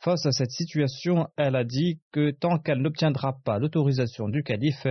Face 0.00 0.26
à 0.26 0.32
cette 0.32 0.50
situation, 0.50 1.26
elle 1.38 1.56
a 1.56 1.64
dit 1.64 2.02
que 2.12 2.32
tant 2.32 2.58
qu'elle 2.58 2.82
n'obtiendra 2.82 3.38
pas 3.46 3.58
l'autorisation 3.58 4.28
du 4.28 4.42
calife, 4.42 4.88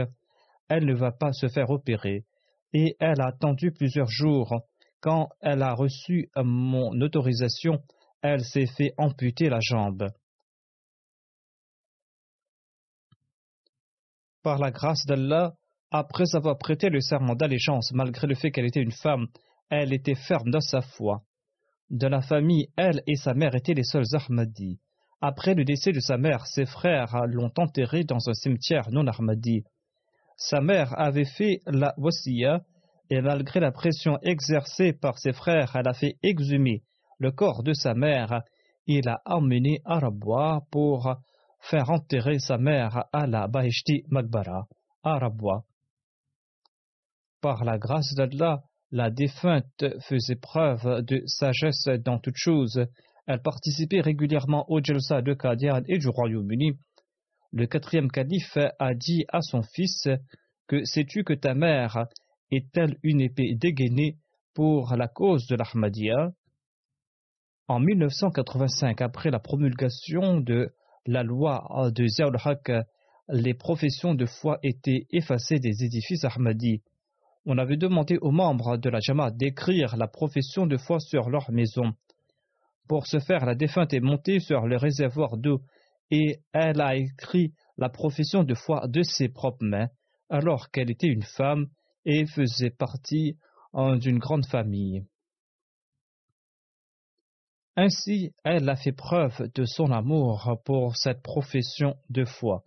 elle 0.67 0.87
ne 0.87 0.95
va 0.95 1.11
pas 1.11 1.31
se 1.31 1.47
faire 1.47 1.69
opérer. 1.69 2.25
Et 2.73 2.95
elle 2.99 3.21
a 3.21 3.27
attendu 3.27 3.71
plusieurs 3.71 4.09
jours. 4.09 4.63
Quand 5.05 5.29
elle 5.39 5.61
a 5.61 5.75
reçu 5.75 6.31
mon 6.35 6.99
autorisation, 6.99 7.83
elle 8.23 8.43
s'est 8.43 8.65
fait 8.65 8.91
amputer 8.97 9.49
la 9.49 9.59
jambe. 9.61 10.07
Par 14.41 14.57
la 14.57 14.71
grâce 14.71 15.05
d'Allah, 15.05 15.53
après 15.91 16.33
avoir 16.33 16.57
prêté 16.57 16.89
le 16.89 17.01
serment 17.01 17.35
d'allégeance, 17.35 17.91
malgré 17.93 18.25
le 18.25 18.33
fait 18.33 18.49
qu'elle 18.49 18.65
était 18.65 18.81
une 18.81 18.91
femme, 18.91 19.27
elle 19.69 19.93
était 19.93 20.15
ferme 20.15 20.49
dans 20.49 20.59
sa 20.59 20.81
foi. 20.81 21.21
De 21.91 22.07
la 22.07 22.21
famille, 22.21 22.69
elle 22.75 23.03
et 23.05 23.15
sa 23.15 23.35
mère 23.35 23.53
étaient 23.53 23.75
les 23.75 23.83
seuls 23.83 24.05
Ahmadis. 24.11 24.79
Après 25.21 25.53
le 25.53 25.65
décès 25.65 25.91
de 25.91 25.99
sa 25.99 26.17
mère, 26.17 26.47
ses 26.47 26.65
frères 26.65 27.27
l'ont 27.27 27.53
enterrée 27.57 28.05
dans 28.05 28.27
un 28.27 28.33
cimetière 28.33 28.89
non 28.89 29.05
Ahmadi. 29.05 29.65
Sa 30.35 30.61
mère 30.61 30.99
avait 30.99 31.25
fait 31.25 31.61
la 31.67 31.93
wasiya 31.97 32.63
et 33.09 33.21
malgré 33.21 33.59
la 33.59 33.71
pression 33.71 34.17
exercée 34.21 34.93
par 34.93 35.17
ses 35.19 35.33
frères, 35.33 35.75
elle 35.75 35.87
a 35.87 35.93
fait 35.93 36.17
exhumer 36.23 36.83
le 37.19 37.31
corps 37.31 37.63
de 37.63 37.73
sa 37.73 37.93
mère 37.93 38.41
et 38.87 39.01
l'a 39.01 39.21
emmené 39.25 39.81
à 39.85 39.99
Rabwa 39.99 40.61
pour 40.71 41.15
faire 41.61 41.89
enterrer 41.89 42.39
sa 42.39 42.57
mère 42.57 43.05
à 43.11 43.27
la 43.27 43.47
Bahishti 43.47 44.03
Magbara, 44.09 44.67
à 45.03 45.17
Rabwa. 45.17 45.63
Par 47.41 47.63
la 47.63 47.77
grâce 47.77 48.13
d'Allah, 48.15 48.63
la 48.91 49.09
défunte 49.09 49.85
faisait 50.07 50.35
preuve 50.35 51.01
de 51.03 51.23
sagesse 51.25 51.87
dans 52.03 52.19
toutes 52.19 52.37
choses. 52.37 52.85
Elle 53.27 53.41
participait 53.41 54.01
régulièrement 54.01 54.65
au 54.69 54.83
Jalsa 54.83 55.21
de 55.21 55.33
Qadian 55.33 55.81
et 55.87 55.97
du 55.97 56.07
Royaume-Uni. 56.07 56.77
Le 57.51 57.67
quatrième 57.67 58.11
calife 58.11 58.57
a 58.79 58.93
dit 58.93 59.25
à 59.29 59.41
son 59.41 59.63
fils 59.63 60.07
que 60.67 60.83
sais-tu 60.85 61.23
que 61.23 61.33
ta 61.33 61.53
mère 61.53 62.07
est-elle 62.51 62.97
une 63.03 63.21
épée 63.21 63.55
dégainée 63.55 64.17
pour 64.53 64.95
la 64.95 65.07
cause 65.07 65.47
de 65.47 65.55
l'Ahmadiyya 65.55 66.31
En 67.67 67.79
1985, 67.79 69.01
après 69.01 69.31
la 69.31 69.39
promulgation 69.39 70.39
de 70.39 70.73
la 71.05 71.23
loi 71.23 71.91
de 71.93 72.07
Ziaul 72.07 72.37
les 73.29 73.53
professions 73.53 74.13
de 74.13 74.25
foi 74.25 74.59
étaient 74.61 75.07
effacées 75.11 75.59
des 75.59 75.83
édifices 75.83 76.23
Ahmadis 76.25 76.83
on 77.45 77.57
avait 77.57 77.77
demandé 77.77 78.17
aux 78.21 78.31
membres 78.31 78.77
de 78.77 78.89
la 78.89 78.99
Jama 78.99 79.29
d'écrire 79.31 79.95
la 79.97 80.07
profession 80.07 80.65
de 80.65 80.77
foi 80.77 80.99
sur 80.99 81.29
leur 81.29 81.51
maison. 81.51 81.93
Pour 82.87 83.05
ce 83.07 83.19
faire, 83.19 83.45
la 83.45 83.55
défunte 83.55 83.93
est 83.93 83.99
montée 83.99 84.39
sur 84.39 84.65
le 84.67 84.77
réservoir 84.77 85.37
d'eau 85.37 85.61
et 86.11 86.39
elle 86.53 86.81
a 86.81 86.95
écrit 86.95 87.53
la 87.77 87.89
profession 87.89 88.43
de 88.43 88.55
foi 88.55 88.87
de 88.87 89.03
ses 89.03 89.29
propres 89.29 89.63
mains, 89.63 89.89
alors 90.29 90.71
qu'elle 90.71 90.89
était 90.89 91.07
une 91.07 91.23
femme 91.23 91.67
et 92.05 92.25
faisait 92.25 92.69
partie 92.69 93.37
d'une 93.73 94.19
grande 94.19 94.45
famille. 94.45 95.03
Ainsi, 97.75 98.31
elle 98.45 98.69
a 98.69 98.77
fait 98.77 98.93
preuve 98.93 99.51
de 99.53 99.65
son 99.65 99.91
amour 99.91 100.61
pour 100.63 100.95
cette 100.95 101.21
profession 101.21 101.95
de 102.09 102.23
foi. 102.23 102.63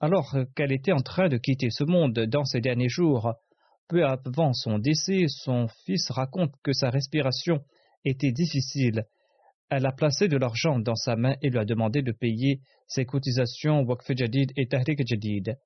Alors 0.00 0.34
qu'elle 0.56 0.72
était 0.72 0.92
en 0.92 1.02
train 1.02 1.28
de 1.28 1.36
quitter 1.36 1.70
ce 1.70 1.84
monde 1.84 2.18
dans 2.18 2.44
ces 2.44 2.60
derniers 2.60 2.88
jours, 2.88 3.34
peu 3.88 4.04
avant 4.04 4.52
son 4.52 4.78
décès, 4.78 5.26
son 5.28 5.68
fils 5.84 6.10
raconte 6.10 6.52
que 6.64 6.72
sa 6.72 6.90
respiration 6.90 7.62
était 8.04 8.32
difficile. 8.32 9.06
Elle 9.70 9.86
a 9.86 9.92
placé 9.92 10.26
de 10.26 10.36
l'argent 10.36 10.80
dans 10.80 10.96
sa 10.96 11.14
main 11.14 11.36
et 11.40 11.50
lui 11.50 11.58
a 11.58 11.64
demandé 11.64 12.02
de 12.02 12.12
payer 12.12 12.60
ses 12.88 13.04
cotisations 13.04 13.82
Waqf 13.82 14.10
Jadid 14.16 14.50
et 14.56 14.66
Tahrik 14.66 15.06
Jadid. 15.06 15.56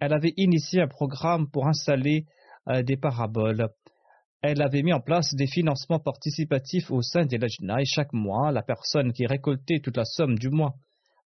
Elle 0.00 0.14
avait 0.14 0.34
initié 0.36 0.80
un 0.80 0.88
programme 0.88 1.50
pour 1.50 1.68
installer 1.68 2.24
euh, 2.68 2.82
des 2.82 2.96
paraboles. 2.96 3.68
Elle 4.42 4.62
avait 4.62 4.82
mis 4.82 4.94
en 4.94 5.00
place 5.00 5.34
des 5.34 5.46
financements 5.46 6.00
participatifs 6.00 6.90
au 6.90 7.02
sein 7.02 7.26
des 7.26 7.36
Lajna 7.36 7.80
et 7.80 7.84
chaque 7.84 8.14
mois, 8.14 8.50
la 8.50 8.62
personne 8.62 9.12
qui 9.12 9.26
récoltait 9.26 9.80
toute 9.80 9.98
la 9.98 10.06
somme 10.06 10.38
du 10.38 10.48
mois 10.48 10.74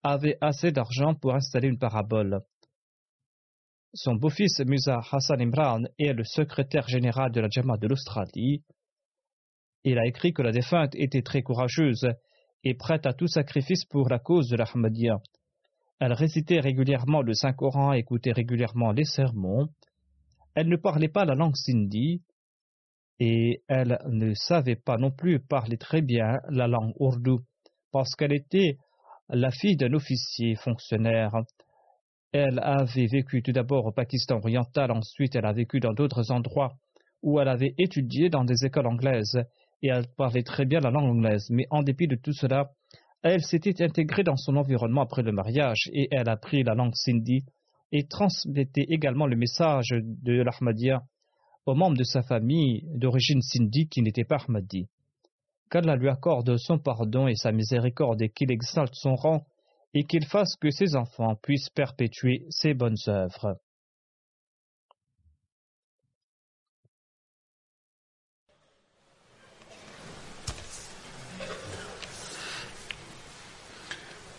avait 0.03 0.37
assez 0.41 0.73
d'argent 0.73 1.15
pour 1.15 1.35
installer 1.35 1.69
une 1.69 1.79
parabole. 1.79 2.41
Son 3.95 4.17
beau-fils 4.17 4.59
Musa 4.67 5.01
Hassan 5.13 5.41
Imran 5.41 5.85
est 6.01 6.13
le 6.13 6.25
secrétaire 6.25 6.89
général 6.89 7.31
de 7.31 7.41
la 7.41 7.49
Jama 7.49 7.77
de 7.77 7.87
l'Australie. 7.87 8.65
Il 9.85 9.99
a 9.99 10.07
écrit 10.07 10.33
que 10.33 10.43
la 10.43 10.51
défunte 10.51 10.97
était 10.97 11.23
très 11.23 11.43
courageuse 11.43 12.09
et 12.65 12.75
prête 12.75 13.07
à 13.07 13.13
tout 13.13 13.29
sacrifice 13.29 13.85
pour 13.85 14.09
la 14.09 14.19
cause 14.19 14.49
de 14.49 14.57
l'Ahmadiyya. 14.57 15.19
Elle 16.01 16.13
récitait 16.13 16.61
régulièrement 16.61 17.23
le 17.23 17.35
Saint-Coran 17.35 17.93
écoutait 17.93 18.33
régulièrement 18.33 18.93
les 18.93 19.05
sermons. 19.05 19.69
Elle 20.55 20.69
ne 20.69 20.77
parlait 20.77 21.09
pas 21.09 21.25
la 21.25 21.35
langue 21.35 21.57
sindhi 21.57 22.23
et 23.21 23.63
elle 23.69 23.99
ne 24.09 24.35
savait 24.35 24.77
pas 24.77 24.97
non 24.97 25.11
plus 25.11 25.41
parler 25.41 25.77
très 25.77 26.03
bien 26.03 26.41
la 26.49 26.67
langue 26.67 26.95
ourdou 26.99 27.41
parce 27.93 28.15
qu'elle 28.17 28.33
était 28.33 28.79
la 29.29 29.51
fille 29.51 29.77
d'un 29.77 29.93
officier 29.95 30.57
fonctionnaire 30.57 31.33
elle 32.35 32.59
avait 32.59 33.07
vécu 33.07 33.43
tout 33.43 33.53
d'abord 33.53 33.87
au 33.87 33.93
Pakistan 33.93 34.39
oriental, 34.39 34.91
ensuite 34.91 35.37
elle 35.37 35.47
a 35.47 35.53
vécu 35.53 35.79
dans 35.79 35.93
d'autres 35.93 36.33
endroits 36.33 36.73
où 37.23 37.39
elle 37.39 37.47
avait 37.47 37.75
étudié 37.79 38.29
dans 38.29 38.43
des 38.43 38.65
écoles 38.65 38.89
anglaises 38.89 39.39
et 39.83 39.89
elle 39.89 40.09
parlait 40.17 40.43
très 40.43 40.65
bien 40.65 40.81
la 40.81 40.91
langue 40.91 41.11
anglaise. 41.11 41.47
Mais 41.51 41.67
en 41.71 41.85
dépit 41.85 42.09
de 42.09 42.17
tout 42.17 42.33
cela, 42.33 42.71
elle 43.25 43.43
s'était 43.43 43.83
intégrée 43.83 44.23
dans 44.23 44.37
son 44.37 44.55
environnement 44.57 45.01
après 45.01 45.23
le 45.23 45.33
mariage 45.33 45.89
et 45.93 46.09
elle 46.11 46.29
a 46.29 46.33
appris 46.33 46.63
la 46.63 46.75
langue 46.75 46.95
sindhi 46.95 47.43
et 47.91 48.07
transmettait 48.07 48.85
également 48.91 49.27
le 49.27 49.35
message 49.35 49.89
de 49.93 50.43
l'Ahmadiyya 50.43 51.03
aux 51.65 51.75
membres 51.75 51.97
de 51.97 52.05
sa 52.05 52.23
famille 52.23 52.83
d'origine 52.95 53.41
sindhi 53.41 53.89
qui 53.89 54.03
n'étaient 54.03 54.25
pas 54.25 54.45
Ahmadi. 54.47 54.89
Qu'Allah 55.71 55.97
lui 55.97 56.11
accorde 56.11 56.59
son 56.59 56.79
pardon 56.79 57.27
et 57.27 57.35
sa 57.35 57.51
miséricorde 57.51 58.21
et 58.21 58.29
qu'il 58.29 58.53
exalte 58.53 58.95
son 58.95 59.15
rang 59.15 59.47
et 59.95 60.05
qu'il 60.05 60.27
fasse 60.27 60.57
que 60.57 60.71
ses 60.71 60.95
enfants 60.95 61.37
puissent 61.37 61.71
perpétuer 61.71 62.45
ses 62.51 62.75
bonnes 62.75 62.99
œuvres. 63.09 63.57